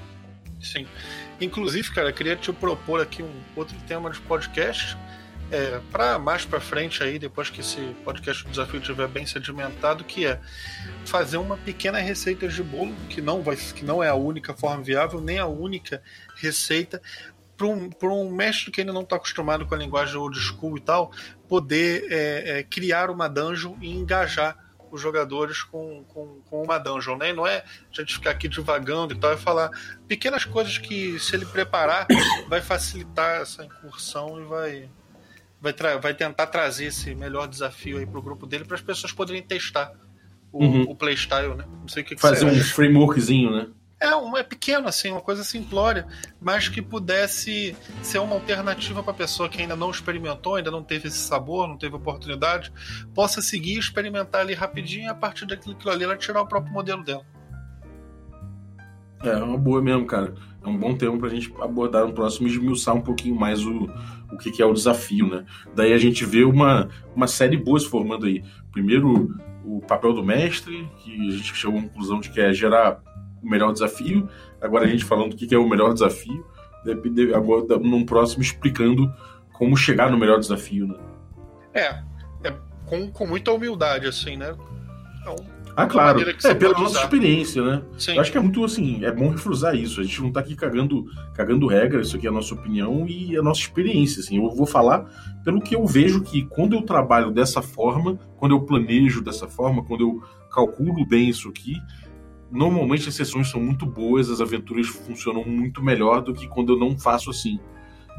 Sim. 0.60 0.86
Inclusive, 1.40 1.90
cara, 1.92 2.12
queria 2.12 2.36
te 2.36 2.52
propor 2.52 3.00
aqui 3.00 3.22
um 3.22 3.32
outro 3.54 3.76
tema 3.86 4.10
de 4.10 4.20
podcast. 4.20 4.96
É, 5.50 5.80
para 5.90 6.18
mais 6.18 6.44
para 6.44 6.60
frente 6.60 7.02
aí, 7.02 7.18
depois 7.18 7.48
que 7.48 7.60
esse 7.60 7.80
podcast 8.04 8.44
do 8.44 8.50
desafio 8.50 8.80
estiver 8.80 9.08
bem 9.08 9.24
sedimentado, 9.24 10.04
que 10.04 10.26
é 10.26 10.38
fazer 11.06 11.38
uma 11.38 11.56
pequena 11.56 11.98
receita 11.98 12.46
de 12.46 12.62
bolo, 12.62 12.94
que 13.08 13.22
não 13.22 13.42
vai, 13.42 13.56
que 13.56 13.82
não 13.82 14.02
é 14.02 14.08
a 14.08 14.14
única 14.14 14.52
forma 14.52 14.82
viável, 14.82 15.22
nem 15.22 15.38
a 15.38 15.46
única 15.46 16.02
receita, 16.36 17.00
para 17.56 17.66
um, 17.66 17.90
um 18.02 18.30
mestre 18.30 18.70
que 18.70 18.82
ainda 18.82 18.92
não 18.92 19.02
está 19.02 19.16
acostumado 19.16 19.64
com 19.64 19.74
a 19.74 19.78
linguagem 19.78 20.16
old 20.16 20.38
school 20.38 20.76
e 20.76 20.80
tal, 20.80 21.10
poder 21.48 22.06
é, 22.10 22.58
é, 22.58 22.62
criar 22.62 23.10
uma 23.10 23.26
dungeon 23.26 23.74
e 23.80 23.90
engajar 23.90 24.67
os 24.90 25.00
jogadores 25.00 25.62
com, 25.62 26.04
com, 26.08 26.40
com, 26.48 26.62
uma 26.62 26.78
dungeon, 26.78 27.16
né? 27.16 27.30
E 27.30 27.32
não 27.32 27.46
é 27.46 27.58
a 27.92 28.00
gente 28.00 28.14
ficar 28.14 28.30
aqui 28.30 28.48
divagando 28.48 29.14
e 29.14 29.16
tal, 29.16 29.32
é 29.32 29.36
falar 29.36 29.70
pequenas 30.06 30.44
coisas 30.44 30.78
que, 30.78 31.18
se 31.18 31.34
ele 31.34 31.46
preparar, 31.46 32.06
vai 32.48 32.60
facilitar 32.60 33.40
essa 33.42 33.64
incursão 33.64 34.40
e 34.40 34.44
vai, 34.44 34.88
vai, 35.60 35.98
vai 36.00 36.14
tentar 36.14 36.46
trazer 36.46 36.86
esse 36.86 37.14
melhor 37.14 37.46
desafio 37.46 37.98
aí 37.98 38.06
pro 38.06 38.22
grupo 38.22 38.46
dele 38.46 38.64
para 38.64 38.76
as 38.76 38.82
pessoas 38.82 39.12
poderem 39.12 39.42
testar 39.42 39.92
o, 40.52 40.64
uhum. 40.64 40.82
o 40.82 40.96
playstyle, 40.96 41.54
né? 41.54 41.64
Não 41.80 41.88
sei 41.88 42.02
o 42.02 42.06
que, 42.06 42.14
que 42.14 42.20
Fazer 42.20 42.44
um 42.44 42.54
frameworkzinho, 42.54 43.50
né? 43.50 43.68
É, 44.00 44.14
um, 44.14 44.36
é 44.36 44.44
pequeno, 44.44 44.86
assim, 44.86 45.10
uma 45.10 45.20
coisa 45.20 45.42
simplória, 45.42 46.06
mas 46.40 46.68
que 46.68 46.80
pudesse 46.80 47.76
ser 48.00 48.18
uma 48.18 48.34
alternativa 48.34 49.02
para 49.02 49.10
a 49.10 49.16
pessoa 49.16 49.48
que 49.48 49.60
ainda 49.60 49.74
não 49.74 49.90
experimentou, 49.90 50.54
ainda 50.54 50.70
não 50.70 50.84
teve 50.84 51.08
esse 51.08 51.18
sabor, 51.18 51.66
não 51.66 51.76
teve 51.76 51.96
oportunidade, 51.96 52.72
possa 53.12 53.42
seguir 53.42 53.76
experimentar 53.76 54.42
ali 54.42 54.54
rapidinho 54.54 55.06
e 55.06 55.08
a 55.08 55.14
partir 55.14 55.46
daquilo 55.46 55.76
ali 55.90 56.04
ela 56.04 56.16
tirar 56.16 56.42
o 56.42 56.46
próprio 56.46 56.72
modelo 56.72 57.02
dela. 57.02 57.26
É, 59.24 59.30
é 59.30 59.42
uma 59.42 59.58
boa 59.58 59.82
mesmo, 59.82 60.06
cara. 60.06 60.32
É 60.62 60.68
um 60.68 60.76
bom 60.76 60.94
tema 60.94 61.18
para 61.18 61.28
a 61.28 61.30
gente 61.30 61.52
abordar 61.60 62.06
no 62.06 62.12
próximo 62.12 62.46
e 62.46 62.50
esmiuçar 62.52 62.94
um 62.94 63.00
pouquinho 63.00 63.34
mais 63.34 63.64
o, 63.64 63.90
o 64.30 64.36
que, 64.38 64.52
que 64.52 64.62
é 64.62 64.66
o 64.66 64.72
desafio, 64.72 65.28
né? 65.28 65.44
Daí 65.74 65.92
a 65.92 65.98
gente 65.98 66.24
vê 66.24 66.44
uma, 66.44 66.88
uma 67.16 67.26
série 67.26 67.56
boa 67.56 67.80
se 67.80 67.88
formando 67.88 68.26
aí. 68.26 68.44
Primeiro, 68.70 69.34
o 69.64 69.80
papel 69.80 70.12
do 70.12 70.22
mestre, 70.22 70.88
que 70.98 71.28
a 71.28 71.30
gente 71.32 71.54
chegou 71.54 71.78
à 71.78 71.82
conclusão 71.82 72.20
de 72.20 72.30
que 72.30 72.40
é 72.40 72.52
gerar 72.52 73.02
o 73.42 73.48
melhor 73.48 73.72
desafio. 73.72 74.28
Agora 74.60 74.84
a 74.84 74.88
gente 74.88 75.04
falando 75.04 75.32
o 75.32 75.36
que 75.36 75.54
é 75.54 75.58
o 75.58 75.68
melhor 75.68 75.92
desafio. 75.92 76.44
Agora, 77.34 77.78
num 77.78 78.04
próximo, 78.04 78.42
explicando 78.42 79.12
como 79.52 79.76
chegar 79.76 80.10
no 80.10 80.18
melhor 80.18 80.38
desafio, 80.38 80.86
né? 80.86 80.94
É, 81.74 82.02
é 82.44 82.54
com, 82.86 83.10
com 83.10 83.26
muita 83.26 83.52
humildade, 83.52 84.06
assim, 84.06 84.36
né? 84.36 84.54
Então, 85.20 85.36
ah, 85.78 85.86
claro. 85.86 86.20
É, 86.28 86.54
pela 86.54 86.72
nossa 86.72 86.90
usar. 86.90 87.02
experiência, 87.04 87.62
né? 87.62 87.82
Sim. 87.96 88.16
Eu 88.16 88.20
acho 88.20 88.32
que 88.32 88.36
é 88.36 88.40
muito 88.40 88.64
assim, 88.64 89.04
é 89.04 89.12
bom 89.12 89.30
refusar 89.30 89.76
isso. 89.76 90.00
A 90.00 90.02
gente 90.02 90.20
não 90.20 90.32
tá 90.32 90.40
aqui 90.40 90.56
cagando, 90.56 91.04
cagando 91.34 91.68
regra, 91.68 92.00
isso 92.00 92.16
aqui 92.16 92.26
é 92.26 92.30
a 92.30 92.32
nossa 92.32 92.52
opinião 92.52 93.06
e 93.06 93.36
a 93.36 93.42
nossa 93.42 93.60
experiência. 93.60 94.18
Assim. 94.18 94.38
Eu 94.38 94.50
vou 94.50 94.66
falar 94.66 95.04
pelo 95.44 95.60
que 95.60 95.76
eu 95.76 95.86
vejo 95.86 96.20
que 96.20 96.44
quando 96.46 96.74
eu 96.74 96.82
trabalho 96.82 97.30
dessa 97.30 97.62
forma, 97.62 98.18
quando 98.38 98.56
eu 98.56 98.60
planejo 98.62 99.22
dessa 99.22 99.46
forma, 99.46 99.84
quando 99.84 100.00
eu 100.00 100.22
calculo 100.50 101.06
bem 101.06 101.28
isso 101.28 101.48
aqui, 101.48 101.76
normalmente 102.50 103.08
as 103.08 103.14
sessões 103.14 103.50
são 103.50 103.60
muito 103.60 103.84
boas, 103.86 104.30
as 104.30 104.40
aventuras 104.40 104.86
funcionam 104.86 105.44
muito 105.44 105.82
melhor 105.82 106.22
do 106.22 106.32
que 106.32 106.48
quando 106.48 106.72
eu 106.72 106.78
não 106.78 106.98
faço 106.98 107.30
assim. 107.30 107.58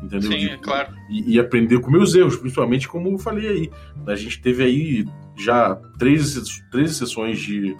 Entendeu? 0.03 0.31
Sim, 0.31 0.45
é 0.45 0.57
claro. 0.57 0.93
E, 1.09 1.35
e, 1.35 1.39
aprender 1.39 1.79
com 1.81 1.91
meus 1.91 2.15
erros, 2.15 2.37
principalmente 2.37 2.87
como 2.87 3.09
eu 3.09 3.17
falei 3.17 3.47
aí. 3.47 3.71
A 4.07 4.15
gente 4.15 4.41
teve 4.41 4.63
aí 4.63 5.05
já 5.37 5.75
13, 5.97 6.41
13 6.71 6.93
sessões 6.93 7.39
de, 7.39 7.75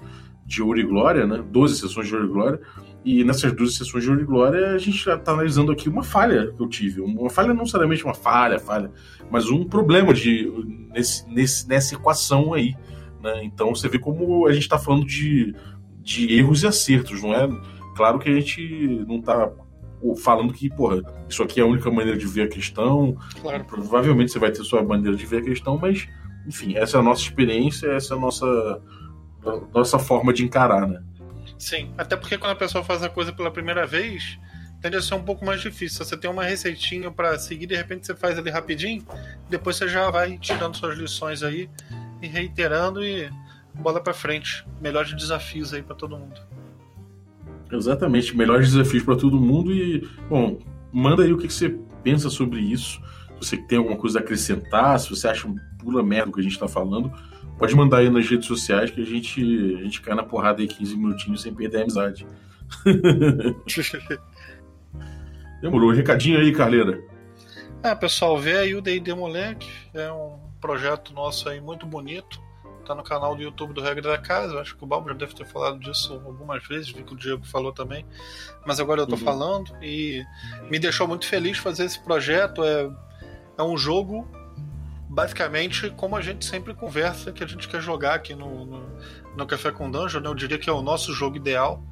de 0.45 0.61
Ouro 0.61 0.79
e 0.79 0.83
Glória, 0.83 1.25
né? 1.25 1.43
12 1.49 1.77
sessões 1.77 2.07
de 2.07 2.15
Ouro 2.15 2.27
e 2.27 2.29
Glória. 2.29 2.61
E 3.05 3.23
nessas 3.23 3.53
12 3.53 3.73
sessões 3.73 4.03
de 4.03 4.09
Ouro 4.09 4.21
e 4.21 4.25
Glória, 4.25 4.71
a 4.71 4.77
gente 4.77 4.97
já 4.97 5.15
está 5.15 5.31
analisando 5.31 5.71
aqui 5.71 5.87
uma 5.87 6.03
falha 6.03 6.51
que 6.51 6.61
eu 6.61 6.67
tive. 6.67 6.99
Uma 6.99 7.29
falha 7.29 7.49
não 7.49 7.61
necessariamente 7.61 8.03
uma 8.03 8.13
falha, 8.13 8.59
falha, 8.59 8.91
mas 9.31 9.49
um 9.49 9.63
problema 9.63 10.13
de, 10.13 10.51
nesse, 10.93 11.27
nesse, 11.29 11.67
nessa 11.69 11.95
equação 11.95 12.53
aí. 12.53 12.75
Né? 13.21 13.43
Então 13.45 13.73
você 13.73 13.87
vê 13.87 13.97
como 13.97 14.45
a 14.45 14.51
gente 14.51 14.63
está 14.63 14.77
falando 14.77 15.05
de, 15.05 15.55
de 16.09 16.33
erros 16.35 16.63
e 16.63 16.67
acertos, 16.67 17.21
não 17.21 17.33
é? 17.33 17.47
Claro 17.95 18.17
que 18.17 18.29
a 18.29 18.33
gente 18.33 19.05
não 19.07 19.19
está 19.19 19.51
falando 20.23 20.51
que, 20.51 20.67
porra, 20.67 21.03
isso 21.29 21.43
aqui 21.43 21.59
é 21.59 21.63
a 21.63 21.67
única 21.67 21.91
maneira 21.91 22.17
de 22.17 22.25
ver 22.25 22.43
a 22.43 22.47
questão. 22.47 23.15
Claro. 23.39 23.63
Provavelmente 23.65 24.31
você 24.31 24.39
vai 24.39 24.51
ter 24.51 24.63
sua 24.63 24.81
maneira 24.81 25.15
de 25.15 25.25
ver 25.25 25.41
a 25.41 25.43
questão, 25.43 25.77
mas, 25.77 26.07
enfim, 26.47 26.75
essa 26.75 26.97
é 26.97 26.99
a 26.99 27.03
nossa 27.03 27.21
experiência, 27.21 27.91
essa 27.91 28.15
é 28.15 28.17
a 28.17 28.19
nossa, 28.19 28.81
a 29.45 29.77
nossa 29.77 29.99
forma 29.99 30.33
de 30.33 30.43
encarar, 30.43 30.87
né? 30.87 31.03
Sim, 31.59 31.93
até 31.95 32.15
porque 32.15 32.39
quando 32.39 32.53
a 32.53 32.55
pessoa 32.55 32.83
faz 32.83 33.03
a 33.03 33.09
coisa 33.09 33.31
pela 33.31 33.51
primeira 33.51 33.85
vez, 33.85 34.39
tende 34.81 34.97
a 34.97 35.01
ser 35.01 35.13
um 35.13 35.23
pouco 35.23 35.45
mais 35.45 35.61
difícil. 35.61 36.03
Você 36.03 36.17
tem 36.17 36.31
uma 36.31 36.43
receitinha 36.43 37.11
para 37.11 37.37
seguir, 37.37 37.67
de 37.67 37.75
repente 37.75 38.07
você 38.07 38.15
faz 38.15 38.35
ali 38.35 38.49
rapidinho, 38.49 39.05
depois 39.47 39.75
você 39.75 39.87
já 39.87 40.09
vai 40.09 40.39
tirando 40.39 40.75
suas 40.75 40.97
lições 40.97 41.43
aí 41.43 41.69
e 42.19 42.27
reiterando 42.27 43.03
e 43.03 43.29
bola 43.79 44.01
para 44.01 44.13
frente. 44.13 44.65
Melhores 44.81 45.13
desafios 45.13 45.73
aí 45.73 45.81
para 45.81 45.95
todo 45.95 46.17
mundo. 46.17 46.39
Exatamente, 47.71 48.35
melhores 48.35 48.71
desafios 48.71 49.03
para 49.03 49.15
todo 49.15 49.39
mundo 49.39 49.71
e, 49.71 50.07
bom, 50.27 50.57
manda 50.91 51.23
aí 51.23 51.31
o 51.31 51.37
que 51.37 51.47
você 51.47 51.69
pensa 52.03 52.29
sobre 52.29 52.59
isso. 52.59 52.99
Se 53.39 53.49
você 53.49 53.57
tem 53.57 53.77
alguma 53.77 53.95
coisa 53.95 54.19
a 54.19 54.21
acrescentar, 54.21 54.99
se 54.99 55.09
você 55.09 55.27
acha 55.27 55.47
pura 55.77 56.01
merda 56.01 56.29
o 56.29 56.33
que 56.33 56.39
a 56.39 56.43
gente 56.43 56.53
está 56.53 56.67
falando, 56.67 57.11
pode 57.57 57.75
mandar 57.75 57.99
aí 57.99 58.09
nas 58.09 58.27
redes 58.27 58.47
sociais 58.47 58.89
que 58.89 59.01
a 59.01 59.05
gente, 59.05 59.41
a 59.79 59.83
gente 59.83 60.01
cai 60.01 60.15
na 60.15 60.23
porrada 60.23 60.61
aí 60.61 60.67
15 60.67 60.97
minutinhos 60.97 61.41
sem 61.41 61.53
perder 61.53 61.77
a 61.79 61.81
amizade. 61.83 62.25
Demorou. 65.61 65.91
Recadinho 65.91 66.39
aí, 66.39 66.51
Carleira. 66.51 66.99
É, 67.83 67.93
pessoal, 67.93 68.37
vê 68.37 68.57
aí 68.57 68.75
o 68.75 68.81
D&D 68.81 69.13
Moleque. 69.13 69.69
É 69.93 70.11
um 70.11 70.39
projeto 70.59 71.13
nosso 71.13 71.47
aí 71.47 71.61
muito 71.61 71.85
bonito 71.85 72.48
tá 72.89 72.95
no 72.95 73.03
canal 73.03 73.35
do 73.35 73.41
YouTube 73.41 73.73
do 73.73 73.81
Regra 73.81 74.09
da 74.09 74.17
Casa. 74.17 74.55
Eu 74.55 74.59
acho 74.59 74.75
que 74.75 74.83
o 74.83 74.87
Balbo 74.87 75.09
já 75.09 75.15
deve 75.15 75.35
ter 75.35 75.45
falado 75.45 75.79
disso 75.79 76.13
algumas 76.25 76.65
vezes, 76.67 76.89
vi 76.89 77.03
que 77.03 77.13
o 77.13 77.15
Diego 77.15 77.45
falou 77.45 77.71
também. 77.71 78.03
Mas 78.65 78.79
agora 78.79 79.01
eu 79.01 79.07
tô 79.07 79.15
uhum. 79.15 79.21
falando 79.21 79.75
e 79.81 80.25
me 80.69 80.79
deixou 80.79 81.07
muito 81.07 81.27
feliz 81.27 81.59
fazer 81.59 81.85
esse 81.85 81.99
projeto. 81.99 82.63
É, 82.63 82.89
é 83.59 83.63
um 83.63 83.77
jogo 83.77 84.27
basicamente 85.07 85.89
como 85.91 86.15
a 86.15 86.21
gente 86.21 86.45
sempre 86.45 86.73
conversa 86.73 87.31
que 87.31 87.43
a 87.43 87.47
gente 87.47 87.67
quer 87.67 87.81
jogar 87.81 88.15
aqui 88.15 88.33
no, 88.33 88.65
no, 88.65 88.89
no 89.35 89.45
Café 89.45 89.71
com 89.71 89.89
Dungeon. 89.89 90.21
Né? 90.21 90.27
Eu 90.27 90.35
diria 90.35 90.57
que 90.57 90.69
é 90.69 90.73
o 90.73 90.81
nosso 90.81 91.13
jogo 91.13 91.37
ideal. 91.37 91.83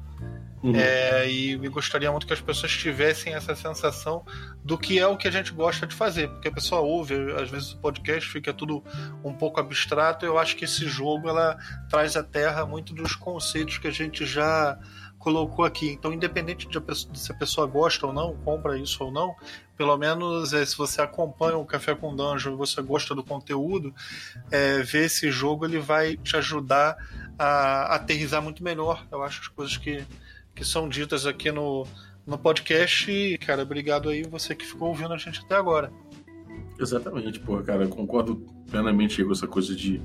Uhum. 0.62 0.74
É, 0.74 1.30
e 1.30 1.56
me 1.56 1.68
gostaria 1.68 2.10
muito 2.10 2.26
que 2.26 2.32
as 2.32 2.40
pessoas 2.40 2.72
tivessem 2.72 3.34
essa 3.34 3.54
sensação 3.54 4.24
do 4.64 4.76
que 4.76 4.98
é 4.98 5.06
o 5.06 5.16
que 5.16 5.28
a 5.28 5.30
gente 5.30 5.52
gosta 5.52 5.86
de 5.86 5.94
fazer, 5.94 6.28
porque 6.28 6.48
a 6.48 6.52
pessoa 6.52 6.80
ouve, 6.80 7.14
às 7.40 7.48
vezes 7.48 7.72
o 7.72 7.78
podcast 7.78 8.28
fica 8.28 8.52
tudo 8.52 8.82
um 9.22 9.32
pouco 9.32 9.60
abstrato. 9.60 10.26
Eu 10.26 10.38
acho 10.38 10.56
que 10.56 10.64
esse 10.64 10.86
jogo 10.86 11.28
ela 11.28 11.56
traz 11.88 12.16
à 12.16 12.22
terra 12.22 12.66
muito 12.66 12.92
dos 12.92 13.14
conceitos 13.14 13.78
que 13.78 13.86
a 13.86 13.92
gente 13.92 14.26
já 14.26 14.78
colocou 15.18 15.64
aqui. 15.64 15.90
Então, 15.90 16.12
independente 16.12 16.68
de, 16.68 16.78
se 17.14 17.32
a 17.32 17.34
pessoa 17.34 17.66
gosta 17.66 18.06
ou 18.06 18.12
não, 18.12 18.36
compra 18.36 18.78
isso 18.78 19.02
ou 19.04 19.10
não, 19.10 19.34
pelo 19.76 19.96
menos 19.96 20.52
é, 20.52 20.64
se 20.64 20.76
você 20.76 21.02
acompanha 21.02 21.56
o 21.56 21.64
Café 21.64 21.94
com 21.94 22.14
Dungeon 22.14 22.54
e 22.54 22.56
você 22.56 22.80
gosta 22.80 23.14
do 23.14 23.22
conteúdo, 23.22 23.94
é, 24.50 24.78
ver 24.82 25.06
esse 25.06 25.30
jogo 25.30 25.64
ele 25.64 25.78
vai 25.78 26.16
te 26.16 26.36
ajudar 26.36 26.96
a 27.38 27.94
aterrizar 27.94 28.42
muito 28.42 28.62
melhor. 28.62 29.06
Eu 29.10 29.22
acho 29.22 29.40
as 29.40 29.48
coisas 29.48 29.76
que 29.76 30.04
que 30.58 30.64
são 30.64 30.88
ditas 30.88 31.24
aqui 31.24 31.52
no, 31.52 31.86
no 32.26 32.36
podcast. 32.36 33.08
E, 33.08 33.38
cara, 33.38 33.62
obrigado 33.62 34.08
aí 34.08 34.24
você 34.24 34.56
que 34.56 34.66
ficou 34.66 34.88
ouvindo 34.88 35.14
a 35.14 35.16
gente 35.16 35.40
até 35.40 35.54
agora. 35.54 35.92
Exatamente, 36.80 37.38
pô, 37.38 37.58
cara, 37.58 37.86
concordo 37.86 38.44
plenamente 38.68 39.22
com 39.22 39.30
essa 39.30 39.46
coisa 39.46 39.74
de 39.74 40.02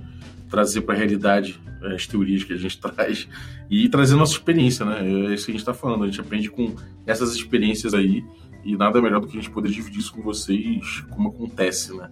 trazer 0.50 0.82
para 0.82 0.94
a 0.94 0.98
realidade 0.98 1.60
é, 1.82 1.96
as 1.96 2.06
teorias 2.06 2.44
que 2.44 2.54
a 2.54 2.58
gente 2.58 2.78
traz 2.80 3.28
e 3.68 3.90
trazer 3.90 4.16
nossa 4.16 4.34
experiência, 4.34 4.86
né? 4.86 5.00
É 5.02 5.34
isso 5.34 5.46
que 5.46 5.52
a 5.52 5.56
gente 5.56 5.62
está 5.62 5.74
falando. 5.74 6.04
A 6.04 6.08
gente 6.08 6.22
aprende 6.22 6.52
com 6.52 6.76
essas 7.08 7.34
experiências 7.34 7.96
aí 7.96 8.24
e 8.64 8.78
nada 8.78 9.02
melhor 9.02 9.20
do 9.20 9.28
que 9.28 9.36
a 9.36 9.42
gente 9.42 9.52
poder 9.52 9.70
dividir 9.70 10.00
isso 10.00 10.14
com 10.14 10.22
vocês, 10.22 11.02
como 11.10 11.30
acontece, 11.30 11.98
né? 11.98 12.12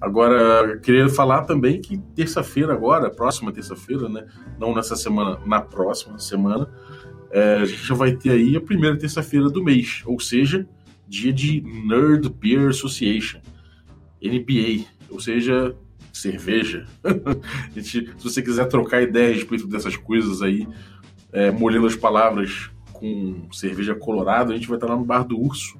Agora, 0.00 0.78
queria 0.78 1.08
falar 1.08 1.42
também 1.42 1.80
que 1.80 1.98
terça-feira 2.14 2.72
agora, 2.72 3.10
próxima 3.10 3.52
terça-feira, 3.52 4.08
né? 4.08 4.26
Não 4.58 4.74
nessa 4.74 4.94
semana, 4.94 5.40
na 5.44 5.60
próxima 5.60 6.18
semana, 6.18 6.70
é, 7.30 7.54
a 7.56 7.64
gente 7.64 7.86
já 7.86 7.94
vai 7.94 8.12
ter 8.12 8.30
aí 8.30 8.56
a 8.56 8.60
primeira 8.60 8.98
terça-feira 8.98 9.48
do 9.48 9.62
mês, 9.62 10.02
ou 10.04 10.18
seja, 10.18 10.66
dia 11.08 11.32
de 11.32 11.60
Nerd 11.60 12.28
Beer 12.28 12.68
Association, 12.68 13.40
NBA, 14.22 14.84
ou 15.08 15.20
seja, 15.20 15.74
cerveja. 16.12 16.86
gente, 17.74 18.12
se 18.16 18.22
você 18.22 18.42
quiser 18.42 18.66
trocar 18.66 19.02
ideias 19.02 19.30
a 19.30 19.34
respeito 19.34 19.66
dessas 19.66 19.96
coisas 19.96 20.42
aí, 20.42 20.66
é, 21.32 21.50
molhando 21.50 21.86
as 21.86 21.96
palavras 21.96 22.70
com 22.92 23.48
cerveja 23.52 23.94
colorada, 23.94 24.52
a 24.52 24.56
gente 24.56 24.68
vai 24.68 24.76
estar 24.76 24.88
lá 24.88 24.96
no 24.96 25.04
Bar 25.04 25.24
do 25.24 25.38
Urso, 25.38 25.78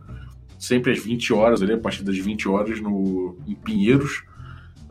sempre 0.59 0.92
às 0.92 0.98
20 0.98 1.32
horas, 1.32 1.62
ali, 1.62 1.72
a 1.72 1.78
partir 1.78 2.03
das 2.03 2.16
20 2.16 2.48
horas, 2.48 2.80
no, 2.80 3.36
em 3.46 3.55
Pinheiros, 3.55 4.22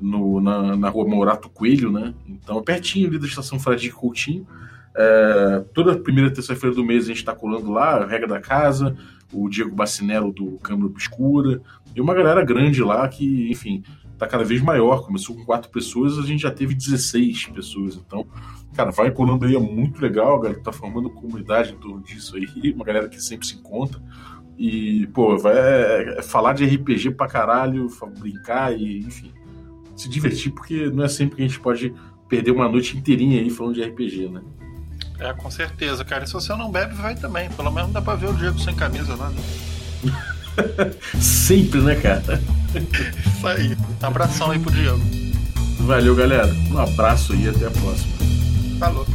no, 0.01 0.39
na, 0.39 0.75
na 0.75 0.89
rua 0.89 1.07
Morato 1.07 1.49
Coelho, 1.49 1.91
né? 1.91 2.13
Então, 2.27 2.61
pertinho 2.63 3.07
ali 3.07 3.19
da 3.19 3.27
estação 3.27 3.59
Fradique 3.59 3.95
Coutinho. 3.95 4.47
É, 4.95 5.63
toda 5.73 5.97
primeira 5.97 6.31
terça-feira 6.31 6.75
do 6.75 6.83
mês 6.83 7.05
a 7.05 7.07
gente 7.07 7.17
está 7.17 7.33
colando 7.33 7.71
lá, 7.71 8.03
a 8.03 8.05
regra 8.05 8.27
da 8.27 8.39
casa, 8.39 8.95
o 9.31 9.47
Diego 9.49 9.75
Bacinello 9.75 10.31
do 10.31 10.57
Câmara 10.59 10.87
Obscura, 10.87 11.61
e 11.95 12.01
uma 12.01 12.13
galera 12.13 12.43
grande 12.43 12.83
lá 12.83 13.07
que, 13.07 13.49
enfim, 13.49 13.83
tá 14.17 14.27
cada 14.27 14.43
vez 14.43 14.61
maior. 14.61 15.05
Começou 15.05 15.35
com 15.35 15.45
quatro 15.45 15.71
pessoas, 15.71 16.17
a 16.19 16.23
gente 16.23 16.41
já 16.41 16.51
teve 16.51 16.75
16 16.75 17.47
pessoas. 17.47 17.95
Então, 17.95 18.25
cara, 18.75 18.91
vai 18.91 19.09
colando 19.11 19.45
aí, 19.45 19.55
é 19.55 19.59
muito 19.59 20.01
legal, 20.01 20.35
a 20.35 20.41
galera 20.41 20.61
tá 20.61 20.71
formando 20.71 21.09
comunidade 21.09 21.73
em 21.73 21.77
torno 21.77 22.01
disso 22.01 22.35
aí, 22.35 22.45
uma 22.75 22.85
galera 22.85 23.07
que 23.07 23.21
sempre 23.21 23.47
se 23.47 23.55
encontra. 23.55 24.01
E, 24.57 25.07
pô, 25.13 25.37
vai 25.37 25.57
é, 25.57 26.15
é 26.17 26.21
falar 26.21 26.53
de 26.53 26.65
RPG 26.65 27.11
pra 27.11 27.27
caralho, 27.27 27.87
brincar 28.19 28.77
e, 28.77 28.99
enfim, 28.99 29.31
se 29.95 30.09
divertir, 30.09 30.51
porque 30.51 30.89
não 30.89 31.05
é 31.05 31.07
sempre 31.07 31.37
que 31.37 31.41
a 31.41 31.47
gente 31.47 31.59
pode 31.59 31.93
perder 32.27 32.51
uma 32.51 32.67
noite 32.67 32.97
inteirinha 32.97 33.39
aí 33.39 33.49
falando 33.49 33.75
de 33.75 33.83
RPG, 33.83 34.27
né? 34.29 34.41
É, 35.19 35.33
com 35.33 35.51
certeza, 35.51 36.03
cara. 36.05 36.23
E 36.23 36.27
se 36.27 36.33
você 36.33 36.55
não 36.55 36.71
bebe, 36.71 36.95
vai 36.95 37.15
também. 37.15 37.49
Pelo 37.49 37.71
menos 37.71 37.91
dá 37.91 38.01
pra 38.01 38.15
ver 38.15 38.29
o 38.29 38.33
Diego 38.33 38.57
sem 38.59 38.73
camisa 38.73 39.15
lá, 39.15 39.29
né? 39.29 39.41
Sempre, 41.19 41.81
né, 41.81 41.95
cara? 41.95 42.41
Isso 43.25 43.47
aí. 43.47 43.77
Abração 44.01 44.51
aí 44.51 44.59
pro 44.59 44.71
Diego. 44.71 45.01
Valeu, 45.81 46.15
galera. 46.15 46.53
Um 46.71 46.77
abraço 46.77 47.35
e 47.35 47.49
até 47.49 47.67
a 47.67 47.71
próxima. 47.71 48.13
Falou. 48.79 49.05